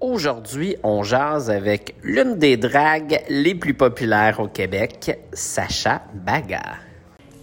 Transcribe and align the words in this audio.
Aujourd'hui, 0.00 0.76
on 0.84 1.02
jase 1.02 1.50
avec 1.50 1.96
l'une 2.04 2.36
des 2.36 2.56
dragues 2.56 3.20
les 3.28 3.56
plus 3.56 3.74
populaires 3.74 4.38
au 4.38 4.46
Québec, 4.46 5.18
Sacha 5.32 6.02
Baga. 6.14 6.62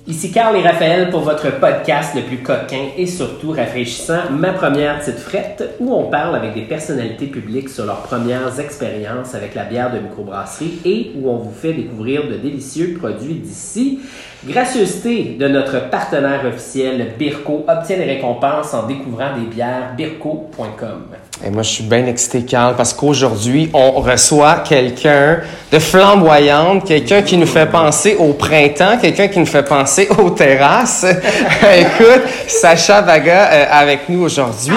Ici 0.07 0.31
Carl 0.31 0.55
et 0.55 0.61
Raphaël 0.61 1.09
pour 1.09 1.21
votre 1.21 1.59
podcast 1.59 2.15
le 2.15 2.21
plus 2.21 2.37
coquin 2.37 2.91
et 2.95 3.07
surtout 3.07 3.51
rafraîchissant, 3.51 4.29
Ma 4.31 4.53
première 4.53 4.99
petite 4.99 5.17
frette, 5.17 5.75
où 5.79 5.93
on 5.93 6.09
parle 6.09 6.35
avec 6.35 6.53
des 6.53 6.61
personnalités 6.61 7.25
publiques 7.25 7.69
sur 7.69 7.85
leurs 7.85 8.03
premières 8.03 8.57
expériences 8.59 9.35
avec 9.35 9.53
la 9.53 9.65
bière 9.65 9.91
de 9.91 9.99
microbrasserie 9.99 10.79
et 10.85 11.11
où 11.17 11.29
on 11.29 11.37
vous 11.37 11.53
fait 11.53 11.73
découvrir 11.73 12.27
de 12.29 12.35
délicieux 12.35 12.95
produits 12.97 13.33
d'ici. 13.33 13.99
Gracieuseté 14.45 15.37
de 15.39 15.47
notre 15.47 15.89
partenaire 15.89 16.45
officiel 16.45 17.15
Birko 17.17 17.65
obtient 17.67 17.97
des 17.97 18.05
récompenses 18.05 18.75
en 18.75 18.85
découvrant 18.85 19.35
des 19.35 19.47
bières 19.47 19.95
birko.com. 19.97 21.07
Et 21.47 21.51
moi, 21.51 21.61
je 21.61 21.69
suis 21.69 21.83
bien 21.83 22.07
excité, 22.07 22.41
Carl, 22.41 22.73
parce 22.75 22.91
qu'aujourd'hui, 22.91 23.69
on 23.71 23.91
reçoit 24.01 24.63
quelqu'un 24.67 25.41
de 25.71 25.77
flamboyante, 25.77 26.85
quelqu'un 26.87 27.21
qui 27.21 27.37
nous 27.37 27.45
fait 27.45 27.67
penser 27.67 28.15
au 28.17 28.33
printemps, 28.33 28.97
quelqu'un 28.99 29.27
qui 29.27 29.37
nous 29.37 29.45
fait 29.45 29.61
penser 29.63 30.09
aux 30.17 30.31
terrasses. 30.31 31.05
Écoute, 31.77 32.23
Sacha 32.47 33.01
Vaga 33.01 33.49
euh, 33.51 33.65
avec 33.71 34.09
nous 34.09 34.23
aujourd'hui. 34.23 34.73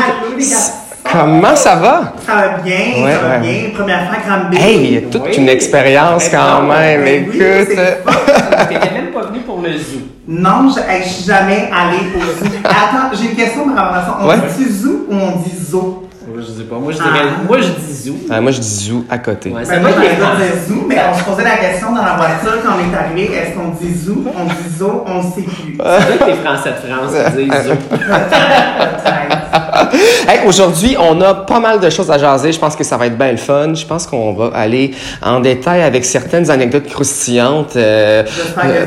Comment 1.10 1.56
ça 1.56 1.76
va? 1.76 2.12
Ça 2.26 2.34
va 2.34 2.48
bien, 2.58 3.02
Ouais, 3.02 3.12
ça 3.14 3.18
va 3.18 3.28
ouais. 3.36 3.40
bien. 3.40 3.70
Première 3.74 4.06
fois 4.08 4.16
à 4.22 4.28
Granby. 4.40 4.56
Hey, 4.58 4.76
il 4.84 4.92
y 4.92 4.96
a 4.98 5.00
toute 5.10 5.22
Oui. 5.24 5.36
une 5.38 5.48
expérience 5.48 6.28
quand 6.28 6.62
même. 6.64 7.02
Ben 7.02 7.24
oui, 7.30 7.38
Écoute. 7.40 7.74
c'est 7.74 8.02
fun. 8.04 8.66
T'étais 8.68 8.90
même 8.92 9.06
pas 9.14 9.22
venu 9.22 9.38
pour 9.40 9.62
le 9.62 9.72
zoo. 9.72 10.00
Non, 10.28 10.68
je 10.68 10.80
je 11.02 11.08
suis 11.08 11.24
jamais 11.24 11.70
allée 11.74 12.08
au 12.14 12.20
zoo. 12.20 12.50
Attends, 12.62 13.16
j'ai 13.18 13.30
une 13.30 13.36
question 13.36 13.70
par 13.74 13.90
rapport 13.90 13.96
à 13.96 14.04
ça. 14.04 14.18
On 14.20 14.28
Ouais. 14.28 14.36
dit 14.58 14.70
zoo 14.70 15.06
ou 15.10 15.14
on 15.14 15.36
dit 15.38 15.56
zoo? 15.64 16.07
Moi, 16.30 16.40
je 16.40 16.52
sais 16.52 16.64
pas. 16.64 16.78
Moi, 16.78 16.92
je 16.92 16.96
dirais- 16.98 17.10
dirais, 17.12 17.24
moi, 17.46 17.58
je 17.60 17.68
dis 17.68 17.94
zoo. 17.94 18.16
Ah, 18.30 18.40
moi, 18.40 18.50
je 18.52 18.60
dis 18.60 18.84
zou 18.86 19.04
à 19.08 19.18
côté. 19.18 19.50
Ouais, 19.50 19.62
Ben, 19.66 19.80
moi, 19.80 19.90
pas 19.92 20.00
dire 20.00 20.52
zoo, 20.68 20.84
mais 20.86 20.96
on 21.12 21.18
se 21.18 21.24
posait 21.24 21.44
la 21.44 21.56
question 21.56 21.92
dans 21.94 22.04
la 22.04 22.14
voiture 22.16 22.62
quand 22.62 22.72
on 22.76 22.92
est 22.92 22.96
arrivé. 22.96 23.34
Est-ce 23.34 23.54
qu'on 23.56 23.68
dit 23.70 23.94
zoo? 23.94 24.24
On 24.36 24.44
dit 24.44 24.76
zoo? 24.78 25.04
On 25.06 25.22
sait 25.22 25.42
plus. 25.42 25.76
C'est 25.78 26.26
les 26.26 26.34
Français 26.34 26.70
de 26.70 26.92
France 26.92 27.12
qui 27.34 27.44
disent 27.44 27.62
zoo. 27.64 27.74
Peut-être. 27.90 29.67
Hey, 30.28 30.40
aujourd'hui, 30.46 30.94
on 30.98 31.20
a 31.22 31.32
pas 31.32 31.58
mal 31.58 31.80
de 31.80 31.88
choses 31.88 32.10
à 32.10 32.18
jaser. 32.18 32.52
Je 32.52 32.58
pense 32.58 32.76
que 32.76 32.84
ça 32.84 32.96
va 32.96 33.06
être 33.06 33.16
bien 33.16 33.30
le 33.30 33.38
fun. 33.38 33.72
Je 33.74 33.86
pense 33.86 34.06
qu'on 34.06 34.34
va 34.34 34.50
aller 34.54 34.90
en 35.22 35.40
détail 35.40 35.82
avec 35.82 36.04
certaines 36.04 36.50
anecdotes 36.50 36.86
croustillantes. 36.86 37.76
Euh, 37.76 38.24
que 38.24 38.28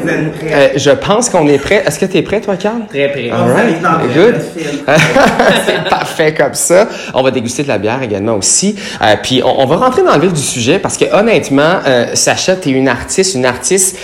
vous 0.03 0.09
euh, 0.51 0.67
je 0.75 0.91
pense 0.91 1.29
qu'on 1.29 1.47
est 1.47 1.57
prêt. 1.57 1.83
Est-ce 1.85 1.97
que 1.97 2.05
tu 2.05 2.17
es 2.17 2.21
prêt, 2.21 2.41
toi, 2.41 2.57
Carl? 2.57 2.81
Très 2.87 3.07
s'arrive 3.29 3.81
dans 3.81 3.97
le 3.97 4.07
good. 4.13 4.41
C'est 5.65 5.89
parfait 5.89 6.33
comme 6.33 6.53
ça. 6.53 6.87
On 7.13 7.23
va 7.23 7.31
déguster 7.31 7.63
de 7.63 7.69
la 7.69 7.79
bière 7.79 8.03
également 8.03 8.35
aussi. 8.35 8.75
Euh, 9.01 9.15
puis 9.21 9.41
on, 9.43 9.61
on 9.61 9.65
va 9.65 9.77
rentrer 9.77 10.03
dans 10.03 10.15
le 10.15 10.21
vif 10.21 10.33
du 10.33 10.41
sujet 10.41 10.77
parce 10.77 10.97
que 10.97 11.05
honnêtement, 11.13 11.79
Sacha, 12.13 12.55
tu 12.55 12.69
es 12.69 12.71
une 12.73 12.87
artiste, 12.87 13.35
une 13.35 13.45
artiste 13.45 13.97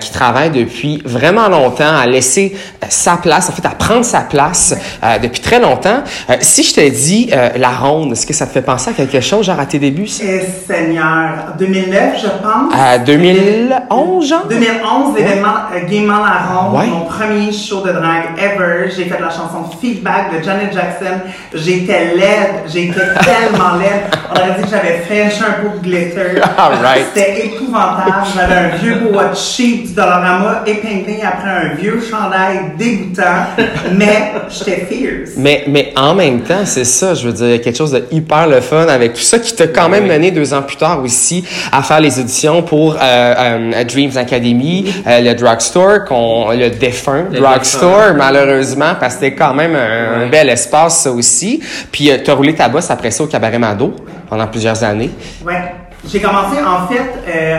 qui 0.00 0.10
travaille 0.10 0.50
depuis 0.50 1.00
vraiment 1.04 1.48
longtemps 1.48 1.96
à 1.96 2.06
laisser 2.06 2.56
sa 2.88 3.16
place, 3.16 3.48
en 3.48 3.52
fait, 3.52 3.66
à 3.66 3.70
prendre 3.70 4.04
sa 4.04 4.20
place 4.20 4.74
depuis 5.22 5.40
très 5.40 5.60
longtemps. 5.60 6.02
Euh, 6.30 6.34
si 6.40 6.62
je 6.62 6.74
te 6.74 6.88
dis 6.88 7.30
euh, 7.32 7.50
la 7.56 7.70
ronde, 7.70 8.12
est-ce 8.12 8.26
que 8.26 8.32
ça 8.32 8.46
te 8.46 8.52
fait 8.52 8.62
penser 8.62 8.90
à 8.90 8.92
quelque 8.92 9.20
chose, 9.20 9.46
genre 9.46 9.58
à 9.60 9.66
tes 9.66 9.78
débuts? 9.78 10.06
ça? 10.06 10.24
Eh, 10.26 10.40
Seigneur, 10.66 11.54
2009, 11.58 12.14
je 12.22 12.26
pense. 12.28 12.72
À 12.74 12.98
2011, 12.98 14.28
genre? 14.28 14.46
2011, 14.48 15.16
l'événement 15.16 15.48
euh, 15.74 15.88
Gaiement 15.88 16.24
la 16.24 16.54
Ronde, 16.60 16.74
Ouais. 16.78 16.86
mon 16.86 17.04
premier 17.04 17.52
show 17.52 17.80
de 17.82 17.92
drague 17.92 18.36
ever. 18.38 18.90
J'ai 18.94 19.04
fait 19.04 19.20
la 19.20 19.30
chanson 19.30 19.64
Feedback 19.80 20.36
de 20.38 20.42
Janet 20.44 20.72
Jackson. 20.72 21.20
J'étais 21.52 22.14
laide, 22.14 22.62
j'étais 22.66 22.94
tellement 23.24 23.76
laide. 23.78 24.04
On 24.30 24.38
aurait 24.38 24.54
dit 24.58 24.64
que 24.64 24.70
j'avais 24.70 24.98
French 25.06 25.40
un 25.48 25.62
peu 25.62 25.78
de 25.78 25.82
glitter. 25.82 26.40
Alright. 26.58 27.06
C'était 27.14 27.46
épouvantable. 27.46 28.12
J'avais 28.34 28.54
un 28.54 28.68
vieux 28.76 28.96
beau 28.96 29.18
cheap 29.34 29.86
du 29.88 29.92
Dollarama 29.94 30.62
épinglé 30.66 31.20
après 31.24 31.48
un 31.50 31.74
vieux 31.74 32.00
chandail 32.10 32.72
dégoûtant, 32.78 33.46
mais 33.92 34.32
j'étais 34.48 34.86
fierce. 34.90 35.30
Mais, 35.36 35.64
mais 35.68 35.92
en 35.96 36.03
même 36.12 36.40
temps, 36.40 36.64
c'est 36.64 36.84
ça, 36.84 37.14
je 37.14 37.28
veux 37.28 37.32
dire, 37.32 37.60
quelque 37.60 37.76
chose 37.78 37.92
de 37.92 38.04
hyper 38.10 38.48
le 38.48 38.60
fun 38.60 38.88
avec 38.88 39.12
tout 39.14 39.20
ça 39.20 39.38
qui 39.38 39.54
t'a 39.54 39.68
quand 39.68 39.88
même 39.88 40.08
mené 40.08 40.32
deux 40.32 40.52
ans 40.52 40.62
plus 40.62 40.76
tard 40.76 41.00
aussi 41.04 41.44
à 41.70 41.82
faire 41.82 42.00
les 42.00 42.18
auditions 42.18 42.62
pour 42.62 42.94
euh, 42.94 42.98
euh, 43.00 43.84
Dreams 43.84 44.16
Academy, 44.16 44.92
euh, 45.06 45.20
le 45.20 45.34
drugstore, 45.34 46.04
qu'on, 46.04 46.50
le 46.50 46.70
défunt 46.70 47.26
Le 47.30 47.38
drugstore, 47.38 47.98
défunt. 47.98 48.14
malheureusement, 48.14 48.94
parce 48.98 49.14
que 49.14 49.20
c'était 49.20 49.36
quand 49.36 49.54
même 49.54 49.76
un, 49.76 50.26
bel 50.26 50.48
espace, 50.48 51.02
ça 51.02 51.12
aussi. 51.12 51.62
Puis 51.92 52.10
euh, 52.10 52.16
t'as 52.24 52.34
roulé 52.34 52.54
ta 52.56 52.68
bosse 52.68 52.90
après 52.90 53.12
ça 53.12 53.22
au 53.22 53.28
Cabaret 53.28 53.58
Mado 53.58 53.94
pendant 54.28 54.48
plusieurs 54.48 54.82
années. 54.82 55.10
Ouais. 55.46 55.62
J'ai 56.10 56.20
commencé, 56.20 56.56
en 56.60 56.86
fait, 56.86 57.02
euh, 57.28 57.58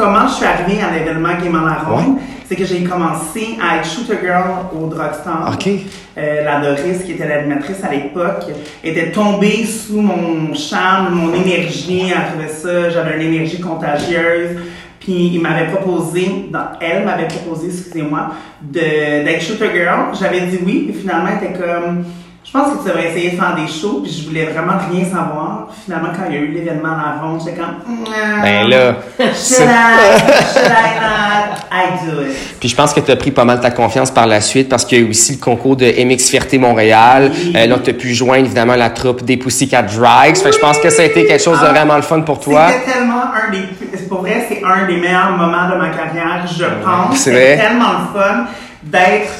comment 0.00 0.26
je 0.26 0.34
suis 0.34 0.46
arrivée 0.46 0.80
à 0.80 0.90
l'événement 0.90 1.28
la 1.66 1.74
Ronde, 1.86 2.16
c'est 2.46 2.56
que 2.56 2.64
j'ai 2.64 2.82
commencé 2.84 3.58
à 3.62 3.76
être 3.76 3.86
shooter 3.86 4.16
girl 4.22 4.66
au 4.72 4.86
drugstore. 4.86 5.52
OK. 5.52 5.68
Euh, 6.16 6.44
la 6.44 6.60
Doris, 6.60 7.04
qui 7.04 7.12
était 7.12 7.28
l'animatrice 7.28 7.84
à 7.84 7.92
l'époque, 7.92 8.46
était 8.82 9.12
tombée 9.12 9.66
sous 9.66 10.00
mon 10.00 10.54
charme, 10.54 11.14
mon 11.14 11.34
énergie, 11.34 12.04
elle 12.08 12.30
trouvait 12.30 12.48
ça, 12.48 12.88
j'avais 12.88 13.16
une 13.16 13.34
énergie 13.34 13.60
contagieuse. 13.60 14.56
Puis 15.00 15.32
il 15.34 15.40
m'avait 15.40 15.70
proposé, 15.70 16.50
elle 16.80 17.04
m'avait 17.04 17.28
proposé, 17.28 17.68
excusez-moi, 17.68 18.30
d'être 18.60 19.42
shooter 19.42 19.70
girl. 19.74 20.14
J'avais 20.18 20.40
dit 20.42 20.60
oui, 20.64 20.88
puis 20.90 21.00
finalement 21.00 21.28
elle 21.30 21.46
était 21.46 21.58
comme, 21.58 22.04
je 22.52 22.58
pense 22.58 22.72
que 22.72 22.78
tu 22.82 22.88
devrais 22.88 23.10
essayer 23.10 23.30
de 23.30 23.36
faire 23.36 23.54
des 23.54 23.68
shows, 23.68 24.00
puis 24.02 24.12
je 24.12 24.26
voulais 24.28 24.46
vraiment 24.46 24.72
rien 24.90 25.04
savoir. 25.04 25.68
Finalement, 25.84 26.08
quand 26.16 26.24
il 26.28 26.34
y 26.34 26.38
a 26.38 26.40
eu 26.40 26.48
l'événement 26.48 26.88
à 26.88 27.14
la 27.14 27.22
ronde, 27.22 27.40
j'étais 27.44 27.56
comme, 27.56 27.76
Mm, 27.86 28.42
Ben 28.42 28.68
là, 28.68 28.96
should 29.18 29.68
I, 29.68 30.18
should 30.52 30.66
I 30.66 30.98
not, 31.00 31.56
I 31.70 32.06
do 32.10 32.22
it. 32.22 32.36
Puis 32.58 32.68
je 32.68 32.74
pense 32.74 32.92
que 32.92 32.98
tu 33.00 33.10
as 33.12 33.16
pris 33.16 33.30
pas 33.30 33.44
mal 33.44 33.60
ta 33.60 33.70
confiance 33.70 34.10
par 34.10 34.26
la 34.26 34.40
suite 34.40 34.68
parce 34.68 34.84
qu'il 34.84 34.98
y 34.98 35.00
a 35.00 35.06
eu 35.06 35.10
aussi 35.10 35.34
le 35.34 35.38
concours 35.38 35.76
de 35.76 35.86
MX 35.86 36.28
Fierté 36.28 36.58
Montréal. 36.58 37.30
Oui. 37.32 37.52
Euh, 37.56 37.66
là, 37.66 37.76
tu 37.82 37.90
as 37.90 37.94
pu 37.94 38.12
joindre 38.14 38.44
évidemment 38.46 38.74
la 38.74 38.90
troupe 38.90 39.22
des 39.22 39.36
Pussycat 39.36 39.82
Drags. 39.82 40.36
Fait 40.36 40.50
que 40.50 40.56
je 40.56 40.60
pense 40.60 40.78
que 40.78 40.90
ça 40.90 41.02
a 41.02 41.04
été 41.04 41.26
quelque 41.26 41.42
chose 41.42 41.60
de 41.60 41.66
Ah. 41.66 41.70
vraiment 41.70 41.94
le 41.96 42.02
fun 42.02 42.20
pour 42.22 42.40
toi. 42.40 42.66
C'était 42.72 42.92
tellement 42.98 43.22
un 43.32 43.50
des 43.52 43.60
pour 44.08 44.22
vrai, 44.22 44.44
c'est 44.48 44.60
un 44.64 44.86
des 44.88 44.96
meilleurs 44.96 45.30
moments 45.36 45.68
de 45.70 45.76
ma 45.76 45.90
carrière, 45.90 46.44
je 46.46 46.64
pense. 46.84 47.16
C'est 47.16 47.30
C'était 47.30 47.54
vrai. 47.56 47.68
tellement 47.68 47.92
le 47.92 48.18
fun 48.20 48.44
d'être 48.82 49.30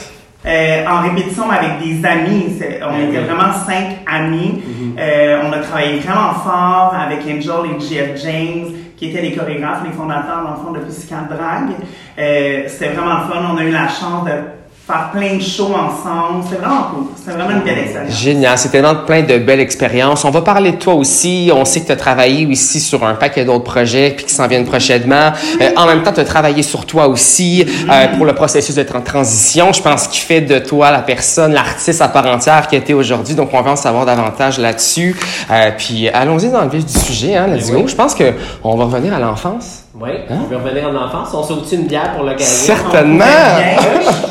euh, 0.47 0.87
en 0.87 1.03
répétition 1.03 1.51
avec 1.51 1.79
des 1.81 2.05
amis. 2.07 2.59
On 2.83 2.91
Ben 2.93 3.09
était 3.09 3.21
vraiment 3.21 3.53
cinq 3.53 3.99
amis. 4.07 4.63
Mm-hmm. 4.63 4.99
Euh, 4.99 5.43
on 5.45 5.53
a 5.53 5.59
travaillé 5.59 5.99
vraiment 5.99 6.33
fort 6.35 6.95
avec 6.95 7.21
Angel 7.21 7.77
et 7.77 7.81
GF 7.81 8.23
James, 8.25 8.67
qui 8.97 9.11
étaient 9.11 9.21
les 9.21 9.33
chorégraphes, 9.33 9.83
les 9.85 9.93
fondateurs, 9.93 10.43
dans 10.45 10.51
le 10.51 10.57
fond, 10.57 10.73
de 10.73 10.79
Pussycat 10.79 11.29
Drag. 11.29 11.71
Euh, 12.19 12.63
C'était 12.69 12.93
vraiment 12.93 13.21
fun. 13.29 13.43
On 13.53 13.59
a 13.59 13.65
eu 13.65 13.71
la 13.71 13.89
chance 13.89 14.25
de 14.25 14.60
faire 14.91 15.11
plein 15.13 15.37
de 15.37 15.43
shows 15.43 15.73
ensemble. 15.75 16.45
C'était 16.45 16.61
vraiment 16.63 16.83
cool. 16.95 17.05
C'était 17.17 17.37
vraiment 17.37 17.51
une 17.59 17.63
belle 17.65 17.79
expérience. 17.79 18.19
Génial, 18.21 18.59
c'est 18.59 18.69
tellement 18.71 18.95
plein 19.07 19.23
de 19.23 19.39
belles 19.39 19.61
expériences. 19.61 20.25
On 20.25 20.31
va 20.31 20.43
parler 20.43 20.73
de 20.73 20.77
toi 20.77 20.95
aussi. 20.95 21.51
On 21.55 21.65
sait 21.65 21.81
que 21.81 21.87
tu 21.87 21.93
as 21.93 21.97
travaillé 21.97 22.47
aussi 22.47 22.81
sur 22.81 23.05
un 23.05 23.15
paquet 23.15 23.45
d'autres 23.45 23.65
projets 23.65 24.11
puis 24.17 24.25
qui 24.27 24.35
s'en 24.35 24.47
viennent 24.47 24.65
prochainement. 24.67 25.33
Euh, 25.61 25.71
en 25.77 25.87
même 25.87 26.03
temps, 26.03 26.13
tu 26.13 26.21
as 26.21 26.25
travaillé 26.25 26.63
sur 26.63 26.87
toi 26.87 27.09
aussi 27.09 27.65
euh, 27.91 28.09
pour 28.17 28.25
le 28.27 28.35
processus 28.35 28.75
de 28.75 28.83
tran- 28.83 29.03
transition. 29.03 29.73
Je 29.73 29.83
pense 29.83 30.09
qu'il 30.09 30.21
fait 30.23 30.41
de 30.41 30.59
toi 30.59 30.91
la 30.91 31.01
personne, 31.03 31.53
l'artiste 31.53 32.03
à 32.03 32.09
part 32.09 32.27
entière 32.27 32.67
qui 32.69 32.77
était 32.77 32.95
aujourd'hui. 32.95 33.35
Donc, 33.35 33.51
on 33.53 33.61
va 33.63 33.73
en 33.73 33.77
savoir 33.77 34.07
davantage 34.07 34.59
là-dessus. 34.59 35.17
Euh, 35.51 35.71
puis, 35.77 36.09
allons-y 36.09 36.49
dans 36.51 36.63
le 36.63 36.71
vif 36.71 36.85
du 36.87 36.99
sujet. 36.99 37.37
Hein, 37.37 37.47
let's 37.49 37.71
Ben 37.71 37.83
go. 37.83 37.89
Je 37.89 37.95
pense 37.95 38.15
que 38.15 38.33
on 38.65 38.77
va 38.77 38.85
revenir 38.85 39.15
à 39.15 39.19
l'enfance. 39.19 39.85
Oui, 40.03 40.09
on 40.31 40.47
veut 40.47 40.57
revenir 40.57 40.89
en 40.89 40.95
enfance. 40.97 41.29
On 41.35 41.43
saute 41.43 41.71
une 41.73 41.87
bière 41.87 42.15
pour 42.15 42.25
l'occasion. 42.25 42.75
Certainement. 42.75 43.25
Je. 43.25 44.01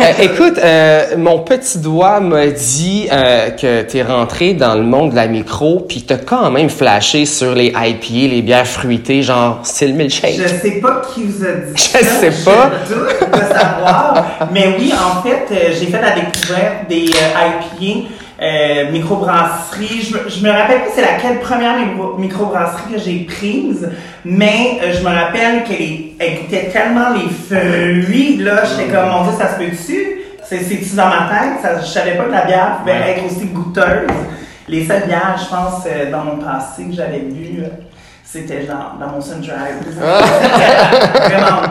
Euh, 0.00 0.12
écoute, 0.22 0.58
euh, 0.58 1.16
mon 1.16 1.40
petit 1.40 1.78
doigt 1.78 2.20
m'a 2.20 2.46
dit 2.46 3.08
euh, 3.10 3.50
que 3.50 3.82
tu 3.82 3.98
es 3.98 4.02
rentré 4.02 4.54
dans 4.54 4.74
le 4.74 4.82
monde 4.82 5.10
de 5.10 5.16
la 5.16 5.26
micro, 5.26 5.80
puis 5.80 6.02
t'as 6.02 6.18
quand 6.18 6.50
même 6.50 6.68
flashé 6.68 7.24
sur 7.26 7.54
les 7.54 7.68
IPA, 7.68 8.32
les 8.34 8.42
bières 8.42 8.66
fruitées, 8.66 9.22
genre 9.22 9.60
style 9.62 9.94
milkshake. 9.94 10.36
Je 10.36 10.48
sais 10.48 10.80
pas 10.80 11.02
qui 11.12 11.24
vous 11.24 11.44
a 11.44 11.52
dit 11.52 11.72
Je 11.74 11.82
ça. 11.82 11.98
sais 11.98 12.44
pas. 12.44 12.70
Je 12.88 12.94
doute 12.94 13.30
de 13.32 13.38
savoir. 13.38 14.24
Mais 14.52 14.76
oui, 14.78 14.92
en 14.92 15.22
fait, 15.22 15.46
euh, 15.50 15.72
j'ai 15.78 15.86
fait 15.86 16.00
la 16.00 16.10
découverte 16.14 16.88
des 16.88 17.06
euh, 17.10 17.80
IPA. 17.80 18.08
Euh, 18.42 18.90
microbrasserie, 18.92 20.02
je, 20.02 20.14
me- 20.14 20.28
je 20.28 20.44
me 20.44 20.50
rappelle 20.50 20.80
pas 20.80 20.90
c'est 20.94 21.00
laquelle 21.00 21.40
première 21.40 21.74
micro- 21.78 22.18
microbrasserie 22.18 22.92
que 22.92 22.98
j'ai 22.98 23.20
prise, 23.20 23.88
mais 24.26 24.78
euh, 24.82 24.92
je 24.92 25.00
me 25.00 25.08
rappelle 25.14 25.64
qu'elle 25.64 26.10
elle 26.18 26.40
goûtait 26.42 26.68
tellement 26.70 27.14
les 27.14 27.30
fruits, 27.30 28.36
là, 28.36 28.62
j'étais 28.64 28.92
comme, 28.92 29.08
mon 29.08 29.22
dieu, 29.22 29.32
ça 29.38 29.54
se 29.54 29.58
peut-tu? 29.58 30.20
C'est, 30.44 30.58
c'est-tu 30.62 30.94
dans 30.96 31.06
ma 31.08 31.30
tête? 31.30 31.62
Ça, 31.62 31.80
je 31.80 31.86
savais 31.86 32.12
pas 32.12 32.24
que 32.24 32.32
la 32.32 32.44
bière 32.44 32.76
pouvait 32.80 32.92
Ouais. 32.92 33.10
être 33.16 33.24
aussi 33.24 33.46
goûteuse. 33.46 34.10
Les 34.68 34.84
seules 34.86 35.06
bières, 35.06 35.36
je 35.42 35.48
pense, 35.48 35.84
euh, 35.86 36.10
dans 36.10 36.24
mon 36.24 36.36
passé 36.36 36.84
que 36.84 36.92
j'avais 36.94 37.20
bu, 37.20 37.62
euh, 37.62 37.68
c'était 38.26 38.66
genre 38.66 38.96
dans 39.00 39.08
mon 39.08 39.20
Sun 39.20 39.40
Drive. 39.40 39.80
Vraiment 39.96 41.62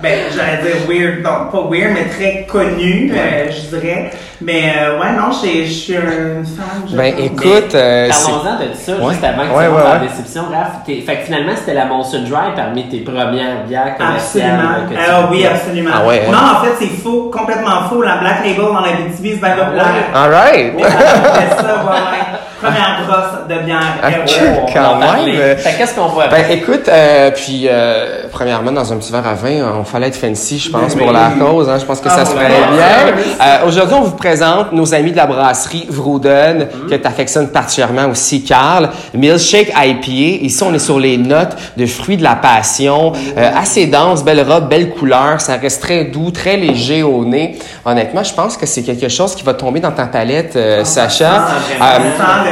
ben, 0.00 0.16
j'allais 0.32 0.62
dire 0.62 0.86
weird, 0.88 1.22
non, 1.24 1.50
pas 1.50 1.68
weird, 1.68 1.92
mais 1.92 2.04
très 2.04 2.46
connu, 2.46 3.10
euh, 3.12 3.50
je 3.50 3.76
dirais. 3.76 4.10
Mais 4.40 4.72
euh, 4.78 5.00
ouais, 5.00 5.10
non, 5.12 5.32
je 5.32 5.64
suis 5.64 5.94
femme. 5.94 6.44
je 6.88 6.96
Ben 6.96 7.14
pense. 7.16 7.24
écoute, 7.24 7.74
euh, 7.74 8.08
Parlons-en 8.08 8.60
de 8.60 8.74
ça, 8.74 8.92
Ouais. 8.92 9.10
juste 9.12 9.24
avant 9.24 9.42
que 9.42 9.56
Ouais, 9.56 9.64
tu 9.66 9.72
ouais, 9.72 9.78
dans 9.82 9.88
la 9.88 9.92
ouais. 9.94 10.06
déception, 10.08 10.42
Raph. 10.52 10.84
T'es- 10.86 11.00
Fait 11.00 11.16
que 11.16 11.22
finalement, 11.24 11.52
c'était 11.56 11.74
la 11.74 11.86
Monson 11.86 12.20
Dry 12.22 12.54
parmi 12.54 12.88
tes 12.88 13.00
premières 13.00 13.64
bières 13.66 13.96
commerciales. 13.96 14.60
Absolument. 14.60 14.88
que 14.88 14.94
tu 14.94 15.00
Ah 15.10 15.28
oui, 15.32 15.46
absolument. 15.46 15.90
Ah 15.92 16.06
ouais? 16.06 16.22
Non, 16.30 16.38
en 16.38 16.64
fait, 16.64 16.72
c'est 16.78 17.02
faux, 17.02 17.30
complètement 17.36 17.88
faux. 17.88 18.02
La 18.02 18.18
Black 18.18 18.44
Label 18.44 18.56
dans 18.56 18.80
la 18.80 18.92
BTB, 18.92 19.10
c'est 19.20 19.22
bien 19.40 19.56
populaire. 19.56 19.86
All 20.14 20.30
right. 20.30 20.72
Oui, 20.76 20.82
c'est 20.84 21.56
ça, 21.56 21.62
ouais, 21.64 21.90
ouais. 21.90 22.27
Première 22.60 23.06
brosse 23.06 23.48
de 23.48 23.64
bière. 23.64 23.78
Ok. 24.02 24.40
On 24.40 24.98
va 24.98 25.06
Quand 25.06 25.24
même. 25.24 25.56
Fait 25.58 25.72
que 25.72 25.78
qu'est-ce 25.78 25.94
qu'on 25.94 26.06
voit 26.08 26.26
Ben 26.28 26.44
écoute, 26.50 26.88
euh, 26.88 27.30
puis 27.30 27.66
euh, 27.68 28.22
premièrement 28.32 28.72
dans 28.72 28.92
un 28.92 28.96
petit 28.96 29.12
verre 29.12 29.26
à 29.26 29.34
vin, 29.34 29.72
on 29.80 29.84
fallait 29.84 30.08
être 30.08 30.16
fancy, 30.16 30.58
je 30.58 30.70
pense, 30.70 30.94
pour 30.94 31.12
la 31.12 31.30
cause. 31.38 31.68
Hein, 31.68 31.76
je 31.78 31.84
pense 31.84 32.00
que 32.00 32.08
Ah, 32.10 32.16
ça 32.16 32.24
se 32.24 32.34
ouais. 32.34 32.40
ferait 32.44 32.48
bien. 32.48 33.14
Ouais. 33.16 33.22
Euh, 33.40 33.66
Aujourd'hui, 33.68 33.94
on 33.98 34.02
vous 34.02 34.16
présente 34.16 34.72
nos 34.72 34.92
amis 34.94 35.12
de 35.12 35.16
la 35.16 35.26
brasserie 35.26 35.86
Vrouden, 35.88 36.66
que 36.90 36.94
tu 36.94 37.06
affectionnes 37.06 37.48
particulièrement 37.48 38.06
aussi, 38.10 38.42
Carl. 38.42 38.90
Milkshake 39.14 39.68
IPA. 39.76 40.44
Ici, 40.44 40.62
on 40.62 40.74
est 40.74 40.78
sur 40.80 40.98
les 40.98 41.16
notes 41.16 41.56
de 41.76 41.86
fruits 41.86 42.16
de 42.16 42.22
la 42.24 42.34
passion, 42.36 43.12
euh, 43.36 43.50
assez 43.56 43.86
dense, 43.86 44.24
belle 44.24 44.40
robe, 44.48 44.68
belle 44.68 44.90
couleur. 44.90 45.40
Ça 45.40 45.56
reste 45.56 45.82
très 45.82 46.04
doux, 46.06 46.30
très 46.30 46.56
léger 46.56 47.02
au 47.02 47.24
nez. 47.24 47.58
Honnêtement, 47.84 48.24
je 48.24 48.34
pense 48.34 48.56
que 48.56 48.66
c'est 48.66 48.82
quelque 48.82 49.08
chose 49.08 49.34
qui 49.34 49.44
va 49.44 49.54
tomber 49.54 49.80
dans 49.80 49.92
ta 49.92 50.06
palette, 50.06 50.56
euh, 50.56 50.84
Sacha. 50.84 51.46
Ça 51.78 52.47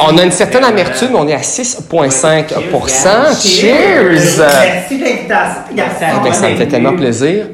On 0.00 0.16
a 0.18 0.22
une 0.24 0.30
certaine 0.30 0.64
amertume, 0.64 1.08
mais 1.12 1.18
on 1.18 1.28
est 1.28 1.34
à 1.34 1.38
6,5 1.42 2.48
Cheers. 2.48 3.40
Cheers! 3.40 4.10
Merci 4.38 4.98
de 4.98 5.04
l'invitation. 5.04 5.60
Garçon. 5.74 5.94
Ah, 6.02 6.20
ben, 6.24 6.32
ça 6.32 6.48
me 6.48 6.56
fait 6.56 6.66
tellement 6.66 6.94
plaisir. 6.96 7.46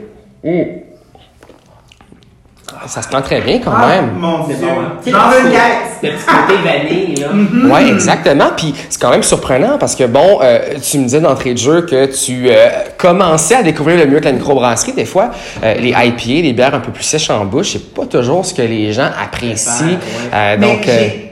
Ça 2.89 3.03
se 3.03 3.09
prend 3.09 3.21
très 3.23 3.41
bien 3.41 3.59
quand 3.65 3.73
Ah, 3.75 3.87
même. 3.89 4.11
mon 4.19 4.45
Dieu. 4.47 4.57
hein? 4.63 4.93
J'en 5.07 5.13
le 5.31 5.35
veux 5.35 5.41
une 5.41 5.47
petit- 5.47 5.57
caisse. 5.57 6.03
Le 6.03 6.11
petit 6.11 6.27
côté 6.27 6.55
vanille, 6.63 7.15
là. 7.17 7.29
Mm-hmm. 7.33 7.71
Ouais, 7.73 7.89
exactement. 7.89 8.51
Puis 8.57 8.75
c'est 8.91 9.01
quand 9.01 9.11
même 9.11 9.23
surprenant 9.23 9.79
parce 9.79 9.97
que 9.97 10.05
bon, 10.05 10.39
euh, 10.43 10.59
tu 10.83 10.99
me 10.99 11.05
disais 11.05 11.21
d'entrée 11.21 11.55
de 11.55 11.59
jeu 11.59 11.83
que 11.83 12.07
tu 12.07 12.49
euh, 12.49 12.69
commençais 12.99 13.57
à 13.57 13.63
découvrir 13.63 13.97
le 13.99 14.07
mieux 14.07 14.21
que 14.21 14.27
la 14.27 14.33
microbrasserie. 14.33 14.93
Des 14.93 15.05
fois, 15.05 15.31
euh, 15.65 15.75
les 15.75 15.91
IPA, 15.91 16.43
les 16.43 16.53
bières 16.53 16.75
un 16.75 16.81
peu 16.81 16.93
plus 16.93 17.03
sèches 17.03 17.31
en 17.31 17.45
bouche, 17.45 17.71
c'est 17.73 17.95
pas 17.95 18.05
toujours 18.07 18.45
ce 18.45 18.53
que 18.55 18.63
les 18.63 18.93
gens 18.93 19.11
apprécient. 19.21 19.87
Ouais. 19.87 20.57
Mais 20.59 20.59
donc, 20.59 20.83
j'ai- 20.85 21.26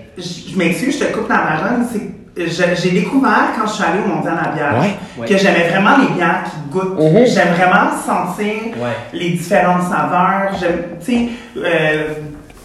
je 0.55 0.59
m'excuse, 0.59 0.99
je 0.99 1.05
te 1.05 1.13
coupe 1.13 1.29
dans 1.29 1.35
ma 1.35 1.85
c'est- 1.93 2.11
J'ai 2.37 2.91
découvert 2.91 3.53
quand 3.57 3.67
je 3.69 3.73
suis 3.75 3.85
allée 3.85 4.01
au 4.05 4.09
Mondial 4.09 4.35
à 4.41 4.49
la 4.49 4.53
bière 4.57 4.75
Ouais. 4.81 4.97
Ouais. 5.21 5.29
que 5.29 5.37
j'aimais 5.37 5.69
vraiment 5.71 5.97
les 5.99 6.13
bières 6.15 6.43
qui 6.45 6.69
goûtent. 6.73 6.99
Mhm. 6.99 7.27
J'aime 7.27 7.55
vraiment 7.55 7.91
sentir 8.05 8.55
Ouais. 8.77 8.97
les 9.13 9.31
différentes 9.31 9.83
saveurs. 9.85 10.51
J'aime, 10.59 10.83
tu 11.05 11.13
sais, 11.13 11.29
euh, 11.59 12.09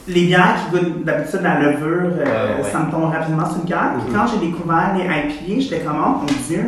les 0.07 0.21
bières 0.25 0.55
qui 0.65 0.75
goûtent 0.75 1.05
d'habitude 1.05 1.41
la 1.43 1.59
levure, 1.59 2.13
euh, 2.17 2.23
Ouais, 2.57 2.63
ouais. 2.63 2.69
ça 2.71 2.79
me 2.79 2.91
tombe 2.91 3.11
rapidement 3.13 3.45
sur 3.45 3.59
le 3.63 3.69
cœur. 3.69 3.91
Puis 4.03 4.11
quand 4.11 4.25
j'ai 4.25 4.47
découvert 4.47 4.91
les 4.97 5.03
IPA, 5.03 5.61
j'étais 5.61 5.79
comme, 5.85 5.97
oh 6.03 6.09
mon 6.21 6.25
Dieu. 6.47 6.63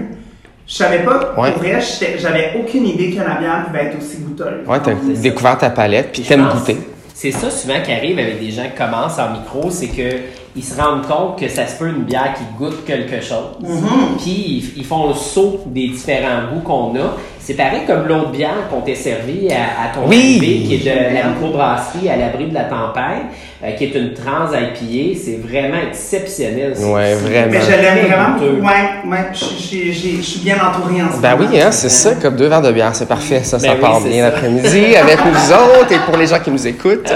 Je 0.68 0.76
savais 0.76 1.00
pas, 1.00 1.34
Ouais. 1.38 1.52
pour 1.54 1.64
vrai, 1.64 1.80
j'avais 2.20 2.52
aucune 2.60 2.86
idée 2.86 3.10
que 3.12 3.18
la 3.18 3.34
bière 3.40 3.66
pouvait 3.66 3.86
être 3.86 3.98
aussi 3.98 4.18
goûteuse. 4.20 4.68
ouais, 4.68 4.80
t'as 4.80 4.94
découvert 5.20 5.58
ta 5.58 5.72
palette 5.72 6.12
puis 6.14 6.22
t'aimes 6.22 6.48
goûter. 6.54 6.78
C'est 7.16 7.32
ça 7.32 7.50
souvent 7.50 7.82
qui 7.84 7.92
arrive 7.92 8.20
avec 8.20 8.40
des 8.40 8.52
gens 8.52 8.64
qui 8.64 8.78
commencent 8.78 9.18
en 9.20 9.32
micro, 9.32 9.70
c'est 9.72 9.88
que 9.88 10.18
ils 10.56 10.64
se 10.64 10.80
rendent 10.80 11.08
compte 11.08 11.40
que 11.40 11.48
ça 11.48 11.66
se 11.68 11.78
peut 11.80 11.88
une 11.90 12.04
bière 12.04 12.34
qui 12.36 12.44
goûte 12.58 12.84
quelque 12.86 13.22
chose. 13.22 13.56
Mhm. 13.62 14.18
Puis 14.20 14.32
ils, 14.32 14.74
ils 14.80 14.86
font 14.86 15.08
le 15.08 15.14
saut 15.14 15.62
des 15.68 15.88
différents 15.90 16.52
goûts 16.54 16.60
qu'on 16.62 16.96
a. 16.98 17.16
C'est 17.40 17.56
pareil 17.56 17.82
comme 17.88 18.08
l'autre 18.08 18.32
bière 18.32 18.68
qu'on 18.70 18.82
t'est 18.82 18.96
servi 18.96 19.50
à, 19.52 19.84
à 19.86 19.96
ton 19.96 20.08
Oui. 20.08 20.38
arrivée, 20.40 20.64
qui 20.68 20.76
est 20.76 21.12
de 21.12 21.16
la 21.16 21.30
microbrasserie 21.30 22.10
à 22.10 22.18
l'abri 22.18 22.48
de 22.48 22.54
la 22.54 22.66
tempête, 22.66 23.26
euh, 23.64 23.72
qui 23.74 23.84
est 23.86 23.96
une 23.96 24.14
trans 24.14 24.48
IPA. 24.52 25.20
C'est 25.24 25.40
vraiment 25.42 25.78
exceptionnel. 25.90 26.74
Ouais, 26.80 27.14
vraiment. 27.16 27.48
Mais 27.52 27.62
je 27.62 27.70
l'aime 27.72 28.08
vraiment 28.08 28.38
goûteux. 28.38 28.62
Ouais, 28.62 29.10
ouais, 29.12 29.26
je, 29.34 30.22
suis 30.22 30.40
bien 30.40 30.56
entourée 30.56 31.02
en 31.02 31.12
ce 31.16 31.22
Ben 31.22 31.36
moment. 31.36 31.50
oui, 31.52 31.62
hein, 31.62 31.72
c'est 31.72 31.90
ça, 31.90 32.16
comme 32.16 32.36
deux 32.36 32.48
verres 32.48 32.62
de 32.62 32.72
bière, 32.72 32.96
c'est 32.96 33.08
parfait. 33.08 33.42
Ça, 33.44 33.60
ça 33.60 33.68
Ben 33.68 33.74
oui, 33.76 33.82
part 33.82 34.02
bien 34.02 34.24
ça. 34.26 34.32
l'après-midi 34.32 34.96
avec 34.96 35.20
vous 35.20 35.52
autres 35.54 35.92
et 35.92 36.00
pour 36.06 36.18
les 36.18 36.28
gens 36.28 36.40
qui 36.40 36.52
nous 36.52 36.68
écoutent. 36.68 37.12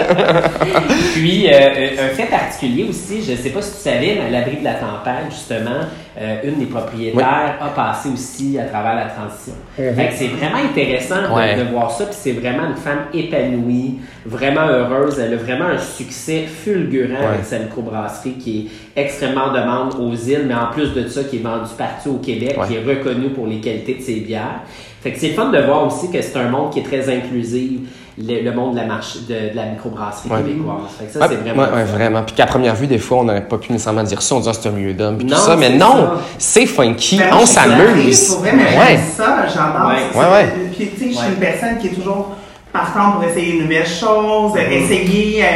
Puis, 1.13 1.47
euh, 1.51 1.89
un 1.99 2.15
fait 2.15 2.29
particulier 2.29 2.85
aussi, 2.89 3.23
je 3.25 3.31
ne 3.31 3.37
sais 3.37 3.49
pas 3.49 3.61
si 3.61 3.71
tu 3.71 3.77
savais, 3.79 4.17
mais 4.19 4.27
à 4.27 4.39
l'abri 4.39 4.57
de 4.57 4.63
la 4.63 4.73
tempête, 4.75 5.31
justement, 5.31 5.81
euh, 6.17 6.37
une 6.45 6.59
des 6.59 6.65
propriétaires 6.65 7.57
a 7.59 7.69
passé 7.75 8.09
aussi 8.13 8.57
à 8.57 8.63
travers 8.63 8.95
la 8.95 9.05
transition. 9.07 9.53
Fait 9.75 10.07
que 10.09 10.13
c'est 10.13 10.27
vraiment 10.27 10.59
intéressant 10.69 11.21
de-. 11.23 11.35
Ouais. 11.35 11.57
de, 11.57 11.63
voir 11.69 11.91
ça. 11.91 12.05
Puis 12.05 12.15
c'est 12.17 12.31
vraiment 12.31 12.67
une 12.67 12.75
femme 12.77 13.05
épanouie, 13.13 13.95
vraiment 14.25 14.67
heureuse. 14.67 15.19
Elle 15.19 15.33
a 15.33 15.37
vraiment 15.37 15.65
un 15.65 15.77
succès 15.77 16.43
fulgurant 16.47 17.15
Ouais. 17.19 17.25
avec 17.33 17.45
sa 17.45 17.59
microbrasserie 17.59 18.33
qui 18.33 18.71
est 18.95 19.01
extrêmement 19.01 19.45
en 19.45 19.53
demande 19.53 19.95
aux 19.99 20.15
îles, 20.15 20.45
mais 20.47 20.53
en 20.55 20.67
plus 20.71 20.93
de 20.93 21.07
ça, 21.07 21.23
qui 21.25 21.37
est 21.37 21.39
vendue 21.43 21.71
partout 21.77 22.11
au 22.11 22.17
Québec, 22.19 22.55
Ouais. 22.57 22.67
qui 22.67 22.75
est 22.75 22.83
reconnue 22.83 23.29
pour 23.29 23.47
les 23.47 23.59
qualités 23.59 23.95
de 23.95 24.01
ses 24.01 24.21
bières. 24.21 24.61
Fait 25.01 25.11
que 25.11 25.19
c'est 25.19 25.29
fun 25.29 25.51
de 25.51 25.59
voir 25.59 25.85
aussi 25.85 26.09
que 26.11 26.21
c'est 26.21 26.37
un 26.37 26.49
monde 26.49 26.71
qui 26.71 26.79
est 26.79 26.83
très 26.83 27.13
inclusif, 27.13 27.81
le, 28.17 28.41
le 28.43 28.51
monde 28.53 28.73
de 28.75 28.79
la 28.79 28.85
marche, 28.85 29.17
de, 29.27 29.51
de 29.51 29.55
la 29.55 29.65
microbrasserie 29.65 30.29
Ouais. 30.29 30.37
québécoise. 30.41 30.77
Fait 30.97 31.05
que 31.05 31.11
ça, 31.11 31.19
Ouais, 31.19 31.25
c'est 31.29 31.35
vraiment. 31.35 31.63
ouais, 31.63 31.69
ouais, 31.73 31.83
vraiment. 31.83 32.23
Puis 32.23 32.35
qu'à 32.35 32.45
première 32.45 32.73
vue, 32.75 32.87
des 32.87 32.97
fois, 32.97 33.17
on 33.19 33.23
n'aurait 33.25 33.47
pas 33.47 33.57
pu 33.57 33.71
nécessairement 33.73 34.03
dire 34.03 34.21
ça, 34.21 34.35
on 34.35 34.39
disant 34.39 34.53
c'est 34.53 34.69
un 34.69 34.71
milieu 34.71 34.93
d'homme, 34.93 35.17
puis 35.17 35.27
tout 35.27 35.33
Non, 35.33 35.39
ça. 35.39 35.55
Mais 35.57 35.69
non, 35.75 36.09
c'est 36.37 36.65
funky, 36.65 37.17
Ben, 37.17 37.29
on 37.33 37.45
s'amuse. 37.45 38.27
Pour 38.29 38.39
vrai, 38.39 38.53
mais 38.55 38.63
Ouais. 38.77 38.97
ça, 39.17 39.45
j'adore. 39.47 39.91
Ouais. 40.15 40.45
Puis, 40.75 40.89
tu 40.89 40.97
sais, 40.97 41.09
je 41.11 41.15
suis 41.17 41.27
une 41.27 41.35
personne 41.39 41.77
qui 41.79 41.87
est 41.87 41.91
toujours 41.91 42.29
partant 42.71 43.11
pour 43.13 43.23
essayer 43.23 43.57
de 43.57 43.63
nouvelles 43.63 43.87
choses, 43.87 44.53
Mm-hmm. 44.53 44.71
essayer 44.71 45.43
euh, 45.43 45.47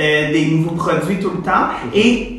euh, 0.00 0.32
des 0.32 0.46
nouveaux 0.46 0.74
produits 0.76 1.18
tout 1.20 1.30
le 1.36 1.42
temps. 1.42 1.50
Mm-hmm. 1.50 1.98
Et 1.98 2.35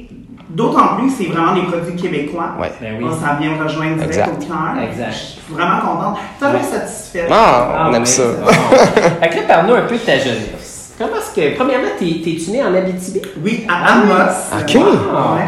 d'autant 0.49 0.95
plus, 0.97 1.09
c'est 1.09 1.25
vraiment 1.25 1.53
des 1.53 1.61
produits 1.63 1.95
québécois. 1.95 2.51
Ouais. 2.59 2.71
Ben 2.81 2.95
oui. 2.99 3.05
Oh, 3.09 3.13
ça 3.13 3.37
vient 3.39 3.51
me 3.51 3.63
rejoindre 3.63 3.95
direct 3.95 4.09
Exact. 4.13 4.29
au 4.29 4.45
cœur. 4.45 4.83
Exact. 4.91 5.11
Je 5.11 5.17
suis 5.43 5.53
vraiment 5.53 5.79
contente. 5.79 6.17
Très 6.39 6.51
Ouais. 6.51 6.61
satisfaite. 6.63 7.27
Ah, 7.31 7.87
on 7.89 7.93
Ah 7.93 7.97
aime 7.97 8.05
ça. 8.05 8.23
fait 9.21 9.29
que 9.29 9.35
là, 9.35 9.41
parle-nous 9.47 9.73
un 9.75 9.81
peu 9.81 9.95
de 9.95 9.99
ta 10.01 10.17
jeunesse. 10.17 10.73
Comment 10.97 11.17
est-ce 11.17 11.35
que, 11.39 11.55
premièrement, 11.55 11.89
t'es, 11.99 12.21
t'es-tu 12.23 12.49
né 12.49 12.63
en 12.63 12.73
Abitibi? 12.73 13.21
Oui, 13.43 13.67
à 13.69 13.93
Amos. 13.93 14.13
Ok. 14.59 14.73
Ouais, 14.73 14.81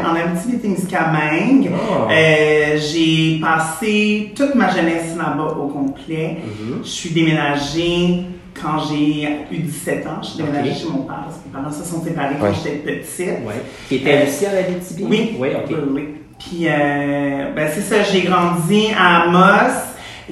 en 0.07 0.15
Abitibi-Témiscamingue. 0.15 1.71
Oh. 1.73 2.07
Euh, 2.11 2.77
j'ai 2.77 3.39
passé 3.41 4.31
toute 4.35 4.53
ma 4.53 4.69
jeunesse 4.69 5.15
là-bas 5.17 5.55
au 5.59 5.67
complet. 5.67 6.37
Mm-hmm. 6.45 6.83
Je 6.83 6.87
suis 6.89 7.09
déménagée 7.09 8.25
quand 8.53 8.79
j'ai 8.89 9.23
eu 9.51 9.57
17 9.59 10.05
ans. 10.07 10.21
Je 10.21 10.27
suis 10.29 10.37
déménagée 10.37 10.71
Ok. 10.71 10.77
chez 10.77 10.87
mon 10.87 11.03
père 11.03 11.21
parce 11.25 11.37
que 11.37 11.47
mes 11.47 11.53
parents 11.61 11.71
se 11.71 11.83
sont 11.83 12.03
séparés 12.03 12.35
quand 12.39 12.47
j'étais 12.53 12.77
petite. 12.77 13.45
Ouais. 13.45 13.61
Qui 13.87 13.95
était 13.97 14.23
aussi 14.27 14.45
en 14.47 14.57
Abitibi? 14.57 15.03
Oui. 15.09 15.35
Oui, 15.39 15.49
OK. 15.55 15.69
Oui, 15.69 15.75
oui. 15.93 16.07
Puis, 16.39 16.67
euh, 16.67 17.53
ben, 17.55 17.69
c'est 17.73 17.81
ça, 17.81 17.95
j'ai 18.03 18.21
grandi 18.21 18.87
à 18.97 19.23
Amos, 19.23 19.73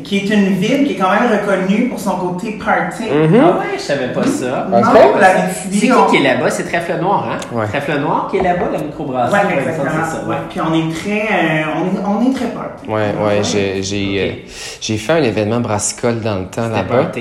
qui 0.03 0.17
est 0.19 0.29
une 0.29 0.49
ville 0.53 0.85
qui 0.85 0.93
est 0.93 0.95
quand 0.95 1.09
même 1.09 1.29
reconnue 1.29 1.89
pour 1.89 1.99
son 1.99 2.11
côté 2.17 2.51
party. 2.63 3.03
Mhm. 3.03 3.41
Ah 3.43 3.57
ouais, 3.57 3.65
je 3.75 3.81
savais 3.81 4.13
pas 4.13 4.23
ça. 4.23 4.67
Non, 4.71 4.77
Ok. 4.79 5.19
la 5.19 5.27
Abitibi, 5.43 5.79
C'est 5.79 5.85
qui 5.87 5.91
on- 5.91 6.05
qui 6.05 6.15
est 6.17 6.21
là-bas? 6.23 6.49
C'est 6.51 6.63
Trèfle 6.63 6.99
Noir, 7.01 7.27
hein? 7.29 7.37
Ouais. 7.51 7.65
Trèfle 7.67 7.99
Noir 7.99 8.27
qui 8.29 8.37
est 8.37 8.41
là-bas, 8.43 8.69
la 8.71 8.77
microbrasserie. 8.79 9.47
Ouais, 9.47 9.53
exactement. 9.59 10.05
ça, 10.05 10.23
Ouais. 10.23 10.29
ouais. 10.29 10.35
Puis 10.49 10.59
on 10.61 10.73
est 10.73 10.93
très, 10.93 11.21
euh, 11.23 11.63
on 11.75 11.85
est, 11.87 12.05
on 12.05 12.31
est 12.31 12.33
très 12.35 12.45
party. 12.51 12.87
Ouais, 12.87 13.13
ouais, 13.25 13.41
j'ai, 13.43 13.81
j'ai, 13.83 14.31
Ok. 14.31 14.37
euh, 14.47 14.51
j'ai 14.79 14.97
fait 14.97 15.13
un 15.13 15.23
événement 15.23 15.59
brassicole 15.61 16.21
dans 16.21 16.35
le 16.39 16.45
temps 16.45 16.63
C'était 16.63 16.75
là-bas. 16.75 17.11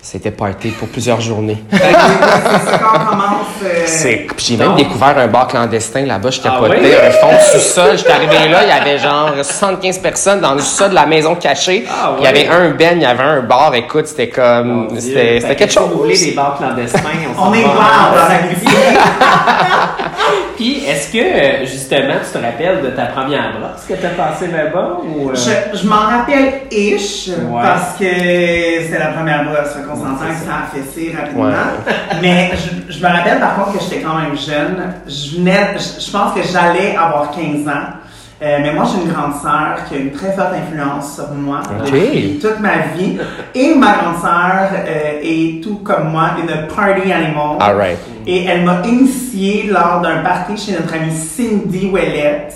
C'était 0.00 0.30
party 0.30 0.68
pour 0.70 0.88
plusieurs 0.88 1.20
journées. 1.20 1.62
C'est 1.70 1.78
on 1.78 3.64
euh, 3.64 3.82
C'est, 3.86 4.26
puis 4.36 4.46
j'ai 4.50 4.56
même 4.56 4.74
découvert 4.76 5.18
un 5.18 5.26
bar 5.26 5.48
clandestin 5.48 6.06
là-bas, 6.06 6.30
je 6.30 6.40
Ah 6.44 6.50
capotais, 6.50 6.78
oui? 6.80 6.94
un 6.94 7.10
fond 7.10 7.32
de 7.32 7.58
sous-sol. 7.60 7.98
J'étais 7.98 8.12
arrivé 8.12 8.48
là, 8.48 8.62
il 8.62 8.68
y 8.68 8.72
avait 8.72 8.98
genre 8.98 9.32
75 9.42 9.98
personnes 9.98 10.40
dans 10.40 10.54
le 10.54 10.60
sous-sol 10.60 10.90
de 10.90 10.94
la 10.94 11.06
maison 11.06 11.34
cachée. 11.34 11.84
Ah 11.90 12.14
Il 12.18 12.24
y 12.24 12.26
avait 12.26 12.46
un 12.46 12.70
ben, 12.70 12.96
il 12.96 13.02
y 13.02 13.06
avait 13.06 13.22
un 13.22 13.40
bar. 13.42 13.74
Écoute, 13.74 14.06
c'était 14.06 14.28
comme, 14.28 14.88
c'était, 14.98 15.40
quelque 15.56 15.72
si 15.72 15.78
vous 15.78 15.98
voulez 15.98 16.14
chose. 16.14 16.24
des 16.26 16.32
bars 16.32 16.56
clandestins, 16.56 17.00
on, 17.36 17.42
On 17.48 17.52
est 17.52 17.58
wild 17.58 17.66
dans 17.66 18.28
la 18.28 18.34
Abitibi. 18.34 18.72
Puis, 20.58 20.84
est-ce 20.84 21.12
que, 21.12 21.18
euh, 21.18 21.66
justement, 21.66 22.14
tu 22.24 22.36
te 22.36 22.44
rappelles 22.44 22.82
de 22.82 22.88
ta 22.90 23.06
première 23.06 23.52
brosse 23.60 23.84
que 23.88 23.94
tu 23.94 24.04
as 24.04 24.08
passée 24.10 24.48
là-bas? 24.48 24.98
Ou, 25.04 25.30
euh, 25.30 25.34
Je, 25.34 25.78
je 25.78 25.86
m'en 25.86 25.94
rappelle 26.00 26.62
ish 26.72 27.28
Ouais. 27.28 27.62
parce 27.62 27.92
que 27.96 28.04
c'était 28.04 28.98
la 28.98 29.12
première 29.12 29.44
brosse, 29.44 29.72
fait 29.74 29.82
qu'on 29.86 29.94
s'entend 29.94 30.26
que 30.26 30.44
ça 30.44 30.64
a 30.64 30.76
fessé 30.76 31.14
rapidement. 31.16 31.44
Ouais. 31.44 31.94
Mais 32.20 32.50
je, 32.56 32.92
je 32.92 32.98
me 33.00 33.06
rappelle 33.06 33.38
par 33.38 33.54
contre 33.54 33.78
que 33.78 33.84
j'étais 33.84 34.00
quand 34.02 34.14
même 34.16 34.36
jeune. 34.36 34.94
Je 35.06 35.36
venais, 35.36 35.74
je, 35.76 36.04
je 36.04 36.10
pense 36.10 36.34
que 36.34 36.40
j'allais 36.42 36.96
avoir 36.96 37.30
15 37.30 37.68
ans. 37.68 37.94
Euh, 38.40 38.58
mais 38.62 38.72
moi, 38.72 38.84
j'ai 38.84 39.02
une 39.02 39.12
grande 39.12 39.34
sœur 39.34 39.78
qui 39.88 39.94
a 39.96 39.98
une 39.98 40.12
très 40.12 40.32
forte 40.32 40.52
influence 40.54 41.16
sur 41.16 41.28
moi 41.32 41.60
Ok. 41.80 41.86
depuis 41.90 42.38
toute 42.40 42.60
ma 42.60 42.78
vie. 42.96 43.18
Et 43.54 43.74
ma 43.74 43.94
grande 43.94 44.20
sœur 44.20 44.70
euh, 44.74 45.20
est 45.22 45.60
tout 45.62 45.80
comme 45.84 46.10
moi 46.12 46.30
une 46.40 46.66
party 46.68 47.12
animal. 47.12 47.56
Alright. 47.60 47.98
Et 48.30 48.44
elle 48.44 48.62
m'a 48.62 48.82
initié 48.86 49.62
lors 49.62 50.02
d'un 50.02 50.18
party 50.18 50.54
chez 50.54 50.72
notre 50.72 50.92
amie 50.92 51.16
Cindy 51.16 51.86
Ouellette. 51.86 52.54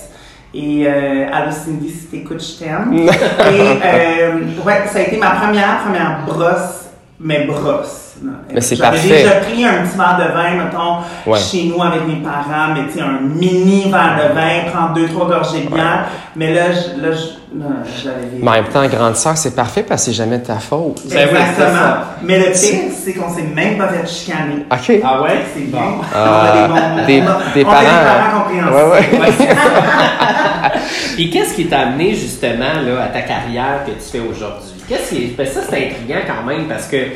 Et 0.53 0.85
euh, 0.85 1.25
Allo 1.33 1.51
Cindy, 1.51 1.89
si 1.89 2.05
t'écoutes, 2.05 2.43
je 2.43 2.63
t'aime. 2.63 2.93
Et 2.93 3.09
euh, 3.09 4.39
ouais, 4.63 4.83
ça 4.85 4.99
a 4.99 5.01
été 5.01 5.17
ma 5.17 5.31
première, 5.31 5.79
première 5.83 6.25
brosse, 6.27 6.82
mais 7.23 7.45
brosse. 7.45 7.99
Mais 8.53 8.61
c'est 8.61 8.75
J'avais 8.75 8.97
parfait. 8.97 9.07
déjà 9.23 9.31
pris 9.37 9.65
un 9.65 9.83
petit 9.83 9.97
verre 9.97 10.17
de 10.17 10.33
vin, 10.33 10.63
mettons, 10.63 10.97
Ouais. 11.31 11.39
chez 11.39 11.63
nous 11.65 11.81
avec 11.81 12.07
mes 12.07 12.17
parents, 12.17 12.71
mais 12.73 12.85
tu 12.87 12.99
sais, 12.99 13.01
un 13.01 13.19
mini 13.21 13.89
verre 13.91 14.17
de 14.29 14.33
vin, 14.35 14.71
prendre 14.71 14.93
deux, 14.93 15.07
trois 15.07 15.27
gorgées 15.27 15.61
de 15.63 15.69
bière. 15.73 16.05
Mais 16.35 16.53
là, 16.53 16.65
je, 16.71 17.01
là, 17.01 17.13
je. 17.15 17.33
Mais 18.41 18.47
en 18.49 18.53
même 18.53 18.65
temps, 18.65 18.85
grande 18.87 19.15
sœur, 19.15 19.35
c'est 19.37 19.55
parfait 19.55 19.83
parce 19.83 20.03
que 20.05 20.11
c'est 20.11 20.17
jamais 20.17 20.37
de 20.39 20.45
ta 20.45 20.55
faute. 20.55 21.01
Ben 21.09 21.27
oui, 21.31 21.37
Exactement. 21.39 21.77
ça. 21.77 22.07
Mais 22.23 22.37
le 22.39 22.45
pire, 22.45 22.91
c'est 23.03 23.13
qu'on 23.13 23.29
s'est 23.33 23.43
même 23.43 23.77
pas 23.77 23.87
fait 23.89 24.07
chicaner. 24.07 24.65
OK. 24.71 25.01
Ah 25.03 25.21
ouais? 25.21 25.29
C'est. 25.53 25.69
Bon. 25.71 25.77
Ah, 26.15 26.25
on 26.25 26.45
a 26.47 26.51
des 26.61 26.67
bons, 26.67 27.05
des- 27.05 27.21
on 27.21 27.25
a- 27.25 27.53
des 27.53 27.65
on 27.65 27.69
a 27.69 27.71
parents, 27.71 27.83
parents 28.05 28.43
compréhensifs. 28.43 28.75
Ouais, 28.75 28.83
ouais. 28.83 29.19
Ouais, 29.19 29.33
c'est 29.37 29.47
ça. 29.53 30.71
Puis 31.15 31.29
qu'est-ce 31.29 31.53
qui 31.53 31.65
t'a 31.67 31.79
amené 31.81 32.15
justement 32.15 32.73
là, 32.85 33.03
à 33.03 33.07
ta 33.07 33.21
carrière 33.21 33.83
que 33.85 33.91
tu 33.91 34.09
fais 34.11 34.19
aujourd'hui? 34.19 34.72
Qu'est-ce 34.87 35.09
qui 35.15 35.33
ben 35.37 35.45
ça 35.47 35.61
c'est 35.69 35.87
intriguant 35.87 36.19
quand 36.27 36.45
même 36.45 36.65
parce 36.67 36.87
que 36.87 36.97
tu 36.97 37.09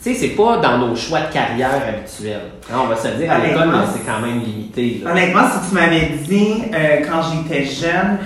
sais, 0.00 0.14
c'est 0.14 0.28
pas 0.36 0.58
dans 0.58 0.78
nos 0.78 0.94
choix 0.94 1.20
de 1.22 1.32
carrière 1.32 1.70
habituels. 1.88 2.40
On 2.72 2.86
va 2.86 2.96
se 2.96 3.08
le 3.08 3.14
dire, 3.14 3.32
à 3.32 3.38
l'école, 3.38 3.68
c'est 3.92 4.06
quand 4.06 4.20
même 4.24 4.40
limité. 4.40 5.02
là. 5.04 5.10
Honnêtement, 5.10 5.40
si 5.50 5.68
tu 5.68 5.74
m'avais 5.74 6.10
dit 6.26 6.62
euh, 6.72 6.98
quand 7.10 7.20
j'étais 7.22 7.64
jeune, 7.64 8.18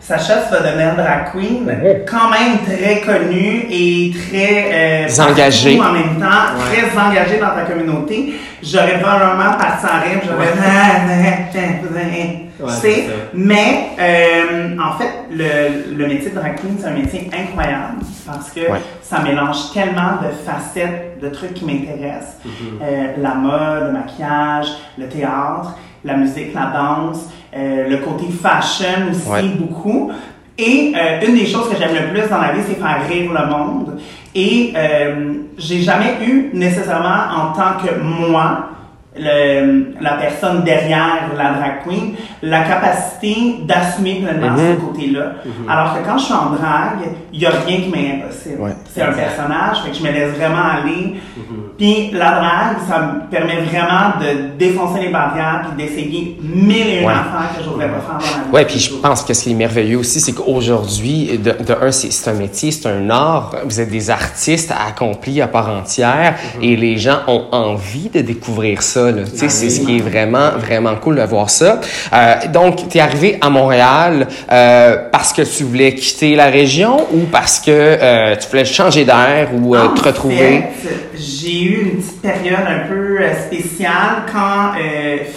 Sacha, 0.00 0.44
tu 0.48 0.54
vas 0.54 0.60
devenir 0.70 0.96
drag 0.96 1.30
queen, 1.30 1.70
quand 2.10 2.30
même 2.30 2.58
très 2.64 3.00
connue 3.02 3.66
et 3.70 4.12
très 4.30 5.06
euh, 5.06 5.22
Engagée. 5.30 5.78
en 5.78 5.92
même 5.92 6.18
temps, 6.18 6.56
Ouais. 6.56 6.80
très 6.88 6.98
engagée 6.98 7.38
dans 7.38 7.54
ta 7.54 7.62
communauté. 7.70 8.32
J'aurais 8.62 8.98
probablement 8.98 9.52
parti 9.58 9.84
en 9.84 10.00
rêve, 10.00 10.22
j'aurais 10.26 10.52
dit, 10.54 12.49
Ouais, 12.62 12.72
c'est. 12.80 13.06
Mais 13.34 13.88
euh, 13.98 14.76
en 14.78 14.98
fait, 14.98 15.10
le, 15.30 15.94
le 15.96 16.06
métier 16.06 16.30
de 16.30 16.34
drag 16.36 16.56
queen, 16.60 16.76
c'est 16.78 16.86
un 16.88 16.94
métier 16.94 17.30
incroyable 17.32 17.98
parce 18.26 18.50
que 18.50 18.60
Ouais. 18.60 18.80
ça 19.02 19.20
mélange 19.20 19.72
tellement 19.72 20.18
de 20.22 20.28
facettes, 20.44 21.18
de 21.22 21.28
trucs 21.28 21.54
qui 21.54 21.64
m'intéressent. 21.64 22.36
Euh, 22.82 23.12
la 23.18 23.34
mode, 23.34 23.86
le 23.86 23.92
maquillage, 23.92 24.68
le 24.98 25.08
théâtre, 25.08 25.76
la 26.04 26.14
musique, 26.16 26.54
la 26.54 26.66
danse, 26.66 27.28
euh, 27.56 27.88
le 27.88 27.96
côté 27.98 28.26
fashion 28.30 29.10
aussi 29.10 29.28
Ouais. 29.28 29.42
beaucoup. 29.58 30.10
Et 30.58 30.92
euh, 30.94 31.26
une 31.26 31.34
des 31.34 31.46
choses 31.46 31.68
que 31.70 31.76
j'aime 31.76 31.94
le 31.94 32.10
plus 32.12 32.28
dans 32.28 32.38
la 32.40 32.52
vie, 32.52 32.60
c'est 32.66 32.74
faire 32.74 32.98
rire 33.08 33.30
le 33.32 33.46
monde. 33.48 33.98
Et 34.34 34.72
euh, 34.76 35.32
j'ai 35.58 35.80
jamais 35.80 36.16
eu 36.26 36.50
nécessairement 36.52 37.24
en 37.34 37.52
tant 37.52 37.84
que 37.84 37.98
moi, 38.00 38.66
le- 39.18 39.94
la 40.00 40.12
personne 40.14 40.62
derrière 40.62 41.30
la 41.36 41.50
drag 41.54 41.82
queen, 41.84 42.14
la 42.42 42.62
capacité 42.62 43.56
d'assumer 43.64 44.22
pleinement 44.22 44.50
Mhm. 44.56 44.76
ce 44.76 44.80
côté-là. 44.86 45.32
Alors 45.68 45.94
que 45.94 46.06
quand 46.06 46.16
je 46.18 46.24
suis 46.26 46.34
en 46.34 46.50
drague, 46.50 47.10
il 47.32 47.40
n'y 47.40 47.46
a 47.46 47.50
rien 47.50 47.80
qui 47.80 47.88
m'est 47.88 48.22
impossible. 48.22 48.60
Ouais. 48.62 48.70
C'est 48.92 49.02
un 49.02 49.12
personnage, 49.12 49.82
fait 49.84 49.90
que 49.90 49.96
je 49.96 50.02
me 50.02 50.10
laisse 50.12 50.32
vraiment 50.36 50.62
aller. 50.62 51.14
Mhm. 51.36 51.56
Puis 51.76 52.10
la 52.12 52.30
drague, 52.32 52.76
ça 52.88 52.98
me 53.00 53.30
permet 53.30 53.60
vraiment 53.62 54.18
de 54.20 54.56
défoncer 54.58 55.00
les 55.00 55.08
barrières 55.08 55.62
puis 55.76 55.84
d'essayer 55.86 56.38
mille 56.42 56.86
et 56.86 57.00
une 57.00 57.06
Ouais. 57.06 57.12
affaires 57.12 57.56
que 57.58 57.64
j'aurais 57.64 57.88
pas 57.88 58.00
faire 58.00 58.18
dans 58.18 58.38
la 58.38 58.44
vie. 58.44 58.50
Ouais, 58.52 58.64
puis 58.64 58.78
je 58.78 58.94
pense 58.94 59.22
que 59.24 59.34
ce 59.34 59.42
qui 59.44 59.50
est 59.52 59.54
merveilleux 59.54 59.98
aussi, 59.98 60.20
c'est 60.20 60.32
qu'aujourd'hui, 60.32 61.38
de, 61.38 61.50
de 61.52 61.74
un, 61.82 61.90
c'est 61.90 62.30
un 62.30 62.34
métier, 62.34 62.70
c'est 62.70 62.88
un 62.88 63.08
art. 63.10 63.54
Vous 63.64 63.80
êtes 63.80 63.90
des 63.90 64.08
artistes 64.10 64.72
accomplis 64.88 65.40
à 65.40 65.48
part 65.48 65.68
entière 65.68 66.36
et 66.62 66.76
les 66.76 66.96
gens 66.96 67.18
ont 67.26 67.46
envie 67.52 68.08
de 68.08 68.20
découvrir 68.20 68.82
ça. 68.82 68.99
Là. 69.08 69.22
Sais, 69.34 69.48
c'est 69.48 69.70
ce 69.70 69.80
qui 69.80 69.98
est 69.98 70.00
vraiment, 70.00 70.50
vraiment 70.58 70.94
cool 70.96 71.16
de 71.16 71.22
voir 71.22 71.50
ça. 71.50 71.80
Euh, 72.12 72.34
donc, 72.52 72.88
tu 72.88 72.98
es 72.98 73.00
arrivé 73.00 73.38
à 73.40 73.50
Montréal 73.50 74.26
euh, 74.50 74.96
parce 75.12 75.32
que 75.32 75.42
tu 75.42 75.64
voulais 75.64 75.94
quitter 75.94 76.34
la 76.34 76.46
région 76.46 77.06
ou 77.12 77.20
parce 77.30 77.58
que 77.60 77.70
euh, 77.70 78.36
tu 78.36 78.48
voulais 78.48 78.64
changer 78.64 79.04
d'air 79.04 79.48
ou 79.54 79.76
En 79.76 79.88
te 79.94 80.02
retrouver? 80.02 80.64
fait, 80.82 81.08
j'ai 81.14 81.62
eu 81.64 81.82
une 81.92 81.96
petite 82.02 82.22
période 82.22 82.66
un 82.66 82.88
peu 82.88 83.18
spéciale 83.46 84.24
quand 84.32 84.72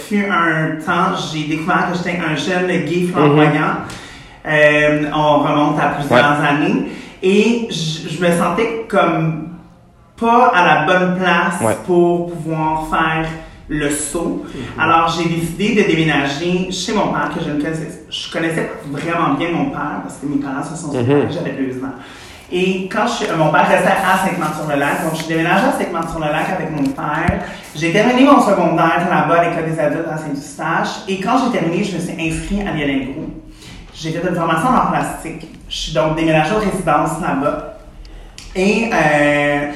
fut 0.08 0.26
un 0.30 0.76
temps, 0.84 1.16
j'ai 1.32 1.44
découvert 1.44 1.88
que 1.92 1.98
j'étais 1.98 2.18
un 2.18 2.36
jeune 2.36 2.68
gay 2.84 3.06
flamboyant. 3.12 3.76
Euh, 4.46 5.04
on 5.14 5.38
remonte 5.38 5.80
à 5.80 5.88
plusieurs 5.98 6.40
années. 6.42 6.86
Et 7.22 7.68
je 7.70 7.94
je 8.14 8.20
me 8.22 8.30
sentais 8.30 8.84
comme 8.86 9.48
pas 10.20 10.52
à 10.54 10.64
la 10.64 10.86
bonne 10.86 11.16
place 11.18 11.54
Ouais. 11.62 11.74
pour 11.86 12.30
pouvoir 12.32 12.86
faire 12.90 13.26
le 13.78 13.90
saut. 13.90 14.44
Alors, 14.78 15.08
j'ai 15.16 15.28
décidé 15.28 15.82
de 15.82 15.88
déménager 15.88 16.70
chez 16.70 16.92
mon 16.92 17.08
père, 17.08 17.30
que 17.34 17.44
je 17.44 17.50
ne 17.50 17.60
connaissais, 17.60 18.04
je 18.10 18.32
connaissais 18.32 18.70
vraiment 18.90 19.34
bien 19.34 19.50
mon 19.52 19.70
père, 19.70 20.00
parce 20.02 20.16
que 20.18 20.26
mes 20.26 20.36
parents 20.36 20.62
se 20.62 20.76
sont 20.76 20.92
séparés, 20.92 21.26
j'avais 21.30 21.52
deux 21.52 21.82
ans. 21.84 21.94
Et 22.52 22.88
quand 22.92 23.06
je 23.06 23.24
euh, 23.24 23.36
mon 23.36 23.50
père 23.50 23.66
restait 23.68 23.88
à 23.88 24.24
Sainte-Marthe-sur-le-Lac, 24.24 25.02
donc 25.04 25.20
je 25.20 25.26
déménagée 25.26 25.66
à 25.66 25.72
Sainte-Marthe-sur-le-Lac 25.72 26.50
avec 26.50 26.70
mon 26.70 26.84
père. 26.84 27.42
J'ai 27.74 27.90
terminé 27.90 28.24
mon 28.24 28.40
secondaire 28.40 29.08
là-bas 29.10 29.40
à 29.40 29.48
l'École 29.48 29.72
des 29.72 29.80
adultes 29.80 30.06
à 30.12 30.18
Saint-Eustache. 30.18 31.08
Et 31.08 31.20
quand 31.20 31.36
j'ai 31.38 31.58
terminé, 31.58 31.82
je 31.82 31.96
me 31.96 32.00
suis 32.00 32.12
inscrite 32.12 32.60
à 32.60 32.72
Lialingo. 32.72 33.30
J'ai 33.94 34.12
fait 34.12 34.28
une 34.28 34.34
formation 34.34 34.68
en 34.68 34.90
plastique. 34.90 35.48
Je 35.68 35.76
suis 35.76 35.92
donc 35.94 36.16
déménagée 36.16 36.54
aux 36.54 36.58
résidences 36.58 37.20
là-bas. 37.20 37.78
Et 38.54 38.90
euh, 38.92 39.70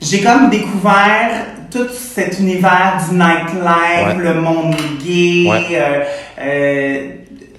j'ai 0.00 0.22
comme 0.22 0.48
découvert 0.48 1.57
tout 1.70 1.88
cet 1.92 2.38
univers 2.38 3.00
du 3.08 3.14
nightlife, 3.16 4.06
Ouais. 4.06 4.22
le 4.22 4.34
monde 4.34 4.74
gay, 5.04 5.48
Ouais. 5.48 5.62
euh, 5.72 6.04
euh, 6.40 7.08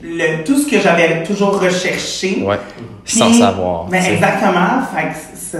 le- 0.03 0.43
tout 0.43 0.57
ce 0.57 0.69
que 0.69 0.79
j'avais 0.79 1.23
toujours 1.23 1.59
recherché. 1.61 2.41
Ouais. 2.43 2.57
Sans 3.11 3.33
savoir. 3.33 3.85
Ben 3.85 4.03
exactement. 4.03 4.81
Fait 4.95 5.07
que 5.07 5.15
ça, 5.35 5.57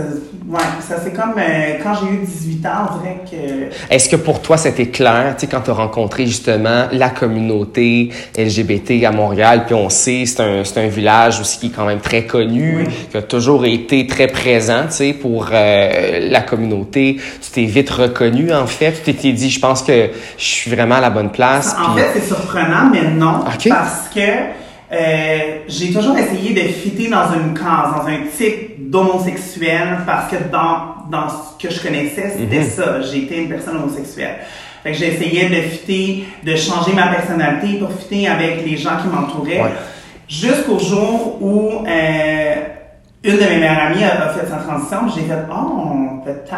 ouais, 0.47 0.59
ça 0.87 0.95
c'est 1.03 1.13
comme 1.13 1.33
euh, 1.37 1.73
quand 1.81 1.93
j'ai 1.95 2.13
eu 2.13 2.17
18 2.25 2.65
ans, 2.67 2.69
on 2.93 2.97
dirait 2.99 3.19
que 3.29 3.93
Est-ce 3.93 4.07
que 4.07 4.15
pour 4.17 4.39
toi, 4.41 4.55
c'était 4.57 4.87
clair, 4.89 5.33
tu 5.37 5.41
sais, 5.41 5.47
quand 5.51 5.61
tu 5.61 5.71
as 5.71 5.73
rencontré 5.73 6.25
justement 6.27 6.85
la 6.91 7.09
communauté 7.09 8.11
LGBT 8.37 9.03
à 9.05 9.11
Montréal, 9.11 9.63
puis 9.65 9.73
on 9.73 9.89
sait, 9.89 10.25
c'est 10.27 10.41
un, 10.41 10.63
c'est 10.63 10.79
un 10.83 10.87
village 10.87 11.39
aussi 11.39 11.57
qui 11.59 11.67
est 11.67 11.69
quand 11.75 11.85
même 11.85 12.01
très 12.01 12.25
connu, 12.25 12.83
Oui. 12.85 12.93
qui 13.09 13.17
a 13.17 13.21
toujours 13.23 13.65
été 13.65 14.05
très 14.05 14.27
présent, 14.27 14.83
tu 14.87 14.91
sais, 14.95 15.13
pour 15.13 15.47
euh, 15.51 16.29
la 16.29 16.41
communauté. 16.41 17.17
Tu 17.41 17.49
t'es 17.51 17.63
vite 17.65 17.89
reconnu, 17.89 18.53
en 18.53 18.67
fait. 18.67 19.01
Tu 19.03 19.13
t'es 19.15 19.31
dit, 19.31 19.49
je 19.49 19.59
pense 19.59 19.81
que 19.81 20.09
je 20.37 20.43
suis 20.43 20.69
vraiment 20.69 20.95
à 20.95 21.01
la 21.01 21.09
bonne 21.09 21.31
place. 21.31 21.75
En 21.79 21.95
puis- 21.95 22.03
fait, 22.03 22.19
c'est 22.19 22.27
surprenant, 22.27 22.89
mais 22.91 23.09
non. 23.09 23.39
Ok. 23.47 23.69
Parce 23.69 24.07
que 24.13 24.21
euh, 24.91 25.39
j'ai 25.67 25.91
toujours 25.93 26.17
essayé 26.17 26.53
de 26.53 26.67
fitter 26.67 27.09
dans 27.09 27.31
une 27.33 27.53
case, 27.53 27.93
dans 27.95 28.07
un 28.07 28.19
type 28.35 28.89
d'homosexuel, 28.89 29.99
parce 30.05 30.31
que 30.31 30.37
dans, 30.51 31.09
dans 31.11 31.27
ce 31.29 31.67
que 31.67 31.73
je 31.73 31.79
connaissais, 31.81 32.33
c'était 32.37 32.59
Mhm. 32.61 32.69
ça. 32.69 33.01
J'étais 33.01 33.37
une 33.43 33.49
personne 33.49 33.77
homosexuelle. 33.77 34.37
Fait 34.83 34.91
que 34.91 34.97
j'essayais 34.97 35.49
de 35.49 35.55
fitter, 35.69 36.25
de 36.43 36.55
changer 36.55 36.93
ma 36.93 37.07
personnalité 37.07 37.77
pour 37.79 37.91
fitter 37.91 38.27
avec 38.27 38.65
les 38.65 38.77
gens 38.77 38.97
qui 39.01 39.07
m'entouraient. 39.09 39.61
Ouais. 39.61 39.73
Jusqu'au 40.27 40.79
jour 40.79 41.37
où 41.41 41.85
euh, 41.85 42.55
une 43.23 43.35
de 43.35 43.39
mes 43.41 43.57
meilleures 43.57 43.79
amies 43.79 44.03
a, 44.03 44.29
fait 44.29 44.47
sa 44.47 44.57
transition, 44.57 44.99
j'ai 45.13 45.21
fait 45.21 45.39
«Oh, 45.51 46.21
peut-être 46.23 46.55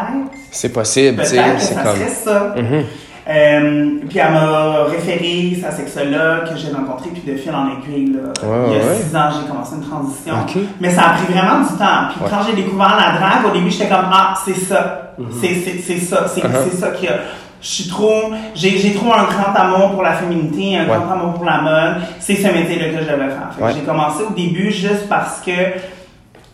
c'est 0.50 0.68
possible, 0.72 1.16
Peut-être 1.16 1.54
que 1.56 1.60
c'est 1.60 1.74
ça 1.74 1.82
comme... 1.82 1.96
serait 1.96 2.08
ça. 2.08 2.54
Mhm. 2.56 2.84
Euh, 3.28 3.98
puis 4.08 4.18
elle 4.18 4.32
m'a 4.32 4.84
référé 4.84 5.56
sa 5.62 5.70
sexologue 5.70 6.48
que 6.50 6.56
j'ai 6.56 6.72
rencontrée, 6.72 7.10
puis 7.10 7.22
de 7.32 7.36
fil 7.38 7.52
en 7.54 7.68
aiguille, 7.68 8.14
là, 8.14 8.46
Ouais, 8.46 8.66
il 8.66 8.72
y 8.72 8.76
a 8.76 8.78
ouais. 8.84 8.96
six 9.00 9.14
ans, 9.16 9.28
j'ai 9.30 9.48
commencé 9.48 9.76
une 9.76 9.88
transition. 9.88 10.34
Mais 10.80 10.90
ça 10.90 11.02
a 11.02 11.10
pris 11.12 11.32
vraiment 11.32 11.60
du 11.60 11.68
temps. 11.78 12.08
Puis 12.10 12.20
Ouais. 12.24 12.30
quand 12.30 12.42
j'ai 12.46 12.54
découvert 12.60 12.96
la 12.96 13.18
drague, 13.18 13.46
au 13.48 13.54
début, 13.56 13.70
j'étais 13.70 13.88
comme, 13.88 14.06
ah, 14.12 14.34
c'est 14.44 14.54
ça. 14.54 15.12
C'est, 15.40 15.54
c'est, 15.54 15.78
c'est 15.78 15.98
ça. 15.98 16.26
C'est, 16.26 16.40
Uh-huh. 16.40 16.48
c'est 16.68 16.76
ça 16.76 16.88
qui 16.90 17.06
a... 17.06 17.12
Je 17.60 17.68
suis 17.68 17.88
trop... 17.88 18.32
J'ai, 18.56 18.92
trop 18.92 19.12
un 19.12 19.22
grand 19.22 19.54
amour 19.54 19.92
pour 19.92 20.02
la 20.02 20.14
féminité, 20.14 20.76
un 20.78 20.84
grand 20.86 21.12
amour 21.12 21.34
pour 21.34 21.44
la 21.44 21.60
mode. 21.62 22.02
C'est 22.18 22.34
ce 22.34 22.48
métier-là 22.48 22.86
que 22.88 23.04
je 23.04 23.08
devais 23.08 23.28
faire. 23.28 23.50
J'ai 23.72 23.82
commencé 23.82 24.24
au 24.28 24.32
début 24.32 24.72
juste 24.72 25.08
parce 25.08 25.40
que 25.40 25.52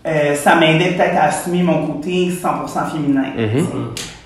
euh, 0.06 0.34
ça 0.34 0.54
m'aidait 0.56 0.90
peut-être 0.90 1.16
à 1.16 1.24
assumer 1.28 1.62
mon 1.62 1.86
côté 1.86 2.28
100% 2.30 2.90
féminin. 2.92 3.24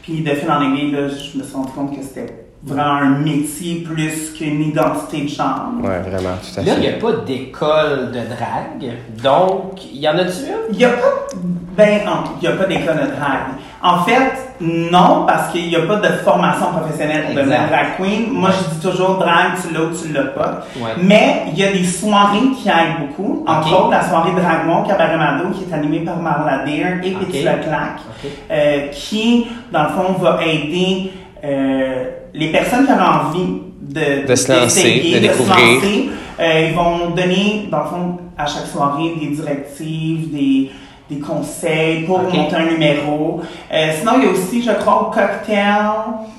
Puis 0.02 0.22
de 0.22 0.30
fil 0.30 0.50
en 0.50 0.60
aiguille, 0.60 0.90
là, 0.90 1.08
je 1.08 1.38
me 1.38 1.42
suis 1.44 1.54
rendu 1.54 1.72
compte 1.72 1.96
que 1.96 2.02
c'était 2.02 2.46
vraiment 2.64 2.94
un 2.94 3.18
métier 3.20 3.82
plus 3.82 4.32
qu'une 4.36 4.62
identité 4.62 5.22
de 5.22 5.28
genre. 5.28 5.70
Ouais, 5.82 6.00
vraiment, 6.00 6.36
tout 6.42 6.60
à 6.60 6.62
Là, 6.62 6.74
il 6.76 6.80
n'y 6.80 6.86
fait. 6.86 6.94
a 6.96 6.98
pas 7.00 7.12
d'école 7.24 8.06
de 8.12 8.18
drague, 8.18 8.92
donc 9.22 9.84
il 9.92 9.98
y 10.00 10.08
en 10.08 10.18
a-tu 10.18 10.38
une? 10.46 10.72
Il 10.72 10.78
n'y 10.78 10.84
a 10.84 10.90
pas, 10.90 11.26
ben, 11.76 12.00
en- 12.08 12.24
il 12.40 12.44
y 12.44 12.48
a 12.48 12.52
pas 12.52 12.64
d'école 12.64 12.96
de 12.96 13.06
drague. 13.16 13.52
En 13.82 14.04
fait, 14.04 14.32
non, 14.60 15.24
parce 15.26 15.50
qu'il 15.50 15.66
n'y 15.68 15.74
a 15.74 15.80
pas 15.80 15.96
de 15.96 16.06
formation 16.24 16.66
professionnelle 16.66 17.24
pour 17.26 17.34
devenir 17.34 17.60
drag 17.68 17.96
queen. 17.96 18.30
Moi, 18.30 18.50
je 18.50 18.74
dis 18.74 18.80
toujours 18.80 19.16
drag, 19.18 19.52
tu 19.60 19.74
l'as 19.74 19.80
ou 19.80 19.90
tu 19.90 20.12
l'as 20.12 20.24
pas. 20.26 20.60
Ouais. 20.76 20.90
Mais 21.02 21.44
il 21.52 21.58
y 21.58 21.64
a 21.64 21.72
des 21.72 21.82
soirées 21.84 22.38
qui 22.62 22.68
aident 22.68 23.00
beaucoup. 23.08 23.44
Entre 23.46 23.72
autres, 23.72 23.90
la 23.90 24.08
soirée 24.08 24.30
Dragmont 24.32 24.84
Cabaret 24.84 25.16
Mado, 25.16 25.50
qui 25.50 25.64
est 25.68 25.74
animée 25.74 26.00
par 26.00 26.16
Marla 26.18 26.64
Deer 26.64 27.00
et 27.02 27.14
Ok. 27.14 27.26
Petit 27.26 27.38
Leclerc, 27.42 27.96
Ok. 28.08 28.30
euh, 28.52 28.86
qui, 28.92 29.46
dans 29.72 29.82
le 29.84 29.88
fond, 29.88 30.12
va 30.20 30.38
aider 30.44 31.10
euh, 31.44 32.04
les 32.34 32.52
personnes 32.52 32.86
qui 32.86 32.92
ont 32.92 33.28
envie 33.28 33.62
de, 33.80 34.26
De 34.28 34.34
se 34.36 34.52
lancer, 34.52 35.00
de 35.00 35.14
se 35.16 35.18
découvrir. 35.18 35.56
lancer, 35.74 36.10
Euh, 36.40 36.68
ils 36.70 36.74
vont 36.74 37.10
donner, 37.10 37.68
dans 37.70 37.78
le 37.80 37.84
fond, 37.84 38.18
à 38.38 38.46
chaque 38.46 38.66
soirée, 38.66 39.12
des 39.20 39.26
directives, 39.28 40.32
des, 40.32 40.70
des 41.10 41.18
conseils 41.18 42.04
pour 42.04 42.22
monter 42.22 42.56
un 42.56 42.66
numéro. 42.66 43.40
Euh, 43.72 43.90
sinon, 43.98 44.12
il 44.18 44.24
y 44.24 44.28
a 44.28 44.30
aussi, 44.30 44.62
je 44.62 44.70
crois, 44.72 45.02
au 45.02 45.10
cocktail 45.10 45.84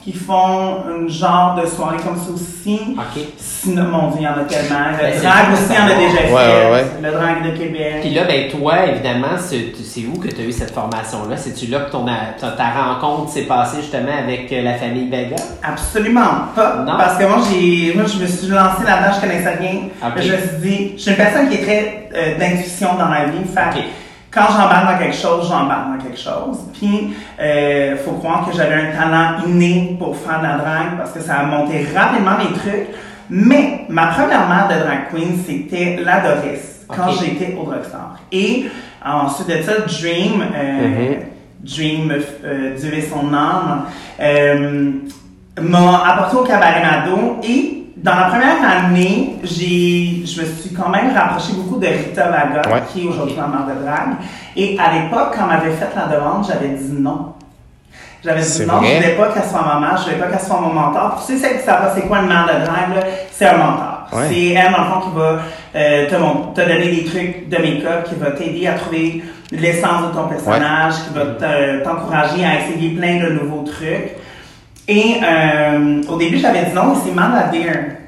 qui 0.04 0.14
font 0.14 0.78
un 0.88 1.08
genre 1.08 1.60
de 1.62 1.68
soirée 1.68 1.98
comme 2.04 2.18
ça 2.18 2.32
aussi. 2.32 2.80
OK. 2.98 3.24
Sinon, 3.38 3.84
mon 3.84 4.08
Dieu, 4.10 4.20
il 4.22 4.24
y 4.24 4.28
en 4.28 4.32
a 4.32 4.44
tellement. 4.44 4.98
Ben, 5.00 5.08
Le 5.08 5.14
c'est 5.14 5.26
drag 5.26 5.54
aussi, 5.54 5.64
fun 5.64 5.74
il 5.74 5.76
y 5.76 5.82
en 5.82 5.86
a 5.86 6.00
déjà 6.00 6.18
fait. 6.18 6.34
Ouais, 6.34 6.72
ouais, 6.72 6.86
Le 7.02 7.12
drag 7.12 7.44
de 7.46 7.58
Québec. 7.58 7.96
Puis 8.02 8.14
là, 8.14 8.24
ben 8.26 8.50
toi, 8.50 8.86
évidemment, 8.86 9.38
c'est 9.38 9.72
c'est 9.84 10.02
où 10.06 10.20
que 10.20 10.28
tu 10.28 10.42
as 10.42 10.46
eu 10.46 10.52
cette 10.52 10.72
formation-là? 10.72 11.38
C'est-tu 11.38 11.68
là 11.68 11.82
que 11.82 11.92
ton, 11.92 12.06
ta, 12.06 12.52
ta 12.52 12.70
rencontre 12.70 13.32
s'est 13.32 13.44
passée 13.44 13.78
justement 13.82 14.12
avec 14.18 14.52
euh, 14.52 14.62
la 14.62 14.74
famille 14.74 15.10
Vega? 15.10 15.36
Absolument 15.64 16.50
pas. 16.56 16.84
Non? 16.86 16.98
Parce 16.98 17.18
que 17.18 17.26
moi, 17.26 17.38
j'ai, 17.50 17.94
moi, 17.94 18.06
je 18.06 18.18
me 18.18 18.28
suis 18.28 18.48
lancée 18.48 18.84
là-dedans, 18.86 19.14
je 19.16 19.22
connaissais 19.22 19.56
rien. 19.56 19.82
Je 20.18 20.32
me 20.32 20.38
suis 20.38 20.58
dit, 20.62 20.94
je 20.98 21.02
suis 21.02 21.12
une 21.12 21.18
personne 21.18 21.50
qui 21.50 21.56
est 21.56 21.64
très 21.64 22.10
euh, 22.16 22.38
d'intuition 22.38 22.96
dans 22.96 23.10
la 23.10 23.26
vie. 23.26 23.44
Fait. 23.54 23.84
Quand 24.34 24.48
j'embarque 24.48 24.94
dans 24.94 24.98
quelque 24.98 25.16
chose, 25.16 25.48
j'embarque 25.48 25.98
dans 25.98 26.04
quelque 26.04 26.20
chose. 26.20 26.58
Puis, 26.74 27.16
euh, 27.40 27.96
faut 27.98 28.14
croire 28.14 28.50
que 28.50 28.56
j'avais 28.56 28.76
un 28.76 28.92
talent 28.92 29.46
inné 29.48 29.96
pour 30.00 30.18
faire 30.18 30.40
de 30.40 30.46
la 30.46 30.58
drague 30.58 30.98
parce 30.98 31.12
que 31.12 31.20
ça 31.20 31.36
a 31.36 31.44
monté 31.44 31.86
rapidement 31.96 32.38
mes 32.38 32.58
trucs. 32.58 32.88
Mais 33.30 33.86
ma 33.90 34.08
première 34.08 34.48
mère 34.48 34.68
de 34.68 34.84
drag 34.84 35.10
queen, 35.12 35.38
c'était 35.46 36.00
la 36.04 36.20
Doris, 36.20 36.86
quand 36.88 37.12
j'étais 37.12 37.56
au 37.56 37.64
Rockstar. 37.64 38.18
Et 38.32 38.66
ensuite 39.06 39.48
de 39.48 39.62
ça, 39.62 39.74
Dream, 39.88 40.44
euh, 40.56 41.14
Dream, 41.62 42.12
euh, 42.44 42.76
Dieu 42.76 42.94
et 42.94 43.02
son 43.02 43.34
âme, 43.34 43.86
euh, 44.20 44.92
m'a 45.62 46.04
apporté 46.08 46.38
au 46.38 46.44
cabaret 46.44 46.82
Mado 46.82 47.40
et 47.44 47.83
dans 48.04 48.16
la 48.16 48.24
première 48.26 48.70
année, 48.86 49.38
j'ai, 49.44 50.26
je 50.26 50.42
me 50.42 50.46
suis 50.46 50.74
quand 50.76 50.90
même 50.90 51.16
rapproché 51.16 51.54
beaucoup 51.54 51.80
de 51.80 51.88
Rita 51.88 52.30
Ouais. 52.30 52.82
qui 52.92 53.06
est 53.06 53.08
aujourd'hui 53.08 53.36
ma 53.38 53.48
mère 53.48 53.66
de 53.76 53.82
drague. 53.82 54.16
Et 54.58 54.78
à 54.78 54.92
l'époque, 54.94 55.34
quand 55.36 55.46
on 55.46 55.48
m'avait 55.48 55.72
fait 55.72 55.88
la 55.96 56.14
demande, 56.16 56.46
j'avais 56.48 56.70
dit 56.70 56.92
non. 57.00 57.34
J'avais 58.24 58.42
dit 58.42 58.66
non, 58.66 58.78
vrai? 58.78 58.88
je 58.88 58.96
voulais 59.02 59.16
pas 59.16 59.28
qu'elle 59.34 59.50
soit 59.50 59.62
ma 59.66 59.80
mère, 59.80 59.98
je 59.98 60.04
voulais 60.04 60.16
pas 60.18 60.28
qu'elle 60.28 60.46
soit 60.46 60.60
mon 60.62 60.74
mentor. 60.74 61.24
Tu 61.26 61.34
sais, 61.34 61.40
celle 61.40 61.58
qui 61.60 61.64
savent 61.66 61.82
pas 61.82 61.92
c'est 61.96 62.08
quoi 62.08 62.20
une 62.20 62.28
mère 62.28 62.46
de 62.46 62.66
drague, 62.66 63.06
c'est 63.32 63.46
un 63.48 63.58
mentor. 63.58 64.08
Ouais. 64.14 64.24
C'est 64.30 64.48
elle, 64.50 64.72
dans 64.72 64.78
le 64.84 64.90
fond, 64.90 65.00
qui 65.10 65.18
va 65.18 65.40
euh, 65.76 66.10
te, 66.10 66.16
mon- 66.16 66.54
te 66.54 66.62
donner 66.62 66.90
des 66.92 67.06
trucs 67.06 67.50
de 67.50 67.58
make-up, 67.58 68.04
qui 68.08 68.16
va 68.16 68.32
t'aider 68.32 68.68
à 68.68 68.74
trouver 68.74 69.24
l'essence 69.52 70.08
de 70.10 70.16
ton 70.16 70.28
personnage, 70.28 70.94
qui 71.08 71.14
va 71.16 71.26
te- 71.26 71.84
t'encourager 71.84 72.46
à 72.46 72.60
essayer 72.60 72.92
plein 72.96 73.24
de 73.24 73.30
nouveaux 73.34 73.64
trucs. 73.64 74.12
Et 74.88 75.16
euh, 75.24 76.02
au 76.10 76.18
début, 76.18 76.38
j'avais 76.38 76.66
dit 76.66 76.74
non, 76.74 76.94
et 76.94 76.98
c'est 77.04 77.12
Manda 77.14 77.50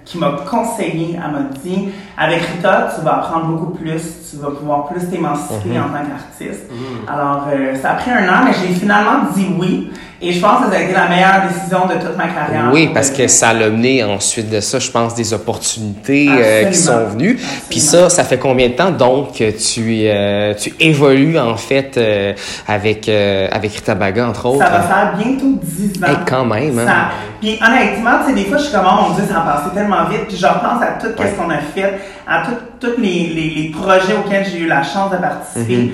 qui 0.03 0.17
m'a 0.17 0.36
conseillé, 0.50 1.15
elle 1.15 1.32
m'a 1.32 1.50
dit, 1.63 1.89
avec 2.17 2.41
Rita, 2.41 2.89
tu 2.98 3.03
vas 3.03 3.15
apprendre 3.17 3.45
beaucoup 3.48 3.74
plus, 3.74 4.01
tu 4.31 4.38
vas 4.38 4.51
pouvoir 4.51 4.86
plus 4.88 5.05
t'émanciper 5.10 5.69
Mhm. 5.69 5.77
en 5.77 5.89
tant 5.89 6.05
qu'artiste. 6.05 6.63
Alors, 7.12 7.48
euh, 7.53 7.75
ça 7.81 7.91
a 7.91 7.93
pris 7.95 8.12
un 8.12 8.27
an, 8.29 8.43
mais 8.45 8.51
j'ai 8.53 8.74
finalement 8.74 9.29
dit 9.36 9.48
oui. 9.60 9.91
Et 10.22 10.31
je 10.31 10.39
pense 10.39 10.63
que 10.65 10.72
ça 10.72 10.77
a 10.77 10.81
été 10.81 10.93
la 10.93 11.10
meilleure 11.10 11.41
décision 11.50 11.86
de 11.88 11.93
toute 11.95 12.17
ma 12.17 12.27
carrière. 12.29 12.69
Oui, 12.74 12.89
parce 12.93 13.12
que 13.12 13.27
ça 13.27 13.53
l'a 13.53 13.69
mené 13.69 14.01
ensuite 14.03 14.50
de 14.50 14.62
ça, 14.62 14.79
je 14.79 14.89
pense, 14.89 15.13
des 15.13 15.34
opportunités 15.34 16.27
euh, 16.31 16.63
qui 16.72 16.77
sont 16.77 17.05
venues. 17.10 17.31
Absolument. 17.34 17.65
Puis 17.69 17.79
ça, 17.81 18.10
ça 18.10 18.24
fait 18.24 18.38
combien 18.39 18.69
de 18.69 18.74
temps 18.74 18.91
donc 18.91 19.34
que 19.34 19.51
tu, 19.51 19.84
euh, 20.07 20.53
tu 20.55 20.74
évolues 20.79 21.38
en 21.38 21.57
fait 21.57 21.98
euh, 21.98 22.34
avec, 22.65 23.10
euh, 23.10 23.50
avec 23.51 23.74
Rita 23.74 23.93
Baga, 23.93 24.29
entre 24.29 24.45
autres? 24.48 24.63
Ça 24.65 24.69
va 24.72 24.79
faire 24.81 25.13
bientôt 25.17 25.60
10 25.62 26.01
ans. 26.01 26.07
Hey, 26.07 26.15
quand 26.27 26.45
même, 26.45 26.79
hein? 26.79 26.86
Ça- 26.88 27.10
Puis 27.41 27.60
honnêtement, 27.62 28.12
tu 28.25 28.29
sais, 28.29 28.36
des 28.41 28.45
fois, 28.50 28.57
je 28.57 28.63
suis 28.63 28.72
comme, 28.74 28.86
oh 28.88 29.10
mon 29.10 29.15
Dieu, 29.15 29.24
ça 29.29 29.39
a 29.41 29.41
passé 29.41 29.75
tellement 29.75 30.05
vite. 30.10 30.27
Puis 30.29 30.38
je 30.38 30.45
repense 30.48 30.81
à 30.81 30.93
tout 31.00 31.07
Ouais. 31.22 31.29
ce 31.29 31.36
qu'on 31.43 31.50
a 31.50 31.57
fait, 31.57 32.00
à 32.28 32.44
tous 32.80 32.98
les, 33.02 33.28
les, 33.28 33.50
les 33.50 33.70
projets 33.70 34.14
auxquels 34.14 34.46
j'ai 34.46 34.60
eu 34.60 34.68
la 34.68 34.84
chance 34.84 35.12
de 35.12 35.18
participer. 35.18 35.76
Mhm. 35.78 35.92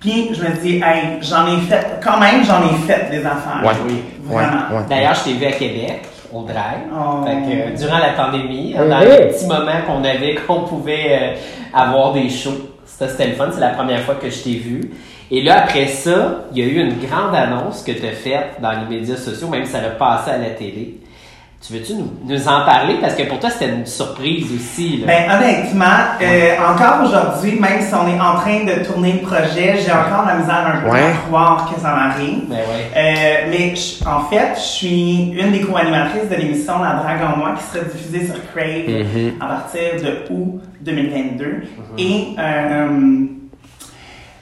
Puis 0.00 0.30
je 0.32 0.42
me 0.42 0.50
dis, 0.60 0.76
hey, 0.76 1.18
j'en 1.20 1.46
ai 1.46 1.60
fait, 1.60 2.00
quand 2.02 2.18
même, 2.18 2.42
j'en 2.44 2.62
ai 2.64 2.74
fait 2.86 3.10
des 3.10 3.18
affaires. 3.26 3.60
Ouais. 3.62 3.72
Oui, 3.86 4.02
vraiment. 4.24 4.50
ouais. 4.72 4.84
D'ailleurs, 4.88 5.14
je 5.14 5.24
t'ai 5.24 5.32
vu 5.34 5.44
à 5.44 5.52
Québec, 5.52 6.00
au 6.32 6.42
drag. 6.44 6.78
Oh. 6.90 7.22
Fait 7.26 7.32
que, 7.34 7.68
euh, 7.72 7.76
durant 7.76 7.98
la 7.98 8.12
pandémie, 8.14 8.74
Mhm. 8.78 8.88
dans 8.88 8.98
les 9.00 9.26
petits 9.28 9.46
moments 9.46 9.82
qu'on 9.86 10.02
avait, 10.04 10.34
qu'on 10.46 10.60
pouvait 10.62 11.08
euh, 11.10 11.34
avoir 11.78 12.12
des 12.14 12.30
shows. 12.30 12.70
Ça, 12.86 13.08
c'était 13.08 13.26
le 13.28 13.34
fun. 13.34 13.48
C'est 13.52 13.60
la 13.60 13.70
première 13.70 14.00
fois 14.00 14.14
que 14.14 14.28
je 14.30 14.38
t'ai 14.42 14.54
vu. 14.56 14.90
Et 15.30 15.42
là, 15.42 15.62
après 15.62 15.86
ça, 15.86 16.44
il 16.52 16.58
y 16.58 16.62
a 16.62 16.64
eu 16.66 16.80
une 16.80 16.94
grande 17.06 17.34
annonce 17.34 17.82
que 17.82 17.92
tu 17.92 18.04
as 18.06 18.10
faite 18.12 18.56
dans 18.60 18.72
les 18.72 18.96
médias 18.96 19.16
sociaux, 19.16 19.48
même 19.48 19.64
si 19.64 19.72
ça 19.72 19.78
a 19.78 19.90
passé 19.90 20.30
à 20.32 20.38
la 20.38 20.50
télé. 20.50 20.98
Tu 21.66 21.74
veux-tu 21.74 21.92
nous, 21.92 22.10
nous 22.26 22.48
en 22.48 22.64
parler? 22.64 22.94
Parce 23.02 23.14
que 23.14 23.24
pour 23.24 23.38
toi, 23.38 23.50
c'était 23.50 23.68
une 23.68 23.84
surprise 23.84 24.46
aussi. 24.54 24.96
Là. 24.98 25.06
Ben, 25.08 25.36
honnêtement, 25.36 25.84
euh, 26.22 26.54
encore 26.66 27.06
aujourd'hui, 27.06 27.60
même 27.60 27.82
si 27.82 27.92
on 27.94 28.08
est 28.08 28.18
en 28.18 28.36
train 28.40 28.64
de 28.64 28.82
tourner 28.82 29.12
le 29.12 29.18
projet, 29.26 29.74
j'ai 29.84 29.92
encore 29.92 30.24
la 30.26 30.36
misère 30.36 30.66
un 30.74 30.80
peu 30.80 30.90
Ouais. 30.90 31.02
à 31.02 31.26
croire 31.28 31.70
que 31.70 31.78
ça 31.78 31.94
m'arrive. 31.94 32.44
Ben 32.48 32.56
ouais. 32.56 32.90
Euh, 32.96 33.48
mais 33.50 33.74
je- 33.76 34.02
en 34.08 34.20
fait, 34.30 34.52
je 34.54 34.60
suis 34.60 35.32
une 35.38 35.52
des 35.52 35.60
co-animatrices 35.60 36.30
de 36.30 36.34
l'émission 36.36 36.82
La 36.82 36.94
Drague 36.94 37.20
en 37.30 37.36
moi 37.36 37.52
qui 37.58 37.64
sera 37.64 37.84
diffusée 37.84 38.24
sur 38.26 38.36
Crave 38.54 38.88
Mhm. 38.88 39.32
à 39.40 39.46
partir 39.46 39.80
de 40.02 40.32
août 40.34 40.62
2022. 40.80 41.62
Et 41.98 42.28
euh, 42.38 42.88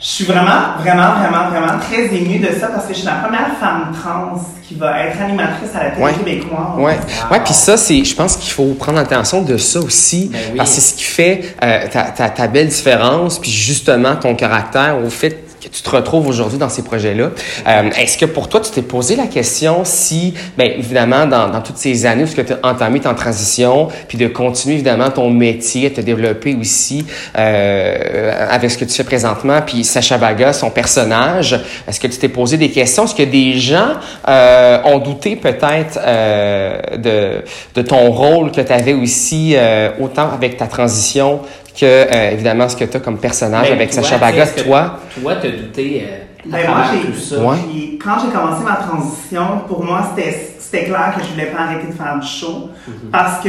je 0.01 0.07
suis 0.07 0.25
vraiment, 0.25 0.77
vraiment, 0.81 1.15
vraiment, 1.19 1.49
vraiment 1.51 1.79
très 1.81 2.07
émue 2.15 2.39
de 2.39 2.53
ça 2.59 2.69
parce 2.69 2.87
que 2.87 2.93
je 2.95 2.99
suis 2.99 3.07
la 3.07 3.15
première 3.17 3.57
femme 3.61 3.93
trans 4.01 4.41
qui 4.67 4.75
va 4.77 5.03
être 5.07 5.21
animatrice 5.21 5.71
à 5.75 5.85
la 5.85 5.91
télé 5.91 6.05
Ouais. 6.05 6.13
québécoise. 6.13 6.61
Ouais, 6.77 6.83
Wow. 6.85 7.33
ouais, 7.33 7.41
puis 7.45 7.55
ça, 7.55 7.77
c'est, 7.77 8.05
je 8.05 8.15
pense 8.15 8.37
qu'il 8.37 8.53
faut 8.53 8.75
prendre 8.75 8.99
attention 8.99 9.43
de 9.43 9.57
ça 9.57 9.81
aussi, 9.81 10.29
Ben 10.33 10.39
oui. 10.53 10.57
parce 10.59 10.71
que 10.71 10.81
c'est 10.81 10.91
ce 10.93 10.95
qui 10.95 11.03
fait 11.05 11.57
euh, 11.65 11.87
ta, 11.91 12.03
ta, 12.05 12.29
ta 12.31 12.47
belle 12.47 12.69
différence, 12.69 13.39
puis 13.41 13.51
justement 13.51 14.15
ton 14.17 14.35
caractère 14.37 14.99
au 15.05 15.11
fait 15.11 15.48
tu 15.73 15.83
te 15.83 15.91
retrouves 15.91 16.27
aujourd'hui 16.29 16.59
dans 16.59 16.69
ces 16.69 16.83
projets-là. 16.83 17.31
Euh, 17.67 17.91
est-ce 17.99 18.19
que 18.19 18.27
pour 18.27 18.49
toi, 18.49 18.61
tu 18.61 18.71
t'es 18.71 18.83
posé 18.83 19.17
la 19.17 19.27
question 19.27 19.83
si, 19.85 20.35
bien 20.57 20.67
évidemment, 20.67 21.27
dans, 21.27 21.49
dans 21.49 21.61
toutes 21.61 21.77
ces 21.77 22.07
années 22.07 22.25
où 22.25 22.29
tu 22.29 22.41
as 22.41 22.67
entamé 22.67 23.01
ta 23.01 23.15
transition, 23.15 23.89
puis 24.09 24.19
de 24.19 24.29
continuer 24.29 24.75
évidemment 24.75 25.11
ton 25.11 25.31
métier, 25.31 25.93
te 25.93 26.01
développer 26.01 26.55
aussi 26.55 27.07
euh, 27.37 28.49
avec 28.51 28.71
ce 28.71 28.79
que 28.79 28.85
tu 28.85 28.95
fais 28.95 29.05
présentement, 29.05 29.61
puis 29.65 29.85
Sacha 29.85 30.19
Baga, 30.19 30.53
son 30.53 30.71
personnage, 30.71 31.59
est-ce 31.87 32.01
que 32.01 32.07
tu 32.07 32.19
t'es 32.19 32.29
posé 32.29 32.57
des 32.57 32.71
questions? 32.71 33.05
Est-ce 33.05 33.15
que 33.15 33.23
des 33.23 33.55
gens 33.55 33.93
euh, 34.29 34.79
ont 34.85 34.99
douté 34.99 35.37
peut-être 35.37 35.99
euh, 35.99 36.81
de, 36.97 37.45
de 37.75 37.83
ton 37.83 38.11
rôle 38.11 38.53
que 38.53 38.61
tu 38.61 38.73
avais 38.73 38.95
aussi, 38.95 39.55
euh, 39.57 39.91
autant 40.01 40.31
avec 40.33 40.57
ta 40.57 40.67
transition 40.67 41.41
que, 41.79 41.85
euh, 41.87 42.31
évidemment, 42.33 42.69
ce 42.69 42.77
que 42.77 42.85
tu 42.85 42.97
as 42.97 43.01
comme 43.01 43.19
personnage 43.19 43.69
Ben, 43.69 43.75
avec 43.75 43.91
toi, 43.91 44.03
Sacha 44.03 44.19
que 44.33 44.61
toi? 44.63 44.99
Toi, 45.21 45.35
t'as 45.41 45.49
douté 45.51 46.05
euh, 46.05 46.19
Ben, 46.47 46.69
moi, 46.69 46.79
j'ai- 46.93 47.11
tout 47.11 47.19
ça. 47.19 47.39
Ouais. 47.41 47.57
Puis 47.71 47.99
quand 48.03 48.17
j'ai 48.25 48.33
commencé 48.33 48.65
ma 48.65 48.77
transition, 48.77 49.61
pour 49.69 49.85
moi, 49.85 50.11
c'était 50.15 50.55
c'était 50.59 50.85
clair 50.85 51.15
que 51.17 51.23
je 51.25 51.29
voulais 51.33 51.47
pas 51.47 51.63
arrêter 51.63 51.87
de 51.87 51.93
faire 51.93 52.19
du 52.21 52.27
show. 52.27 52.69
Parce 53.11 53.43
que 53.43 53.49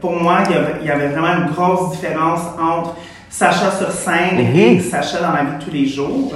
pour 0.00 0.12
moi, 0.12 0.38
il 0.48 0.52
y, 0.52 0.58
avait, 0.58 0.74
il 0.80 0.86
y 0.86 0.90
avait 0.90 1.08
vraiment 1.08 1.34
une 1.44 1.52
grosse 1.52 1.90
différence 1.90 2.40
entre 2.60 2.94
Sacha 3.28 3.70
sur 3.76 3.90
scène 3.90 4.38
et 4.54 4.78
Sacha 4.78 5.20
dans 5.22 5.32
la 5.32 5.42
vie 5.42 5.58
de 5.58 5.64
tous 5.64 5.72
les 5.72 5.86
jours. 5.86 6.32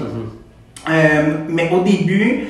Euh, 0.88 1.22
mais 1.48 1.70
au 1.72 1.80
début, 1.80 2.48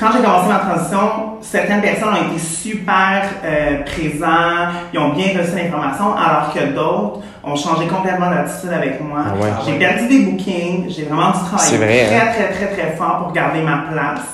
quand 0.00 0.08
j'ai 0.12 0.22
commencé 0.24 0.48
ma 0.48 0.58
transition, 0.58 0.98
certaines 1.42 1.82
personnes 1.82 2.08
ont 2.08 2.28
été 2.30 2.38
super 2.38 3.22
euh, 3.44 3.82
présents, 3.84 4.72
ils 4.92 4.98
ont 4.98 5.10
bien 5.10 5.26
reçu 5.38 5.54
l'information, 5.56 6.14
alors 6.16 6.52
que 6.52 6.60
d'autres 6.74 7.20
ont 7.44 7.56
changé 7.56 7.86
complètement 7.86 8.30
d'attitude 8.30 8.72
avec 8.72 9.00
moi. 9.00 9.20
Ah 9.26 9.34
ouais. 9.36 9.50
J'ai 9.66 9.78
perdu 9.78 10.08
des 10.08 10.18
bookings, 10.20 10.86
j'ai 10.90 11.04
vraiment 11.04 11.30
dû 11.30 11.38
travailler 11.44 11.76
vrai, 11.76 12.06
très, 12.06 12.16
hein? 12.16 12.32
très, 12.34 12.48
très, 12.52 12.66
très 12.76 12.96
fort 12.96 13.18
pour 13.24 13.32
garder 13.32 13.60
ma 13.60 13.84
place. 13.92 14.26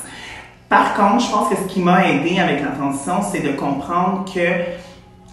Par 0.68 0.94
contre, 0.94 1.24
je 1.24 1.30
pense 1.30 1.48
que 1.48 1.56
ce 1.56 1.72
qui 1.72 1.80
m'a 1.80 2.08
aidé 2.08 2.38
avec 2.40 2.60
la 2.62 2.68
transition, 2.70 3.20
c'est 3.22 3.40
de 3.40 3.50
comprendre 3.52 4.24
que 4.32 4.40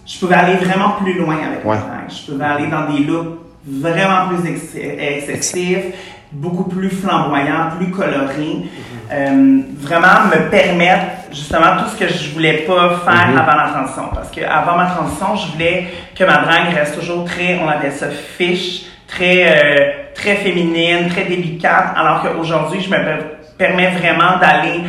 je 0.06 0.18
pouvais 0.20 0.34
aller 0.36 0.56
vraiment 0.56 0.90
plus 1.02 1.14
loin 1.14 1.36
avec 1.36 1.64
Ouais. 1.64 1.76
ma. 1.76 2.08
Je 2.08 2.30
pouvais 2.30 2.44
aller 2.44 2.66
dans 2.68 2.90
des 2.92 3.02
looks 3.04 3.38
vraiment 3.66 4.28
plus 4.28 4.48
ex- 4.50 4.76
excessifs, 4.76 5.94
beaucoup 6.32 6.64
plus 6.64 6.90
flamboyants, 6.90 7.70
plus 7.78 7.90
colorés. 7.90 8.64
Euh, 9.12 9.60
vraiment 9.78 10.26
me 10.34 10.50
permettre 10.50 11.04
justement 11.30 11.76
tout 11.78 11.90
ce 11.90 11.96
que 12.04 12.08
je 12.12 12.30
voulais 12.32 12.64
pas 12.66 12.96
faire 13.04 13.28
Mhm. 13.28 13.38
avant 13.38 13.56
la 13.56 13.68
transition. 13.70 14.04
Parce 14.14 14.30
que 14.30 14.40
avant 14.42 14.76
ma 14.76 14.86
transition, 14.86 15.36
je 15.36 15.52
voulais 15.52 15.86
que 16.16 16.24
ma 16.24 16.38
drague 16.38 16.74
reste 16.74 16.98
toujours 16.98 17.24
très, 17.24 17.58
on 17.62 17.68
appelle 17.68 17.92
ça 17.92 18.08
fiche, 18.10 18.86
très, 19.06 19.44
euh, 19.46 19.90
très 20.14 20.36
féminine, 20.36 21.08
très 21.10 21.24
délicate, 21.24 21.94
alors 21.96 22.22
qu'aujourd'hui, 22.22 22.80
je 22.80 22.88
me 22.88 22.96
per- 22.96 23.24
permets 23.58 23.90
vraiment 23.90 24.38
d'aller 24.40 24.80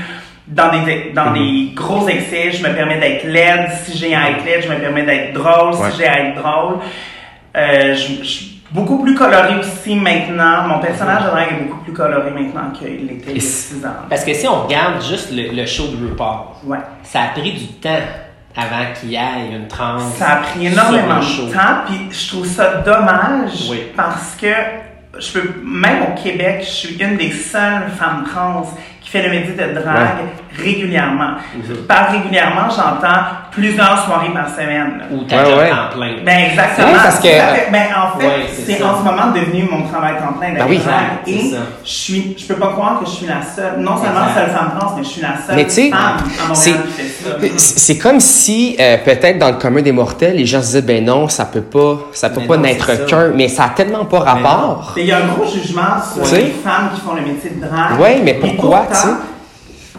dans 0.47 0.69
des, 0.71 1.11
dans 1.13 1.31
des 1.31 1.71
gros 1.75 2.07
excès, 2.07 2.51
je 2.51 2.63
me 2.65 2.73
permets 2.73 2.99
d'être 2.99 3.25
laide 3.25 3.69
si 3.83 3.97
j'ai 3.97 4.15
à 4.15 4.29
être 4.29 4.45
laide, 4.45 4.63
je 4.63 4.69
me 4.69 4.79
permets 4.79 5.03
d'être 5.03 5.33
drôle 5.33 5.73
Ouais. 5.73 5.91
si 5.91 5.97
j'ai 5.97 6.07
à 6.07 6.19
être 6.21 6.35
drôle. 6.41 6.77
Euh, 7.57 7.95
je, 7.95 8.23
je 8.23 8.54
beaucoup 8.71 8.99
plus 9.03 9.15
colorée 9.15 9.59
aussi 9.59 9.95
maintenant. 9.95 10.67
Mon 10.67 10.79
personnage 10.79 11.23
de 11.23 11.29
drague 11.29 11.47
est 11.51 11.63
beaucoup 11.65 11.83
plus 11.83 11.93
coloré 11.93 12.31
maintenant 12.31 12.71
qu'il 12.73 13.07
l'était 13.07 13.31
il 13.31 13.31
y 13.31 13.33
a 13.33 13.37
Et 13.37 13.39
6 13.39 13.85
ans. 13.85 13.89
Parce 14.09 14.23
que 14.23 14.33
si 14.33 14.47
on 14.47 14.63
regarde 14.63 15.01
juste 15.01 15.31
le, 15.31 15.55
le 15.55 15.65
show 15.65 15.87
de 15.87 16.07
RuPaul, 16.09 16.27
Ouais. 16.65 16.77
ça 17.03 17.21
a 17.21 17.27
pris 17.39 17.51
du 17.53 17.67
temps 17.73 17.89
avant 18.57 18.85
qu'il 18.99 19.11
y 19.11 19.15
ait 19.15 19.51
une 19.53 19.67
trans. 19.67 19.99
Ça 19.99 20.29
a 20.29 20.35
pris 20.37 20.67
énormément 20.67 21.19
de 21.19 21.53
temps, 21.53 21.83
puis 21.85 22.07
je 22.11 22.27
trouve 22.29 22.45
ça 22.45 22.75
dommage 22.77 23.67
Oui. 23.69 23.83
parce 23.95 24.35
que 24.39 24.47
je 25.19 25.31
peux, 25.39 25.49
même 25.63 26.03
au 26.03 26.21
Québec, 26.21 26.59
je 26.61 26.69
suis 26.69 26.95
une 26.97 27.17
des 27.17 27.31
seules 27.31 27.89
femmes 27.97 28.23
trans 28.29 28.63
qui 29.01 29.09
fait 29.09 29.21
le 29.23 29.29
métier 29.29 29.53
de 29.53 29.73
drague 29.73 30.17
régulièrement. 30.57 31.31
Mhm. 31.55 31.75
Par 31.87 32.11
régulièrement, 32.11 32.69
j'entends 32.69 33.21
plusieurs 33.51 34.03
soirées 34.05 34.29
par 34.33 34.49
semaine. 34.49 35.03
Ou 35.11 35.23
ta 35.23 35.37
Ouais, 35.37 35.45
job 35.49 35.57
ouais. 35.59 35.69
temps 35.69 35.75
plein. 35.95 36.13
Ben 36.25 36.39
exactement. 36.51 36.87
Oui, 36.91 36.99
parce 37.03 37.19
que- 37.19 37.27
fait. 37.27 37.69
Ben, 37.71 37.83
en 37.95 38.19
fait, 38.19 38.25
Ouais, 38.27 38.45
c'est 38.65 38.83
en 38.83 38.97
ce 38.97 39.03
moment 39.03 39.31
devenu 39.33 39.67
mon 39.69 39.83
travail 39.87 40.15
temps 40.17 40.33
plein 40.39 40.49
d'être 40.53 40.65
Ben 40.65 40.69
oui. 40.69 40.81
Et 41.27 41.51
je 41.83 41.89
suis, 41.89 42.35
je 42.37 42.45
peux 42.45 42.55
pas 42.55 42.69
croire 42.69 42.99
que 42.99 43.05
je 43.05 43.11
suis 43.11 43.25
la 43.27 43.41
seule, 43.41 43.79
non 43.79 43.97
seulement 43.97 44.25
seule 44.35 44.49
femme 44.49 44.71
trans, 44.77 44.93
mais 44.97 45.03
je 45.03 45.09
suis 45.09 45.21
la 45.21 45.35
seule 45.45 45.55
Mais 45.55 45.63
tu 45.65 45.69
sais, 45.71 45.89
femme 45.89 45.99
à 45.99 46.47
Montréal 46.47 46.53
c'est 46.53 46.71
qui 46.71 46.77
fait 47.41 47.49
ça. 47.49 47.55
c'est 47.57 47.97
comme 47.97 48.19
si 48.19 48.75
euh, 48.79 48.97
peut-être 49.03 49.37
dans 49.39 49.47
le 49.49 49.57
commun 49.57 49.81
des 49.81 49.91
mortels, 49.91 50.35
les 50.35 50.45
gens 50.45 50.59
se 50.61 50.67
disaient 50.67 50.81
ben 50.81 51.03
non, 51.05 51.27
ça 51.29 51.45
peut 51.45 51.61
pas, 51.61 51.97
ça 52.11 52.29
peut 52.29 52.41
Mais 52.41 52.47
pas 52.47 52.55
non, 52.57 52.63
n'être 52.63 53.05
qu'un, 53.05 53.29
mais 53.29 53.47
ça 53.47 53.65
a 53.65 53.69
tellement 53.69 54.05
pas 54.05 54.19
rapport. 54.19 54.93
Mais 54.95 55.03
Il 55.03 55.07
y 55.07 55.11
a 55.11 55.17
un 55.17 55.27
gros 55.27 55.45
jugement 55.45 55.81
sur 56.13 56.23
les 56.35 56.51
femmes 56.51 56.89
qui 56.93 57.01
font 57.01 57.13
le 57.15 57.21
métier 57.21 57.51
de 57.51 57.65
drague. 57.65 57.99
Ouais, 57.99 58.21
mais 58.23 58.33
pourquoi, 58.35 58.85
tu 58.89 58.95
sais? 58.97 59.07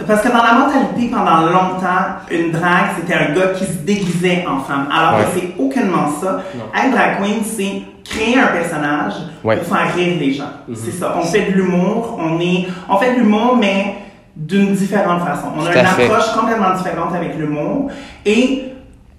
Parce 0.07 0.21
que 0.23 0.29
dans 0.29 0.43
la 0.43 0.53
mentalité, 0.55 1.09
pendant 1.15 1.41
longtemps, 1.47 2.17
une 2.31 2.51
drague, 2.53 2.91
c'était 2.99 3.15
un 3.15 3.33
gars 3.35 3.49
qui 3.57 3.65
se 3.65 3.79
déguisait 3.79 4.45
en 4.47 4.59
femme. 4.61 4.89
Alors 4.93 5.19
Ouais. 5.19 5.25
que 5.25 5.41
c'est 5.41 5.63
aucunement 5.63 6.09
ça. 6.21 6.43
Non. 6.55 6.65
Être 6.75 6.91
drag 6.93 7.19
queen, 7.23 7.43
c'est 7.45 7.83
créer 8.05 8.39
un 8.39 8.49
personnage 8.49 9.15
Ouais. 9.43 9.57
pour 9.57 9.77
faire 9.77 9.95
rire 9.95 10.17
les 10.21 10.33
gens. 10.35 10.51
Mhm. 10.69 10.77
C'est 10.77 10.93
ça. 10.93 11.15
On 11.19 11.23
fait 11.23 11.51
de 11.51 11.53
l'humour, 11.53 12.19
on 12.21 12.39
est, 12.41 12.67
on 12.89 12.97
fait 12.99 13.15
de 13.15 13.21
l'humour, 13.21 13.57
mais 13.59 13.95
d'une 14.37 14.75
différente 14.75 15.23
façon. 15.23 15.47
On 15.57 15.65
a 15.65 15.69
une 15.69 15.87
fait. 15.87 16.05
approche 16.05 16.33
complètement 16.39 16.75
différente 16.77 17.15
avec 17.15 17.37
l'humour. 17.39 17.91
Et 18.27 18.65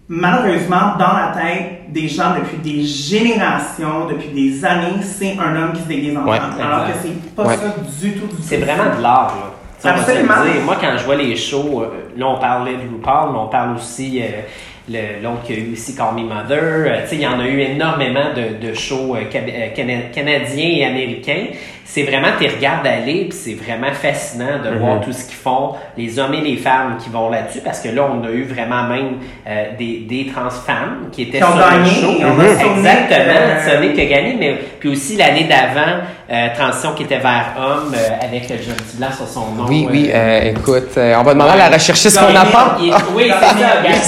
malheureusement, 0.08 0.94
dans 1.00 1.14
la 1.18 1.34
tête 1.36 1.92
des 1.92 2.08
gens 2.08 2.34
depuis 2.38 2.58
des 2.58 2.84
générations, 2.86 4.08
depuis 4.10 4.30
des 4.30 4.64
années, 4.64 5.02
c'est 5.02 5.36
un 5.40 5.56
homme 5.56 5.74
qui 5.74 5.82
se 5.82 5.88
déguise 5.88 6.18
en 6.18 6.26
Ouais. 6.30 6.38
femme. 6.38 6.54
Alors 6.62 6.86
que 6.88 6.94
c'est 7.02 7.36
pas 7.36 7.44
Ouais. 7.44 7.56
ça 7.58 7.68
du 7.70 8.14
tout, 8.14 8.28
du 8.28 8.30
tout. 8.30 8.36
C'est 8.42 8.58
vraiment 8.58 8.96
de 8.96 9.02
l'art, 9.02 9.34
là. 9.36 9.52
Absolument. 9.84 10.44
dire. 10.44 10.62
Moi, 10.64 10.78
quand 10.82 10.98
je 10.98 11.04
vois 11.06 11.16
les 11.16 11.36
shows, 11.36 11.82
euh, 11.84 12.10
là, 12.18 12.28
on 12.28 12.40
parlait 12.40 12.74
de 12.74 12.80
RuPaul, 12.92 13.32
mais 13.34 13.40
on 13.40 13.48
parle 13.48 13.76
aussi, 13.76 14.22
euh, 14.22 15.20
l'autre 15.22 15.44
qui 15.44 15.54
a 15.54 15.56
eu 15.58 15.74
aussi 15.74 15.96
Call 15.96 16.16
Me 16.16 16.22
Mother. 16.22 16.60
Euh, 16.62 17.02
tu 17.04 17.10
sais, 17.10 17.16
il 17.16 17.22
y 17.22 17.28
en 17.28 17.40
a 17.40 17.46
eu 17.48 17.60
énormément 17.60 18.34
de, 18.36 18.66
de 18.68 18.74
shows 18.74 19.16
euh, 19.16 19.20
euh, 19.36 19.68
cana- 19.76 20.10
canadiens 20.14 20.70
et 20.70 20.86
américains. 20.86 21.48
C'est 21.90 22.04
vraiment, 22.04 22.28
tu 22.40 22.46
regardes 22.48 22.86
aller, 22.86 23.28
puis 23.30 23.32
c'est 23.38 23.54
vraiment 23.54 23.94
fascinant 23.94 24.60
de 24.64 24.78
voir 24.78 25.00
tout 25.00 25.14
ce 25.14 25.24
qu'ils 25.24 25.38
font, 25.38 25.72
les 25.98 26.20
hommes 26.20 26.34
et 26.34 26.42
les 26.42 26.58
femmes 26.58 26.98
qui 27.02 27.10
vont 27.10 27.30
là-dessus, 27.30 27.62
parce 27.64 27.80
que 27.80 27.88
là, 27.90 28.04
on 28.12 28.24
a 28.28 28.30
eu 28.30 28.44
vraiment 28.44 28.84
même 28.84 29.18
euh, 29.48 29.66
des, 29.80 30.00
des 30.08 30.28
trans 30.32 30.50
femmes 30.50 31.08
qui 31.14 31.24
étaient 31.24 31.38
Qui 31.38 31.44
ont 31.46 31.48
sur 31.56 31.58
gagné, 31.70 31.80
le 31.80 31.90
show. 31.90 32.10
a 32.10 32.60
Sonic, 32.60 32.78
Exactement, 32.78 33.40
euh, 33.40 33.72
Sonic 33.72 33.94
qui 33.96 34.02
a 34.02 34.06
gagné, 34.06 34.36
mais 34.38 34.56
puis 34.80 34.90
aussi 34.90 35.16
l'année 35.16 35.46
d'avant, 35.46 36.02
euh, 36.30 36.48
transition 36.54 36.92
qui 36.94 37.04
était 37.04 37.20
vers 37.20 37.54
homme, 37.58 37.94
euh, 37.96 38.26
avec 38.26 38.50
le 38.50 38.58
John 38.58 38.76
Blanc 38.96 39.12
sur 39.16 39.28
son 39.28 39.52
nom. 39.54 39.66
Oui, 39.70 39.88
oui, 39.90 40.12
euh, 40.14 40.18
euh, 40.18 40.52
écoute, 40.52 40.90
euh, 40.98 41.16
on 41.18 41.24
va 41.24 41.34
demander 41.34 41.52
à 41.62 41.70
la 41.70 41.76
recherchiste 41.78 42.18
qu'on 42.20 42.34
Gabriel, 42.34 42.48
apporte. 42.54 42.80
il 42.82 42.90
est- 42.90 42.94
oui, 43.16 43.24
c'est 43.24 43.32
ça, 43.32 43.54
Gabriel, 43.60 44.00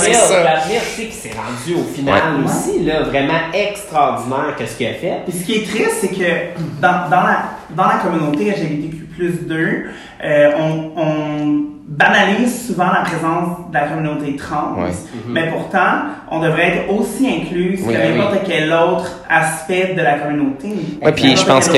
Gabriel. 0.59 0.81
tu 0.95 1.01
sais, 1.01 1.07
qui 1.07 1.13
s'est 1.15 1.31
rendu 1.33 1.79
au 1.81 1.93
final 1.95 2.21
Ouais. 2.39 2.43
aussi, 2.45 2.83
là, 2.83 3.03
vraiment 3.03 3.39
extraordinaire 3.53 4.55
que 4.57 4.65
ce 4.65 4.75
qu'il 4.75 4.87
a 4.87 4.93
fait. 4.93 5.19
Puis 5.27 5.37
ce 5.39 5.45
qui 5.45 5.55
est 5.55 5.65
triste, 5.65 5.97
c'est 6.01 6.09
que 6.09 6.59
dans, 6.81 7.09
dans, 7.09 7.21
la, 7.23 7.43
dans 7.75 7.87
la 7.87 7.97
communauté 7.97 8.51
LGBTQ+, 8.51 9.45
2, 9.47 9.85
euh, 10.23 10.51
on, 10.57 10.91
on 10.97 11.78
banalise 11.91 12.67
souvent 12.67 12.85
la 12.93 13.01
présence 13.01 13.57
de 13.69 13.73
la 13.73 13.87
communauté 13.87 14.35
trans, 14.35 14.75
Ouais. 14.77 14.91
mais 15.27 15.47
pourtant, 15.49 16.03
on 16.29 16.39
devrait 16.39 16.67
être 16.77 16.93
aussi 16.93 17.27
inclus 17.27 17.79
Oui, 17.83 17.93
que 17.93 17.99
oui. 17.99 18.15
n'importe 18.15 18.37
quel 18.45 18.71
autre 18.71 19.09
aspect 19.27 19.95
de 19.97 20.01
la 20.01 20.19
communauté. 20.19 20.67
Ouais, 21.01 21.11
puis 21.11 21.35
je 21.35 21.43
pense 21.43 21.67
que, 21.67 21.77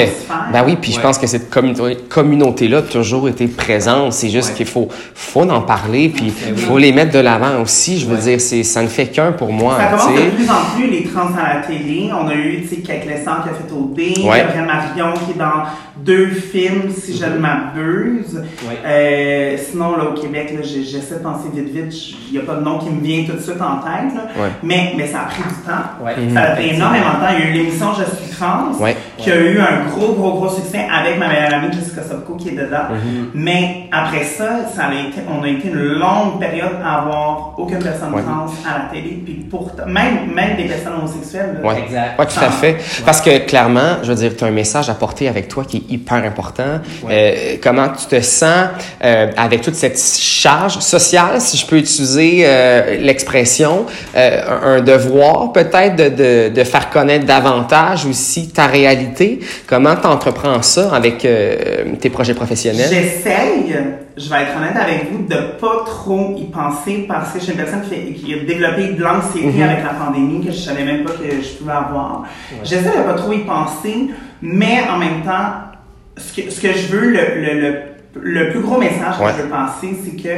ben 0.51 0.63
oui, 0.65 0.77
puis 0.81 0.91
je 0.91 0.99
pense 0.99 1.17
que 1.17 1.27
cette 1.27 1.49
communauté, 1.49 1.95
communauté-là 2.09 2.79
a 2.79 2.81
toujours 2.81 3.29
été 3.29 3.47
présente. 3.47 4.11
C'est 4.11 4.29
juste 4.29 4.49
Ouais. 4.49 4.55
qu'il 4.57 4.65
faut, 4.65 4.89
faut 5.15 5.49
en 5.49 5.61
parler, 5.61 6.09
puis 6.09 6.25
Ben 6.45 6.53
oui. 6.57 6.61
faut 6.61 6.77
les 6.77 6.91
mettre 6.91 7.13
de 7.13 7.19
l'avant 7.19 7.61
aussi. 7.61 7.97
Je 7.97 8.05
veux 8.05 8.15
Ouais. 8.15 8.21
dire, 8.21 8.41
c'est, 8.41 8.63
ça 8.63 8.81
ne 8.83 8.87
fait 8.87 9.07
qu'un 9.07 9.31
pour 9.31 9.53
moi, 9.53 9.77
Ça 9.77 9.85
commence 9.97 10.07
tu 10.07 10.13
de 10.25 10.29
plus 10.31 10.49
en 10.49 10.75
plus 10.75 10.87
les 10.89 11.03
trans 11.05 11.29
à 11.41 11.53
la 11.55 11.61
télé. 11.61 12.09
On 12.13 12.27
a 12.27 12.33
eu, 12.35 12.61
tu 12.63 12.67
sais, 12.75 12.81
Kate 12.81 13.05
Lessard 13.05 13.43
qui 13.43 13.49
a 13.49 13.53
fait 13.53 13.73
OD, 13.73 14.27
Ouais. 14.29 14.39
Gabriel 14.39 14.65
Marion 14.65 15.13
qui 15.25 15.31
est 15.31 15.39
dans 15.39 15.63
deux 16.03 16.27
films, 16.27 16.89
si 16.91 17.15
je 17.17 17.25
ne 17.25 17.37
m'abuse. 17.37 18.35
Ouais. 18.67 18.77
Euh, 18.85 19.57
sinon, 19.57 19.95
là, 20.03 20.09
au 20.09 20.13
Québec, 20.13 20.53
j'essaie 20.63 21.15
de 21.15 21.19
penser 21.23 21.49
vite, 21.53 21.73
vite. 21.73 21.93
Il 22.31 22.33
n'y 22.33 22.37
a 22.39 22.41
pas 22.45 22.55
de 22.55 22.61
nom 22.63 22.77
qui 22.79 22.89
me 22.89 23.01
vient 23.01 23.23
tout 23.25 23.33
de 23.33 23.41
suite 23.41 23.61
en 23.61 23.77
tête. 23.77 24.13
Là. 24.15 24.41
Ouais. 24.43 24.49
Mais, 24.63 24.93
mais 24.97 25.07
ça 25.07 25.21
a 25.21 25.23
pris 25.25 25.43
du 25.43 25.55
temps. 25.65 26.03
Ouais. 26.05 26.13
Ça 26.33 26.41
a 26.41 26.55
pris 26.55 26.69
énormément 26.75 27.13
de 27.19 27.25
temps. 27.25 27.33
Il 27.37 27.39
y 27.39 27.47
a 27.47 27.49
eu 27.49 27.53
l'émission 27.53 27.87
Je 27.97 28.03
suis 28.15 28.35
trans, 28.35 28.71
Ouais. 28.79 28.95
qui 29.17 29.31
a 29.31 29.35
eu 29.37 29.59
un 29.59 29.85
gros, 29.89 30.13
gros, 30.13 30.33
gros 30.33 30.49
succès 30.49 30.85
avec 30.91 31.19
ma 31.19 31.27
meilleure 31.27 31.53
amie 31.53 31.71
Jessica 31.73 32.01
Sopko 32.03 32.35
qui 32.35 32.49
est 32.49 32.53
dedans. 32.53 32.89
Mm-hmm. 32.91 33.25
Mais 33.35 33.89
après 33.91 34.23
ça, 34.23 34.67
ça 34.73 34.85
a 34.85 34.93
été, 34.93 35.21
on 35.29 35.43
a 35.43 35.47
été 35.47 35.67
une 35.67 35.75
longue 35.99 36.39
période 36.39 36.77
à 36.83 36.99
avoir 37.01 37.53
aucune 37.57 37.79
personne 37.79 38.13
Ouais. 38.13 38.21
trans 38.23 38.45
à 38.67 38.79
la 38.79 38.85
télé. 38.91 39.21
Puis 39.23 39.45
pourtant, 39.49 39.85
même, 39.85 40.33
même 40.33 40.55
des 40.57 40.63
personnes 40.65 40.93
homosexuelles. 40.97 41.59
Ouais, 41.63 41.75
tout 42.17 42.39
à 42.39 42.49
fait. 42.49 42.77
Parce 43.05 43.21
que 43.21 43.45
clairement, 43.45 43.97
je 44.03 44.09
veux 44.11 44.15
dire, 44.15 44.35
tu 44.35 44.43
as 44.43 44.47
un 44.47 44.51
message 44.51 44.89
à 44.89 44.93
porter 44.93 45.27
avec 45.27 45.47
toi 45.47 45.63
qui 45.65 45.77
est 45.77 45.93
hyper 45.93 46.23
important. 46.23 46.79
Euh, 47.09 47.55
comment 47.61 47.89
tu 47.89 48.05
te 48.07 48.21
sens 48.21 48.67
euh, 49.03 49.31
avec 49.37 49.61
toute 49.61 49.75
cette 49.75 49.90
charge 49.97 50.79
sociale, 50.79 51.39
si 51.39 51.57
je 51.57 51.65
peux 51.65 51.77
utiliser 51.77 52.43
euh, 52.45 52.97
l'expression, 52.97 53.85
euh, 54.15 54.77
un, 54.77 54.81
devoir 54.81 55.51
peut-être 55.51 55.95
de, 55.95 56.09
de, 56.09 56.49
de 56.53 56.63
faire 56.63 56.89
connaître 56.89 57.25
davantage 57.25 58.05
aussi 58.05 58.49
ta 58.49 58.65
réalité? 58.67 59.39
Comment 59.67 59.95
tu 59.95 60.07
entreprends 60.07 60.61
ça 60.61 60.93
avec 60.93 61.25
euh, 61.25 61.83
tes 61.99 62.09
projets 62.09 62.33
professionnels? 62.33 62.89
J'essaye, 62.89 63.75
je 64.17 64.29
vais 64.29 64.41
être 64.43 64.57
honnête 64.57 64.75
avec 64.75 65.11
vous, 65.11 65.25
de 65.27 65.57
pas 65.59 65.83
trop 65.85 66.35
y 66.37 66.45
penser 66.45 67.05
parce 67.07 67.31
que 67.31 67.39
je 67.39 67.43
suis 67.45 67.51
une 67.53 67.57
personne 67.59 67.81
qui, 67.89 68.33
a 68.33 68.45
développé 68.45 68.93
de 68.93 69.01
l'anxiété 69.01 69.47
Mhm. 69.47 69.63
avec 69.63 69.83
la 69.83 69.93
pandémie 69.93 70.45
que 70.45 70.51
je 70.51 70.57
savais 70.57 70.83
même 70.83 71.03
pas 71.03 71.11
que 71.11 71.23
je 71.29 71.57
pouvais 71.57 71.71
avoir. 71.71 72.23
J'essaie 72.63 72.89
de 72.97 73.03
pas 73.03 73.13
trop 73.13 73.33
y 73.33 73.39
penser, 73.39 74.09
mais 74.41 74.79
en 74.93 74.97
même 74.97 75.21
temps, 75.23 75.71
ce 76.17 76.41
que, 76.41 76.49
ce 76.51 76.59
que 76.61 76.73
je 76.73 76.87
veux, 76.87 77.09
le, 77.09 77.41
le, 77.41 77.59
le, 77.61 77.73
le 78.19 78.49
plus 78.51 78.59
gros 78.59 78.77
message 78.79 79.19
Ouais. 79.21 79.31
que 79.31 79.37
je 79.37 79.43
veux 79.43 79.49
passer, 79.49 79.89
c'est 80.03 80.15
que 80.21 80.29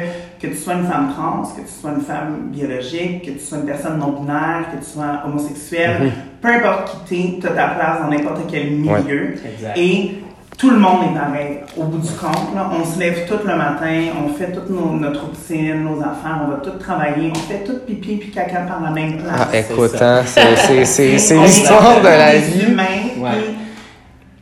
que 0.42 0.48
tu 0.48 0.58
sois 0.58 0.74
une 0.74 0.86
femme 0.86 1.10
trans, 1.16 1.42
que 1.56 1.62
tu 1.62 1.74
sois 1.82 1.92
une 1.92 2.02
femme 2.02 2.50
biologique, 2.52 3.22
que 3.26 3.32
tu 3.32 3.40
sois 3.40 3.60
une 3.60 3.66
personne 3.66 3.98
non 3.98 4.12
binaire, 4.12 4.66
que 4.74 4.84
tu 4.84 4.92
sois 4.92 5.22
homosexuel, 5.26 5.92
Mhm. 6.02 6.12
peu 6.42 6.50
importe 6.50 6.98
qui 7.08 7.32
t'es, 7.32 7.40
tu 7.40 7.48
as 7.48 7.52
ta 7.52 7.68
place 7.70 8.02
dans 8.02 8.10
n'importe 8.10 8.42
quel 8.52 8.72
milieu. 8.72 9.36
Et 9.78 10.16
tout 10.58 10.70
le 10.70 10.78
monde 10.80 11.00
est 11.10 11.18
pareil. 11.18 11.60
Au 11.78 11.84
bout 11.86 11.98
du 12.00 12.12
compte, 12.12 12.54
là, 12.54 12.70
on 12.78 12.86
se 12.86 13.00
lève 13.00 13.26
tout 13.28 13.40
le 13.48 13.56
matin, 13.56 14.02
on 14.24 14.34
fait 14.34 14.52
toute 14.52 14.70
nos, 14.70 14.92
notre 15.00 15.22
routine, 15.28 15.84
nos 15.86 16.00
affaires, 16.02 16.42
on 16.46 16.52
va 16.52 16.58
tout 16.58 16.78
travailler, 16.78 17.32
on 17.34 17.40
fait 17.40 17.64
tout 17.64 17.78
pipi 17.88 18.18
puis 18.18 18.30
caca 18.32 18.60
par 18.68 18.82
la 18.84 18.90
même 18.92 19.18
place. 19.20 19.48
Ah, 19.52 19.58
écoute, 19.58 19.96
hein, 20.02 20.22
c'est, 20.26 20.56
c'est, 20.58 20.86
c'est, 20.86 21.18
c'est 21.18 21.38
On 21.38 21.44
est 21.44 21.46
l'histoire 21.48 22.02
de 22.02 22.08
la 22.08 22.36
vie. 22.38 22.66
humains, 22.70 22.84
Ouais. 23.18 23.30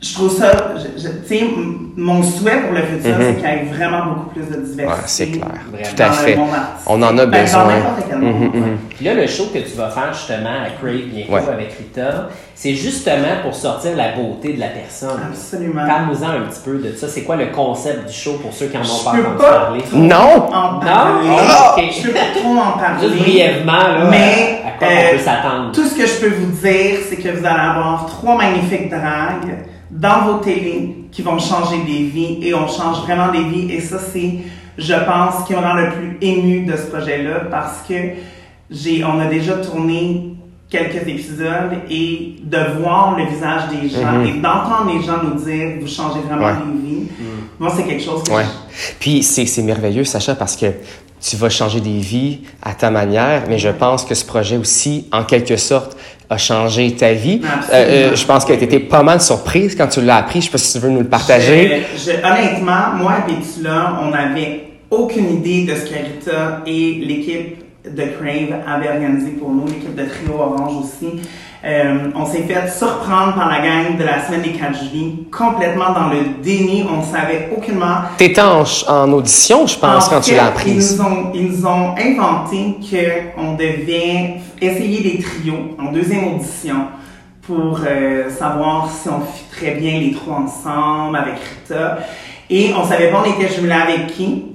Je 0.02 0.14
trouve 0.14 0.36
ça, 0.36 0.50
tu 0.84 1.00
sais, 1.28 1.44
mon 1.96 2.22
souhait 2.22 2.60
pour 2.62 2.72
le 2.72 2.82
futur, 2.82 3.14
c'est 3.20 3.34
qu'il 3.36 3.44
y 3.44 3.46
ait 3.46 3.64
vraiment 3.72 4.06
beaucoup 4.06 4.30
plus 4.30 4.42
de 4.50 4.60
diversité. 4.62 4.82
Mhm. 4.84 4.88
Ouais, 4.90 4.96
c'est 5.06 5.26
clair. 5.28 5.48
Vraiment. 5.70 5.88
Tout 5.96 6.02
à 6.02 6.06
dans 6.08 6.10
le 6.12 6.16
fait. 6.18 6.38
On 6.88 7.02
en 7.02 7.18
a 7.18 7.26
Ben, 7.26 7.42
besoin. 7.42 7.62
Dans 7.64 7.68
n'importe 7.70 8.04
quel 8.08 8.18
monde. 8.18 8.34
Mhm, 8.54 8.60
mhm. 8.60 8.78
Puis 8.96 9.04
là, 9.04 9.14
le 9.14 9.26
show 9.28 9.44
que 9.54 9.58
tu 9.60 9.76
vas 9.76 9.90
faire 9.90 10.12
justement 10.12 10.48
à 10.48 10.70
Crave 10.80 11.02
bientôt 11.12 11.32
Ouais. 11.34 11.40
avec 11.52 11.72
Rita, 11.78 12.28
c'est 12.54 12.74
justement 12.74 13.42
pour 13.44 13.54
sortir 13.54 13.94
la 13.96 14.12
beauté 14.16 14.54
de 14.54 14.60
la 14.60 14.68
personne. 14.68 15.20
Absolument. 15.30 15.86
Parle-nous-en 15.86 16.28
un 16.30 16.40
petit 16.48 16.60
peu 16.64 16.78
de 16.78 16.96
ça. 16.96 17.06
C'est 17.08 17.22
quoi 17.22 17.36
le 17.36 17.46
concept 17.46 18.08
du 18.08 18.12
show 18.14 18.38
pour 18.42 18.52
ceux 18.52 18.66
qui 18.66 18.76
en 18.76 18.80
ont 18.80 18.84
Je 18.84 19.04
pas 19.04 19.12
peux 19.12 19.18
entendu 19.20 19.36
pas. 19.38 19.50
parler? 19.52 19.80
Non! 19.92 20.16
En 20.52 20.72
Non? 20.74 20.80
parler. 20.80 21.28
Ah, 21.48 21.74
ok. 21.78 21.84
Je 21.96 22.02
peux 22.08 22.12
pas 22.12 22.20
trop 22.40 22.50
en 22.56 22.78
parler. 22.78 23.08
Juste 23.08 23.22
brièvement, 23.22 23.72
là, 23.72 24.06
Mais, 24.10 24.62
à 24.66 24.78
quoi 24.78 24.88
euh, 24.88 25.00
on 25.12 25.16
peut 25.16 25.22
s'attendre. 25.22 25.72
Tout 25.72 25.84
ce 25.86 25.94
que 25.94 26.06
je 26.06 26.14
peux 26.20 26.34
vous 26.34 26.52
dire, 26.60 26.98
c'est 27.08 27.16
que 27.16 27.28
vous 27.28 27.44
allez 27.46 27.60
avoir 27.76 28.06
trois 28.06 28.36
magnifiques 28.36 28.88
dragues 28.90 29.58
dans 29.92 30.22
vos 30.26 30.38
télés 30.38 31.04
qui 31.12 31.22
vont 31.22 31.38
changer 31.38 31.78
des 31.86 32.04
vies 32.04 32.38
et 32.42 32.54
on 32.54 32.66
change 32.66 33.02
vraiment 33.02 33.30
des 33.30 33.44
vies. 33.44 33.70
Et 33.72 33.80
ça, 33.80 33.98
c'est, 33.98 34.38
je 34.78 34.94
pense, 34.94 35.46
qui 35.46 35.52
me 35.52 35.58
rend 35.58 35.74
le 35.74 35.90
plus 35.90 36.16
ému 36.22 36.64
de 36.64 36.74
ce 36.76 36.86
projet-là 36.86 37.40
parce 37.50 37.82
que 37.86 37.94
j'ai, 38.70 39.04
on 39.04 39.20
a 39.20 39.26
déjà 39.26 39.54
tourné 39.58 40.34
quelques 40.70 41.06
épisodes 41.06 41.74
et 41.90 42.36
de 42.42 42.56
voir 42.80 43.18
le 43.18 43.26
visage 43.26 43.62
des 43.68 43.88
gens 43.90 44.12
Mhm. 44.12 44.26
et 44.26 44.32
d'entendre 44.40 44.90
les 44.94 45.02
gens 45.06 45.18
nous 45.22 45.34
dire 45.44 45.68
vous 45.80 45.86
changez 45.86 46.20
vraiment 46.20 46.46
Ouais. 46.46 46.52
des 46.54 46.88
vies. 46.88 47.06
Moi, 47.58 47.70
c'est 47.76 47.82
quelque 47.84 48.02
chose 48.02 48.22
que 48.22 48.32
Ouais. 48.32 48.44
je- 48.70 48.92
Puis 48.98 49.22
c'est, 49.22 49.44
c'est 49.44 49.62
merveilleux, 49.62 50.04
Sacha, 50.04 50.34
parce 50.34 50.56
que 50.56 50.66
tu 51.22 51.36
vas 51.36 51.48
changer 51.48 51.80
des 51.80 51.98
vies 51.98 52.40
à 52.62 52.74
ta 52.74 52.90
manière, 52.90 53.44
mais 53.48 53.58
je 53.58 53.68
pense 53.68 54.04
que 54.04 54.14
ce 54.14 54.24
projet 54.24 54.56
aussi, 54.56 55.06
en 55.12 55.24
quelque 55.24 55.56
sorte, 55.56 55.96
a 56.28 56.36
changé 56.38 56.92
ta 56.96 57.12
vie. 57.12 57.40
Absolument. 57.44 57.70
Euh, 57.72 58.16
je 58.16 58.24
pense 58.26 58.44
que 58.44 58.52
tu 58.54 58.64
étais 58.64 58.80
pas 58.80 59.02
mal 59.02 59.20
surprise 59.20 59.76
quand 59.76 59.86
tu 59.88 60.00
l'as 60.00 60.16
appris. 60.16 60.40
Je 60.40 60.46
sais 60.46 60.52
pas 60.52 60.58
si 60.58 60.72
tu 60.72 60.78
veux 60.78 60.90
nous 60.90 61.00
le 61.00 61.08
partager. 61.08 61.82
Je- 61.96 62.10
je- 62.12 62.16
honnêtement, 62.26 62.94
moi 62.96 63.14
et 63.28 63.32
Betula, 63.32 63.98
on 64.02 64.10
n'avait 64.10 64.64
aucune 64.90 65.30
idée 65.36 65.64
de 65.64 65.74
ce 65.74 65.82
que 65.90 65.94
Rita 65.94 66.62
et 66.66 66.94
l'équipe 67.06 67.58
de 67.84 68.02
Crave 68.02 68.60
avait 68.66 68.88
organisé 68.88 69.32
pour 69.32 69.50
nous, 69.50 69.66
l'équipe 69.66 69.94
de 69.94 70.04
Trio 70.04 70.38
Orange 70.40 70.84
aussi. 70.84 71.20
Euh, 71.64 72.10
on 72.16 72.26
s'est 72.26 72.42
fait 72.42 72.68
surprendre 72.68 73.34
par 73.34 73.48
la 73.48 73.60
gang 73.60 73.96
de 73.96 74.02
la 74.02 74.24
semaine 74.26 74.42
des 74.42 74.50
4 74.50 74.76
juillet, 74.78 75.12
complètement 75.30 75.92
dans 75.92 76.08
le 76.08 76.42
déni. 76.42 76.84
On 76.90 77.02
savait 77.02 77.50
aucunement. 77.56 77.98
T'étais 78.18 78.40
en, 78.40 78.64
en 78.88 79.12
audition, 79.12 79.64
je 79.66 79.78
pense, 79.78 80.06
En 80.06 80.10
quand 80.10 80.20
tu 80.20 80.34
l'as 80.34 80.46
apprise. 80.46 80.92
Ils 80.92 80.96
nous 80.96 81.04
ont, 81.04 81.32
ils 81.34 81.46
nous 81.46 81.66
ont 81.66 81.94
inventé 81.96 82.78
qu'on 83.36 83.54
devait 83.54 84.40
essayer 84.60 85.02
des 85.02 85.22
trios 85.22 85.76
en 85.78 85.92
deuxième 85.92 86.34
audition 86.34 86.86
pour 87.42 87.80
euh, 87.86 88.28
savoir 88.30 88.90
si 88.90 89.08
on 89.08 89.20
fit 89.20 89.44
très 89.50 89.70
bien 89.72 90.00
les 90.00 90.12
trois 90.12 90.38
ensemble 90.38 91.16
avec 91.16 91.34
Rita. 91.34 91.98
Et 92.50 92.72
on 92.76 92.84
savait 92.84 93.10
pas 93.10 93.22
on 93.24 93.40
était 93.40 93.52
jumelés 93.54 93.72
avec 93.72 94.08
qui. 94.08 94.46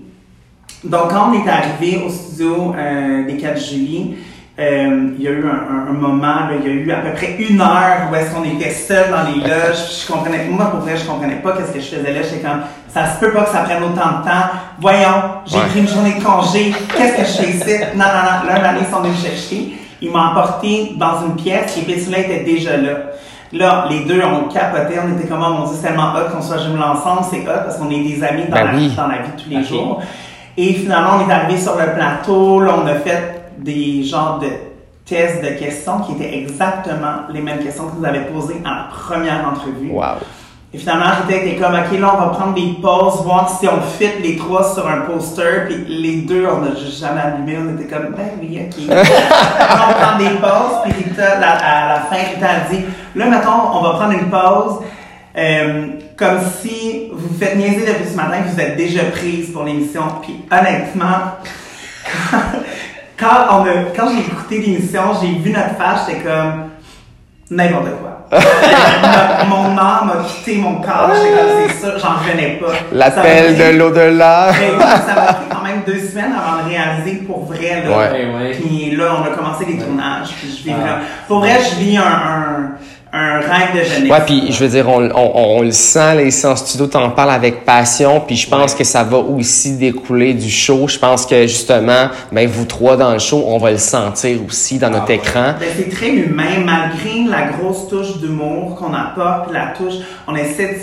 Donc, 0.84 1.10
quand 1.10 1.32
on 1.32 1.34
est 1.34 1.50
arrivé 1.50 2.02
au 2.06 2.10
studio 2.10 2.74
euh, 2.78 3.26
des 3.26 3.38
4 3.38 3.58
juillet, 3.60 4.18
euh, 4.60 5.10
il 5.18 5.24
y 5.24 5.28
a 5.28 5.32
eu 5.32 5.46
un, 5.48 5.50
un- 5.76 5.90
un 5.90 5.94
moment, 5.94 6.22
là, 6.26 6.50
il 6.60 6.68
y 6.68 6.70
a 6.70 6.74
eu 6.74 6.92
à 6.92 6.98
peu 6.98 7.12
près 7.14 7.36
une 7.38 7.62
heure 7.62 8.10
où 8.12 8.16
est-ce 8.16 8.32
qu'on 8.34 8.44
était 8.44 8.72
seuls 8.72 9.12
dans 9.12 9.24
les 9.30 9.40
loges. 9.48 10.02
Je 10.02 10.12
comprenais, 10.12 10.46
moi 10.50 10.66
pour 10.72 10.80
vrai, 10.80 10.98
je 10.98 11.06
comprenais 11.06 11.36
pas 11.36 11.52
qu'est-ce 11.54 11.74
que 11.74 11.80
je 11.80 11.86
faisais 11.98 12.12
là. 12.12 12.22
J'étais 12.24 12.42
comme, 12.48 12.62
ça 12.90 13.06
se 13.06 13.20
peut 13.20 13.32
pas 13.32 13.44
que 13.44 13.52
ça 13.52 13.60
prenne 13.60 13.84
autant 13.84 14.20
de 14.20 14.26
temps. 14.26 14.48
Voyons, 14.80 15.24
j'ai 15.46 15.58
Ouais. 15.58 15.66
pris 15.70 15.80
une 15.82 15.88
journée 15.88 16.14
de 16.18 16.24
congé. 16.24 16.74
Qu'est-ce 16.98 17.16
que 17.18 17.22
je 17.44 17.46
fais 17.46 17.50
ici? 17.58 17.84
Non, 17.96 18.06
non, 18.06 18.24
non. 18.46 18.48
Là, 18.54 18.62
l'année, 18.62 18.80
ils 18.88 18.92
sont 18.94 19.02
venus 19.02 19.18
me 19.24 19.30
chercher. 19.30 19.78
Ils 20.02 20.12
m'ont 20.12 20.20
emporté 20.20 20.94
dans 20.96 21.22
une 21.26 21.36
pièce 21.36 21.78
et 21.78 21.82
Pétula 21.82 22.20
était 22.20 22.44
déjà 22.44 22.78
là. 22.78 22.94
Là, 23.54 23.86
les 23.90 24.02
deux, 24.02 24.22
on 24.24 24.48
capoté. 24.52 24.96
On 25.04 25.18
était 25.18 25.28
comme, 25.28 25.44
oh 25.48 25.54
mon 25.54 25.66
dieu, 25.68 25.76
c'est 25.80 25.88
tellement 25.88 26.14
hot 26.16 26.32
qu'on 26.36 26.42
soit 26.42 26.58
jumelés 26.58 26.84
ensemble. 26.84 27.22
C'est 27.30 27.42
hot 27.42 27.62
parce 27.64 27.78
qu'on 27.78 27.90
est 27.92 28.04
des 28.04 28.24
amis 28.24 28.44
dans, 28.50 28.56
Ben 28.58 28.66
la, 28.66 28.74
oui. 28.74 28.92
dans 28.98 29.08
la 29.08 29.18
vie 29.20 29.30
de 29.38 29.42
tous 29.42 29.50
les 29.50 29.64
jours. 29.64 30.02
Et 30.58 30.74
finalement, 30.74 31.12
on 31.24 31.30
est 31.30 31.32
arrivé 31.32 31.60
sur 31.62 31.76
le 31.78 31.94
plateau. 31.94 32.60
Là, 32.60 32.74
on 32.84 32.88
a 32.88 32.96
fait 32.96 33.37
des 33.58 34.04
genres 34.04 34.40
de 34.40 34.48
tests 35.06 35.42
de 35.42 35.50
questions 35.60 36.00
qui 36.00 36.14
étaient 36.14 36.38
exactement 36.38 37.24
les 37.32 37.42
mêmes 37.42 37.60
questions 37.60 37.88
que 37.88 37.96
vous 37.96 38.06
avez 38.06 38.22
posées 38.26 38.62
à 38.66 38.70
la 38.70 38.88
première 38.92 39.48
entrevue. 39.48 39.90
Wow. 39.92 40.18
Et 40.74 40.78
finalement, 40.80 41.06
était 41.30 41.56
comme, 41.56 41.74
OK, 41.74 41.98
là, 41.98 42.14
on 42.14 42.20
va 42.20 42.28
prendre 42.28 42.54
des 42.54 42.74
pauses, 42.82 43.24
voir 43.24 43.50
si 43.58 43.68
on 43.70 43.80
fit 43.82 44.22
les 44.22 44.36
trois 44.36 44.74
sur 44.74 44.86
un 44.86 45.02
poster. 45.02 45.66
Puis 45.68 45.86
les 45.88 46.22
deux, 46.24 46.46
on 46.46 46.58
n'a 46.60 46.76
jamais 46.76 47.22
allumé. 47.22 47.58
On 47.58 47.74
était 47.80 47.88
comme, 47.88 48.14
ben 48.14 48.32
oui, 48.42 48.60
OK. 48.66 48.84
on 48.90 49.94
prend 49.94 50.18
des 50.18 50.36
pauses. 50.36 50.82
Puis 50.84 50.92
Rita, 51.06 51.40
la- 51.40 51.52
à 51.54 51.88
la 51.94 52.00
fin, 52.02 52.18
Rita 52.18 52.48
a 52.50 52.70
dit, 52.70 52.82
là, 53.16 53.26
mettons, 53.28 53.78
on 53.78 53.82
va 53.82 53.90
prendre 53.92 54.12
une 54.14 54.30
pause. 54.30 54.80
euh, 55.38 55.88
comme 56.18 56.40
si 56.62 57.10
vous 57.14 57.28
vous 57.30 57.38
faites 57.40 57.56
niaiser 57.56 57.86
depuis 57.86 58.10
ce 58.12 58.16
matin 58.18 58.40
que 58.42 58.50
vous 58.50 58.60
êtes 58.60 58.76
déjà 58.76 59.04
prise 59.06 59.52
pour 59.54 59.64
l'émission. 59.64 60.02
Puis 60.24 60.42
honnêtement, 60.52 61.38
quand, 63.20 63.48
on 63.52 63.62
a, 63.66 63.70
quand 63.96 64.10
j'ai 64.14 64.20
écouté 64.22 64.60
l'émission, 64.60 65.02
j'ai 65.22 65.28
vu 65.40 65.52
notre 65.52 65.76
face, 65.76 66.02
j'étais 66.08 66.22
comme 66.22 66.70
n'importe 67.50 67.86
quoi. 68.02 68.14
Mon- 69.50 69.56
mon 69.70 69.78
âme 69.78 70.12
a 70.20 70.24
quitté 70.28 70.58
mon 70.58 70.82
corps, 70.82 71.12
j'étais 71.16 71.30
comme 71.38 71.48
c'est 71.70 71.74
ça, 71.76 71.98
j'en 71.98 72.16
revenais 72.20 72.60
pas. 72.62 72.74
L'appel 72.92 73.56
pris- 73.56 73.64
de 73.74 73.78
l'au-delà. 73.78 74.52
Ben 74.52 74.72
oui, 74.78 74.84
ça 75.08 75.16
m'a 75.16 75.34
pris 75.34 75.46
quand 75.50 75.64
même 75.64 75.82
deux 75.88 76.00
semaines 76.06 76.34
avant 76.34 76.62
de 76.64 76.70
réaliser 76.70 77.24
pour 77.26 77.46
vrai. 77.46 77.84
Là. 77.88 77.98
Ouais. 77.98 78.26
Ouais. 78.36 78.52
Puis 78.52 78.96
là, 78.98 79.06
on 79.20 79.24
a 79.32 79.34
commencé 79.34 79.64
les 79.66 79.78
tournages. 79.78 80.30
Puis 80.38 80.58
je 80.60 80.64
vis 80.70 80.76
Ah. 80.78 81.00
Pour 81.30 81.40
vrai, 81.40 81.58
je 81.72 81.76
vis 81.80 81.96
un, 81.98 82.02
un, 82.04 82.72
un 83.18 83.40
rêve 83.40 83.74
de 83.76 83.84
jeunesse. 83.84 84.12
Ouais, 84.12 84.22
puis 84.26 84.52
je 84.52 84.60
veux 84.64 84.70
dire, 84.70 84.88
on, 84.90 85.10
on, 85.14 85.32
on 85.58 85.62
le 85.62 85.72
sent, 85.72 86.26
ici 86.28 86.46
en 86.46 86.56
studio, 86.56 86.88
t'en 86.88 87.10
parles 87.10 87.32
avec 87.32 87.66
passion, 87.66 88.22
puis 88.22 88.36
je 88.36 88.50
pense 88.50 88.74
que 88.76 88.84
ça 88.84 89.04
va 89.04 89.18
aussi 89.18 89.78
découler 89.78 90.34
du 90.34 90.50
show. 90.50 90.88
Je 90.88 90.98
pense 91.00 91.26
que 91.26 91.42
justement, 91.48 92.10
ben 92.32 92.48
vous 92.48 92.66
trois 92.66 92.96
dans 92.98 93.14
le 93.14 93.20
show, 93.20 93.44
on 93.48 93.58
va 93.58 93.72
le 93.72 93.78
sentir 93.78 94.40
aussi 94.48 94.78
dans 94.80 94.90
notre 94.90 95.04
Ah 95.06 95.10
ouais. 95.10 95.16
écran. 95.16 95.54
Ben, 95.60 95.68
c'est 95.78 95.90
très 95.90 96.10
humain, 96.10 96.60
malgré 96.66 97.24
la 97.30 97.48
grosse 97.54 97.88
touche 97.90 98.18
d'humour 98.20 98.76
qu'on 98.76 98.94
apporte, 98.94 99.52
la 99.52 99.74
touche, 99.78 99.96
on 100.28 100.36
essaie, 100.36 100.78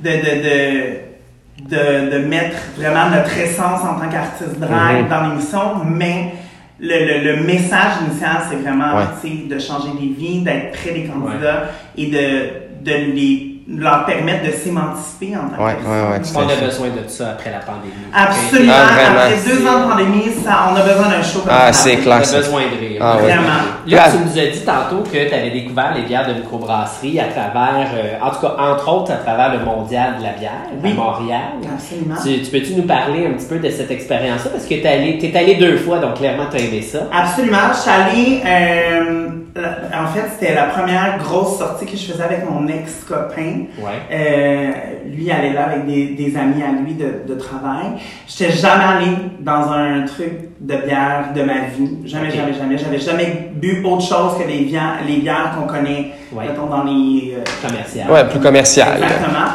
de, 0.00 0.10
de, 0.10 0.42
de, 0.42 1.76
de, 1.76 2.10
de 2.12 2.18
mettre 2.26 2.56
vraiment 2.76 3.10
notre 3.10 3.36
essence 3.38 3.80
en 3.82 3.94
tant 4.00 4.08
qu'artiste 4.10 4.58
drag 4.60 5.02
Mhm. 5.02 5.08
dans 5.08 5.28
l'émission, 5.28 5.60
mais 5.84 6.32
le, 6.80 6.88
le, 6.88 7.36
le 7.36 7.42
message 7.44 7.92
initial, 8.08 8.42
c'est 8.48 8.56
vraiment, 8.56 8.96
Ouais. 8.96 9.04
tu 9.20 9.28
sais, 9.28 9.44
de 9.48 9.58
changer 9.58 9.88
des 10.00 10.08
vies, 10.14 10.42
d'être 10.42 10.72
près 10.72 10.92
des 10.92 11.04
candidats 11.04 11.70
et 11.96 12.06
de, 12.06 12.84
de 12.84 13.12
les, 13.14 13.57
leur 13.70 14.06
permettre 14.06 14.46
de 14.46 14.50
s'émanciper 14.52 15.34
en 15.36 15.54
tant 15.54 15.62
Ouais, 15.62 15.74
que 15.74 15.86
ouais, 15.86 16.20
On 16.36 16.40
a 16.48 16.66
besoin 16.66 16.86
de 16.88 17.06
ça 17.08 17.30
après 17.32 17.50
la 17.50 17.58
pandémie. 17.58 17.92
Absolument. 18.14 18.72
Ah. 18.74 19.24
Après 19.24 19.36
deux 19.46 19.66
ans 19.66 19.84
de 19.84 19.90
pandémie, 19.90 20.30
ça, 20.42 20.70
on 20.72 20.76
a 20.76 20.80
besoin 20.80 21.08
d'un 21.08 21.22
show 21.22 21.40
comme 21.40 21.50
Ah, 21.52 21.70
ça. 21.72 21.82
c'est 21.84 21.98
On 22.06 22.10
a 22.10 22.18
besoin 22.20 22.62
de 22.62 22.80
rire. 22.80 23.00
Ah. 23.02 23.16
Vraiment. 23.20 23.42
Là, 23.86 23.96
Là- 23.96 24.04
tu 24.10 24.18
nous 24.24 24.38
as 24.42 24.46
dit 24.46 24.60
tantôt 24.64 25.02
que 25.02 25.28
tu 25.28 25.34
avais 25.34 25.50
découvert 25.50 25.92
les 25.94 26.02
bières 26.02 26.26
de 26.26 26.32
microbrasserie 26.34 27.20
à 27.20 27.24
travers, 27.24 27.88
euh, 27.94 28.14
en 28.24 28.30
tout 28.30 28.40
cas, 28.40 28.54
entre 28.58 28.88
autres, 28.90 29.12
à 29.12 29.16
travers 29.16 29.52
le 29.52 29.64
mondial 29.64 30.16
de 30.18 30.22
la 30.22 30.30
bière 30.32 30.50
Oui. 30.82 30.92
à 30.92 30.94
Montréal. 30.94 31.40
Absolument. 31.74 32.14
Tu, 32.22 32.42
tu 32.42 32.50
peux-tu 32.50 32.74
nous 32.74 32.86
parler 32.86 33.26
un 33.26 33.32
petit 33.32 33.46
peu 33.46 33.58
de 33.58 33.68
cette 33.70 33.90
expérience-là? 33.90 34.50
Parce 34.52 34.64
que 34.64 34.74
tu 34.74 34.80
es 34.80 34.86
allé, 34.88 35.18
t'es 35.18 35.36
allé 35.38 35.56
deux 35.56 35.76
fois, 35.76 35.98
donc 35.98 36.14
clairement, 36.14 36.44
tu 36.50 36.56
as 36.56 36.60
aimé 36.60 36.80
ça. 36.80 37.00
Absolument. 37.12 37.58
Je 37.72 37.78
suis 37.78 37.90
allée, 37.90 38.42
euh, 38.46 39.28
en 39.56 40.06
fait, 40.08 40.24
c'était 40.38 40.54
la 40.54 40.64
première 40.64 41.18
grosse 41.18 41.58
sortie 41.58 41.86
que 41.86 41.96
je 41.96 42.12
faisais 42.12 42.22
avec 42.22 42.48
mon 42.48 42.66
ex-copain. 42.68 43.66
Ouais. 43.78 44.00
Euh, 44.12 44.70
lui 45.14 45.24
il 45.24 45.30
allait 45.30 45.52
là 45.52 45.66
avec 45.66 45.86
des, 45.86 46.06
des 46.08 46.36
amis 46.36 46.62
à 46.62 46.70
lui 46.80 46.94
de, 46.94 47.22
de 47.26 47.34
travail. 47.38 47.86
J'étais 48.26 48.52
jamais 48.52 48.84
allée 48.84 49.16
dans 49.40 49.70
un 49.72 50.04
truc 50.06 50.32
de 50.60 50.76
bière 50.76 51.32
de 51.34 51.42
ma 51.42 51.60
vie. 51.76 51.88
Jamais, 52.04 52.30
jamais, 52.30 52.52
jamais. 52.52 52.78
J'avais 52.78 52.98
jamais 53.00 53.50
bu 53.54 53.82
autre 53.84 54.02
chose 54.06 54.38
que 54.38 54.46
les 54.48 54.60
bières, 54.60 54.98
les 55.06 55.16
bières 55.16 55.54
qu'on 55.58 55.66
connaît, 55.66 56.12
Ouais. 56.32 56.46
mettons, 56.46 56.66
dans 56.66 56.84
les... 56.84 57.34
euh, 57.38 57.66
Commercial. 57.66 58.10
Ouais, 58.10 58.28
plus 58.28 58.40
commercial. 58.40 59.00
là. 59.00 59.06
Exactement. 59.06 59.46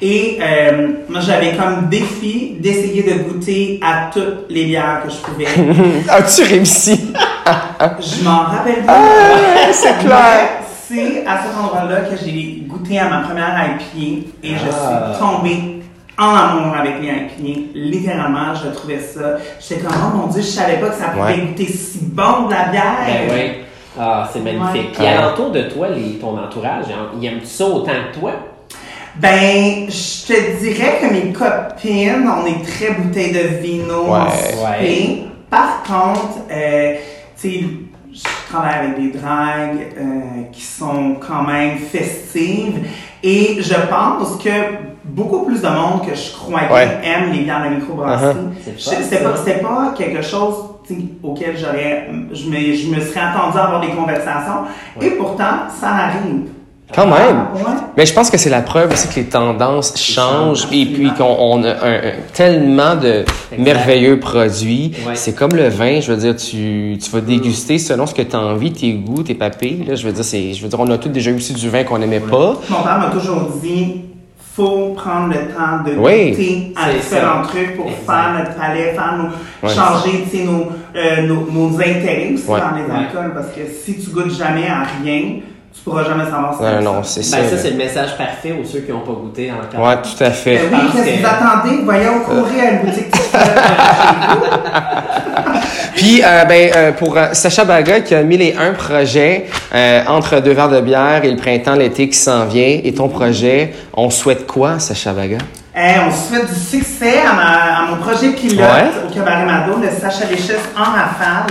Et 0.00 0.38
euh, 0.40 0.88
moi, 1.08 1.20
j'avais 1.20 1.52
comme 1.56 1.88
défi 1.88 2.56
d'essayer 2.58 3.02
de 3.02 3.22
goûter 3.22 3.78
à 3.82 4.10
toutes 4.12 4.46
les 4.50 4.64
bières 4.64 5.02
que 5.04 5.10
je 5.12 5.16
pouvais. 5.18 5.46
As-tu 6.08 6.42
réussi? 6.42 7.12
Je 8.00 8.24
m'en 8.24 8.42
rappelle 8.44 8.84
pas. 8.84 8.94
Ah, 8.96 9.72
c'est 9.72 9.98
clair. 9.98 10.48
C'est 10.88 11.26
à 11.26 11.38
cet 11.42 11.56
endroit-là 11.58 12.00
que 12.02 12.16
j'ai 12.22 12.64
goûté 12.68 12.98
à 12.98 13.08
ma 13.08 13.20
première 13.20 13.54
IPA 13.56 14.26
et 14.42 14.54
je 14.56 14.66
Ah. 14.70 15.12
suis 15.12 15.20
tombée 15.20 15.82
en 16.18 16.34
amour 16.34 16.76
avec 16.76 17.00
les 17.00 17.08
IPA. 17.08 17.60
Littéralement, 17.74 18.54
je 18.54 18.68
trouvais 18.70 18.98
ça. 18.98 19.38
J'étais 19.60 19.80
comme, 19.82 19.94
oh 19.96 20.16
mon 20.18 20.26
dieu, 20.26 20.42
je 20.42 20.46
savais 20.46 20.76
pas 20.78 20.88
que 20.88 20.94
ça 20.96 21.08
pouvait 21.08 21.32
Ouais. 21.34 21.38
goûter 21.46 21.66
si 21.66 21.98
bon 22.02 22.46
de 22.48 22.52
la 22.52 22.64
bière. 22.66 22.96
Ben 23.06 23.34
oui. 23.34 23.50
Ah, 23.98 24.28
c'est 24.32 24.40
magnifique. 24.40 24.90
Ouais. 24.90 24.92
Puis 24.94 25.02
Ouais. 25.02 25.08
alentour 25.12 25.50
de 25.50 25.62
toi, 25.62 25.88
les, 25.88 26.18
ton 26.18 26.38
entourage, 26.38 26.84
ils 27.20 27.26
aiment 27.26 27.44
ça 27.44 27.64
autant 27.66 27.92
que 28.12 28.18
toi? 28.20 28.32
Ben, 29.16 29.88
je 29.90 30.26
te 30.32 30.60
dirais 30.62 30.98
que 31.00 31.12
mes 31.12 31.32
copines, 31.32 32.26
on 32.26 32.46
est 32.46 32.64
très 32.66 32.92
bouteilles 32.94 33.32
de 33.32 33.58
vino, 33.62 34.04
Ouais. 34.12 34.30
souper. 34.30 34.62
Ouais. 34.62 35.24
Par 35.50 35.82
contre, 35.82 36.38
euh, 36.50 36.94
sais, 37.48 37.64
je 38.12 38.20
travaille 38.52 38.74
avec 38.86 39.00
des 39.00 39.18
dragues 39.18 39.86
euh, 39.98 40.42
qui 40.52 40.62
sont 40.62 41.16
quand 41.26 41.42
même 41.44 41.78
festives 41.78 42.86
et 43.22 43.56
je 43.62 43.74
pense 43.88 44.36
que 44.42 44.50
beaucoup 45.04 45.44
plus 45.46 45.60
de 45.62 45.68
monde 45.68 46.06
que 46.06 46.14
je 46.14 46.32
croyais 46.32 46.70
Ouais. 46.70 47.00
aime 47.04 47.32
les 47.32 47.40
bières 47.40 47.64
de 47.68 47.74
microbrasserie. 47.76 48.36
C'est 48.62 48.78
Je- 48.78 48.90
fun, 48.90 48.96
C'était 49.02 49.22
ça. 49.24 49.30
pas, 49.30 49.36
c'était 49.36 49.60
pas 49.60 49.94
quelque 49.96 50.22
chose 50.22 50.54
auquel 51.22 51.56
j'aurais, 51.56 52.08
je 52.32 52.50
me, 52.50 52.74
je 52.74 52.88
me 52.94 53.00
serais 53.00 53.20
attendu 53.20 53.56
à 53.56 53.64
avoir 53.64 53.80
des 53.80 53.90
conversations 53.92 54.64
et 55.00 55.10
pourtant, 55.12 55.68
ça 55.80 55.88
arrive. 55.88 56.48
Quand 56.94 57.06
même. 57.06 57.46
Ouais. 57.54 57.62
Mais 57.96 58.06
je 58.06 58.12
pense 58.12 58.30
que 58.30 58.36
c'est 58.38 58.50
la 58.50 58.60
preuve 58.62 58.92
aussi 58.92 59.08
que 59.08 59.14
les 59.16 59.24
tendances 59.26 59.96
changent 59.96 60.66
et 60.72 60.86
puis 60.86 61.10
qu'on 61.16 61.24
on 61.38 61.64
a 61.64 61.70
un, 61.70 61.94
un- 61.96 62.12
tellement 62.34 62.96
de 62.96 63.24
merveilleux 63.58 64.18
produits. 64.20 64.92
Ouais. 65.06 65.14
C'est 65.14 65.34
comme 65.34 65.52
le 65.52 65.68
vin, 65.68 66.00
je 66.00 66.12
veux 66.12 66.18
dire, 66.18 66.36
tu, 66.36 66.98
tu 67.02 67.10
vas 67.10 67.20
déguster 67.20 67.78
selon 67.78 68.06
ce 68.06 68.14
que 68.14 68.22
tu 68.22 68.36
as 68.36 68.40
envie, 68.40 68.72
tes 68.72 68.92
goûts, 68.92 69.22
tes 69.22 69.34
papilles. 69.34 69.84
Là, 69.88 69.94
je 69.94 70.06
veux 70.06 70.12
dire, 70.12 70.24
c'est, 70.24 70.52
je 70.52 70.62
veux 70.62 70.68
dire, 70.68 70.80
on 70.80 70.90
a 70.90 70.98
tous 70.98 71.08
déjà 71.08 71.30
eu 71.30 71.36
aussi 71.36 71.54
du 71.54 71.68
vin 71.68 71.84
qu'on 71.84 71.98
n'aimait 71.98 72.20
pas. 72.20 72.56
Mon 72.68 72.82
père 72.82 72.98
m'a 72.98 73.10
toujours 73.10 73.50
dit 73.62 74.02
faut 74.54 74.90
prendre 74.94 75.28
le 75.28 75.48
temps 75.54 75.82
de 75.82 75.96
Oui. 75.98 76.30
goûter 76.32 76.74
à 76.76 76.92
différents 76.92 77.42
ça. 77.42 77.48
trucs 77.48 77.74
pour 77.74 77.86
Exact. 77.86 78.04
faire 78.04 78.34
notre 78.38 78.54
palais, 78.54 78.92
faire 78.92 79.16
nos, 79.16 79.66
Ouais. 79.66 79.74
changer 79.74 80.44
nos, 80.44 80.66
euh, 80.94 81.26
nos, 81.26 81.48
nos 81.50 81.74
intérêts 81.80 82.32
aussi 82.34 82.44
Ouais. 82.48 82.60
dans 82.60 82.76
les 82.76 82.82
Ouais. 82.82 83.06
alcools 83.06 83.32
parce 83.32 83.46
que 83.48 83.60
si 83.82 83.96
tu 83.98 84.10
goûtes 84.10 84.36
jamais 84.36 84.66
à 84.68 84.82
rien, 85.02 85.22
tu 85.74 85.80
pourras 85.84 86.04
jamais 86.04 86.24
savoir 86.24 86.54
si 86.56 86.62
Non, 86.62 86.80
non, 86.94 87.02
ça. 87.02 87.08
c'est 87.14 87.22
ça. 87.22 87.36
Ben, 87.38 87.48
ça, 87.50 87.58
c'est 87.58 87.70
le 87.70 87.76
message 87.76 88.16
parfait 88.16 88.52
aux 88.52 88.64
ceux 88.64 88.80
qui 88.80 88.92
n'ont 88.92 89.00
pas 89.00 89.12
goûté 89.12 89.50
encore. 89.52 89.86
Ouais, 89.86 89.96
tout 89.96 90.22
à 90.24 90.30
fait. 90.30 90.58
Ben 90.70 90.78
oui, 90.82 90.90
qu'est-ce 90.92 91.16
que 91.16 91.20
vous 91.20 91.26
attendez? 91.26 91.82
Voyons, 91.84 92.20
courez 92.20 92.60
à 92.60 92.70
une 92.72 92.78
boutique 92.86 93.10
tout 93.10 93.18
seul. 93.32 93.40
Puis, 95.94 96.22
euh, 96.24 96.44
ben, 96.44 96.70
euh, 96.74 96.92
pour 96.92 97.16
euh, 97.16 97.28
Sacha 97.32 97.64
Baga 97.64 98.00
qui 98.00 98.14
a 98.14 98.22
mis 98.22 98.36
les 98.36 98.54
un 98.56 98.72
projets 98.72 99.46
euh, 99.74 100.02
entre 100.08 100.40
deux 100.40 100.52
verres 100.52 100.68
de 100.70 100.80
bière 100.80 101.20
et 101.24 101.30
le 101.30 101.36
printemps, 101.36 101.74
l'été 101.74 102.08
qui 102.08 102.16
s'en 102.18 102.46
vient, 102.46 102.80
et 102.82 102.92
ton 102.94 103.08
projet, 103.08 103.72
on 103.94 104.10
souhaite 104.10 104.46
quoi, 104.46 104.78
Sacha 104.78 105.12
Baga? 105.12 105.38
Eh, 105.74 105.98
on 106.06 106.10
souhaite 106.12 106.52
du 106.52 106.58
succès 106.60 107.14
à, 107.20 107.32
ma- 107.34 107.78
à 107.78 107.86
mon 107.90 107.96
projet 107.96 108.28
pilote 108.30 108.60
Ouais. 108.60 108.90
au 109.08 109.12
Cabaret 109.14 109.46
Mado, 109.46 109.78
le 109.80 109.88
Sacha 109.88 110.26
Léchesse 110.30 110.68
en 110.76 110.82
rafale. 110.84 111.46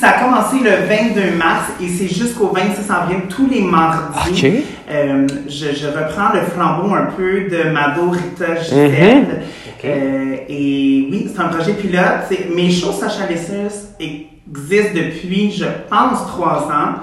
Ça 0.00 0.12
a 0.12 0.24
commencé 0.24 0.60
le 0.60 0.86
22 0.86 1.36
mars 1.36 1.72
et 1.78 1.86
c'est 1.86 2.08
jusqu'au 2.08 2.48
26 2.48 2.90
avril, 2.90 3.18
tous 3.28 3.46
les 3.46 3.60
mardis. 3.60 4.64
Euh, 4.90 5.26
je, 5.46 5.74
je 5.74 5.86
reprends 5.88 6.32
le 6.32 6.40
flambeau 6.40 6.94
un 6.94 7.04
peu 7.14 7.42
de 7.50 7.68
Mado 7.68 8.08
Rita 8.08 8.62
Gisèle. 8.62 9.26
Mhm. 9.26 9.26
Euh, 9.84 10.36
et 10.48 11.06
oui, 11.10 11.30
c'est 11.30 11.42
un 11.42 11.48
projet 11.48 11.74
pilote. 11.74 12.30
Mes 12.56 12.70
shows 12.70 12.92
Sacha 12.92 13.26
Lessus 13.28 13.90
existent 14.00 14.92
depuis, 14.94 15.52
je 15.52 15.66
pense, 15.90 16.26
trois 16.28 16.66
ans. 16.72 16.94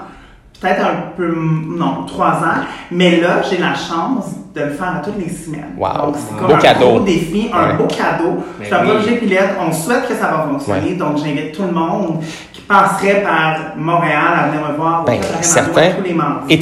Peut-être 0.60 0.84
un 0.84 1.12
peu, 1.16 1.32
non, 1.32 2.04
trois 2.04 2.32
ans. 2.32 2.64
Mais 2.90 3.20
là, 3.20 3.42
j'ai 3.48 3.58
la 3.58 3.74
chance 3.74 4.34
de 4.58 4.64
le 4.64 4.70
faire 4.72 4.96
à 4.96 5.00
toutes 5.04 5.18
les 5.18 5.28
semaines. 5.30 5.74
Wow. 5.76 5.88
Donc, 6.06 6.14
c'est 6.16 6.34
Beau 6.34 6.46
comme 6.46 6.56
un 6.56 6.58
cadeau. 6.58 6.86
gros 6.86 7.00
défi, 7.00 7.50
un 7.52 7.68
Ouais. 7.68 7.74
beau 7.76 7.84
cadeau. 7.86 8.44
C'est 8.62 8.72
un 8.72 8.78
projet 8.84 9.16
pilote. 9.16 9.50
On 9.66 9.72
souhaite 9.72 10.08
que 10.08 10.14
ça 10.14 10.26
va 10.28 10.46
fonctionner. 10.50 10.94
Donc, 10.94 11.18
j'invite 11.18 11.52
tout 11.52 11.62
le 11.62 11.72
monde 11.72 12.20
qui 12.52 12.60
passerait 12.62 13.22
par 13.22 13.56
Montréal 13.76 14.32
à 14.44 14.48
venir 14.48 14.68
me 14.68 14.76
voir 14.76 15.02
au 15.02 15.06
Ben, 15.06 15.20
certain. 15.40 15.90
tous 15.96 16.02
les 16.04 16.14
mardis. 16.14 16.52
Et 16.54 16.58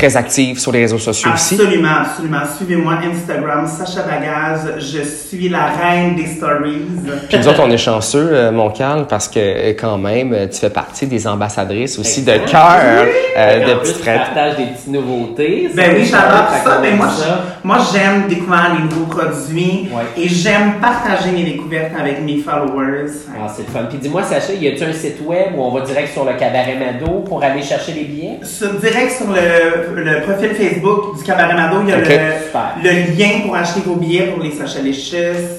très 0.00 0.16
active 0.16 0.58
sur 0.58 0.72
les 0.72 0.78
réseaux 0.80 0.98
sociaux 0.98 1.30
aussi. 1.34 1.56
Absolument, 1.60 1.88
absolument. 2.00 2.40
Suivez-moi 2.56 2.94
Instagram, 3.12 3.66
Sacha 3.66 4.02
Bagaz. 4.02 4.78
Je 4.78 5.02
suis 5.02 5.50
la 5.50 5.66
reine 5.66 6.16
des 6.16 6.26
stories. 6.26 6.86
Puis 7.28 7.38
nous 7.38 7.48
autres, 7.48 7.62
on 7.62 7.70
est 7.70 7.76
chanceux, 7.76 8.30
euh, 8.32 8.50
mon 8.50 8.70
Carl, 8.70 9.06
parce 9.06 9.28
que 9.28 9.38
euh, 9.38 9.74
quand 9.78 9.98
même, 9.98 10.32
euh, 10.32 10.46
tu 10.50 10.58
fais 10.58 10.70
partie 10.70 11.06
des 11.06 11.26
ambassadrices 11.26 11.98
aussi 11.98 12.22
de 12.22 12.30
Exact. 12.30 12.50
cœur 12.50 13.04
euh, 13.36 13.60
Et 13.60 13.66
de 13.66 13.72
en 13.74 13.76
plus, 13.76 13.80
petites 13.82 13.96
tu 13.96 14.02
frères. 14.02 14.24
partages 14.24 14.56
des 14.56 14.64
petites 14.72 14.88
nouveautés. 14.88 15.68
Ben 15.74 15.90
oui, 15.94 16.04
j'adore 16.06 16.48
ça. 16.64 16.76
qu'on 16.76 16.82
Ben 16.82 16.96
moi, 16.96 17.08
ça. 17.10 17.40
moi, 17.62 17.76
j'aime 17.92 18.26
découvrir 18.26 18.74
les 18.78 18.82
nouveaux 18.84 19.04
produits 19.04 19.90
Ouais. 19.92 20.02
et 20.16 20.28
j'aime 20.28 20.80
partager 20.80 21.30
mes 21.30 21.44
découvertes 21.44 21.92
avec 22.00 22.22
mes 22.22 22.38
followers. 22.38 23.10
Ah, 23.36 23.52
c'est 23.54 23.66
le 23.66 23.68
fun. 23.72 23.84
Puis 23.90 23.98
dis-moi, 23.98 24.22
Sacha, 24.22 24.54
y 24.54 24.66
a-tu 24.66 24.82
un 24.82 24.92
site 24.94 25.20
web 25.26 25.48
où 25.56 25.62
on 25.62 25.70
va 25.74 25.82
direct 25.82 26.10
sur 26.14 26.24
le 26.24 26.32
cabaret 26.38 26.76
Mado 26.78 27.20
pour 27.20 27.42
aller 27.42 27.62
chercher 27.62 27.92
les 27.92 28.04
billets? 28.04 28.38
Sur, 28.42 28.72
direct 28.74 29.12
sur 29.12 29.26
le, 29.28 29.89
le 29.96 30.20
profil 30.22 30.50
Facebook 30.50 31.18
du 31.18 31.24
Cabaret 31.24 31.54
Mado, 31.54 31.76
il 31.82 31.88
y 31.88 31.92
a 31.92 31.96
le, 31.98 32.82
le 32.82 33.16
lien 33.18 33.40
pour 33.46 33.54
acheter 33.56 33.80
vos 33.84 33.94
billets 33.96 34.26
pour 34.26 34.42
les 34.42 34.50
Léchus. 34.82 35.16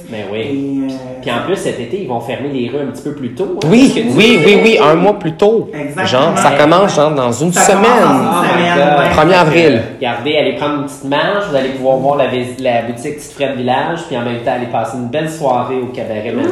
Ben 0.10 0.26
oui. 0.32 0.39
Et, 0.39 0.91
euh, 0.94 0.96
Puis 1.22 1.32
en 1.32 1.46
plus, 1.46 1.56
cet 1.56 1.80
été, 1.80 2.02
ils 2.02 2.08
vont 2.08 2.20
fermer 2.20 2.50
les 2.50 2.70
rues 2.70 2.82
un 2.88 2.91
petit 2.91 3.04
peu 3.04 3.13
plus 3.13 3.34
tôt. 3.34 3.58
hein, 3.63 3.67
Oui, 3.70 3.91
oui, 4.15 4.39
oui, 4.46 4.60
oui, 4.63 4.80
un 4.82 4.96
mois 4.96 5.17
plus 5.20 5.34
tôt. 5.34 5.70
Exactement. 5.74 6.06
Genre, 6.06 6.38
ça 6.38 6.52
commence 6.52 6.96
genre 6.96 7.12
dans 7.12 7.32
une 7.32 7.52
Ça 7.54 7.62
semaine. 7.62 7.84
dans 7.84 8.10
Oh 8.10 8.44
une 8.44 8.63
my 8.63 8.70
semaine, 8.70 8.78
God. 8.78 9.28
ouais. 9.28 9.34
1er 9.34 9.39
avril. 9.39 9.82
Regardez, 9.98 10.38
allez 10.38 10.54
prendre 10.56 10.76
une 10.80 10.86
petite 10.86 11.04
marche, 11.06 11.46
vous 11.50 11.56
allez 11.56 11.70
pouvoir 11.70 11.98
voir 11.98 12.17
la, 12.17 12.26
boutique 12.28 13.15
Petite 13.15 13.32
Frette 13.34 13.56
Village, 13.56 14.00
puis 14.08 14.17
en 14.17 14.22
même 14.24 14.39
temps, 14.39 14.54
aller 14.54 14.67
passer 14.72 14.98
une 14.98 15.08
belle 15.10 15.30
soirée 15.30 15.76
au 15.82 15.88
cabaret 15.88 16.32
Mado. 16.36 16.50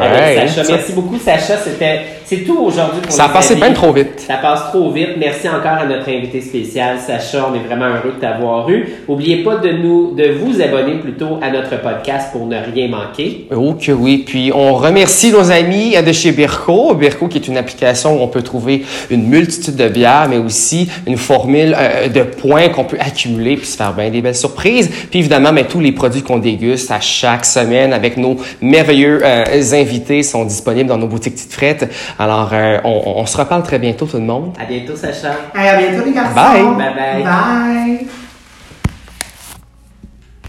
Avec 0.00 0.48
Sacha. 0.48 0.68
Merci 0.72 0.92
beaucoup, 0.92 1.18
Sacha. 1.18 1.56
C'était, 1.58 2.00
c'est 2.24 2.38
tout 2.44 2.58
aujourd'hui 2.64 3.00
pour 3.00 3.12
Ça 3.12 3.24
a 3.24 3.28
passé 3.28 3.54
bien 3.56 3.72
trop 3.72 3.92
vite. 3.92 4.20
Ça 4.20 4.36
passe 4.36 4.64
trop 4.70 4.90
vite. 4.90 5.10
Merci 5.18 5.48
encore 5.48 5.78
à 5.80 5.84
notre 5.86 6.08
invité 6.08 6.40
spécial, 6.40 6.96
Sacha. 7.06 7.48
On 7.50 7.54
est 7.54 7.66
vraiment 7.66 7.86
heureux 7.86 8.14
de 8.14 8.20
t'avoir 8.20 8.68
eu. 8.70 8.88
N'oubliez 9.08 9.42
pas 9.42 9.56
de 9.56 9.70
nous, 9.70 10.14
de 10.14 10.30
vous 10.32 10.60
abonner 10.60 10.98
plutôt 10.98 11.38
à 11.42 11.50
notre 11.50 11.80
podcast 11.80 12.28
pour 12.32 12.46
ne 12.46 12.56
rien 12.56 12.88
manquer. 12.88 13.48
Oh 13.54 13.74
que 13.74 13.92
oui. 13.92 14.24
Puis 14.26 14.52
on 14.54 14.74
remercie 14.74 15.32
nos 15.32 15.50
amis 15.50 15.94
de 16.00 16.12
chez 16.12 16.32
Birko. 16.32 16.94
Birko 16.94 17.28
qui 17.28 17.38
est 17.38 17.48
une 17.48 17.56
application 17.56 18.18
où 18.18 18.22
on 18.22 18.28
peut 18.28 18.42
trouver 18.42 18.84
une 19.10 19.26
multitude 19.28 19.76
de 19.76 19.88
bières, 19.88 20.26
mais 20.30 20.38
aussi 20.38 20.88
une 21.06 21.16
formule 21.16 21.74
euh, 21.78 22.08
de 22.08 22.22
points 22.22 22.68
qu'on 22.68 22.84
peut 22.84 22.98
accumuler 23.00 23.56
puis 23.56 23.66
se 23.66 23.76
faire 23.76 23.92
bien 23.92 24.10
des 24.10 24.20
belles 24.20 24.34
surprises. 24.34 24.88
Puis 25.10 25.18
évidemment, 25.18 25.52
mais 25.52 25.64
tous 25.64 25.80
les 25.80 25.92
produits 25.92 26.22
qu'on 26.22 26.38
déguste 26.38 26.90
à 26.90 27.00
chaque 27.00 27.44
semaine 27.44 27.92
avec 27.92 28.16
nos 28.16 28.36
merveilleux 28.60 29.20
euh, 29.24 29.44
invités 29.72 30.22
sont 30.22 30.44
disponibles 30.44 30.88
dans 30.88 30.98
nos 30.98 31.06
boutiques 31.08 31.32
petites 31.34 31.52
frettes. 31.52 31.88
Alors, 32.18 32.50
euh, 32.52 32.78
on, 32.84 33.02
on 33.16 33.26
se 33.26 33.36
reparle 33.36 33.62
très 33.62 33.78
bientôt 33.78 34.06
tout 34.06 34.16
le 34.16 34.22
monde. 34.22 34.52
À 34.60 34.64
bientôt, 34.64 34.96
Sacha. 34.96 35.34
Hey, 35.54 35.68
à 35.68 35.76
bientôt 35.76 36.04
les 36.04 36.12
garçons. 36.12 36.34
Bye. 36.34 36.62
Bye 36.76 36.91
bye. 36.94 37.22
Bye. 37.22 38.21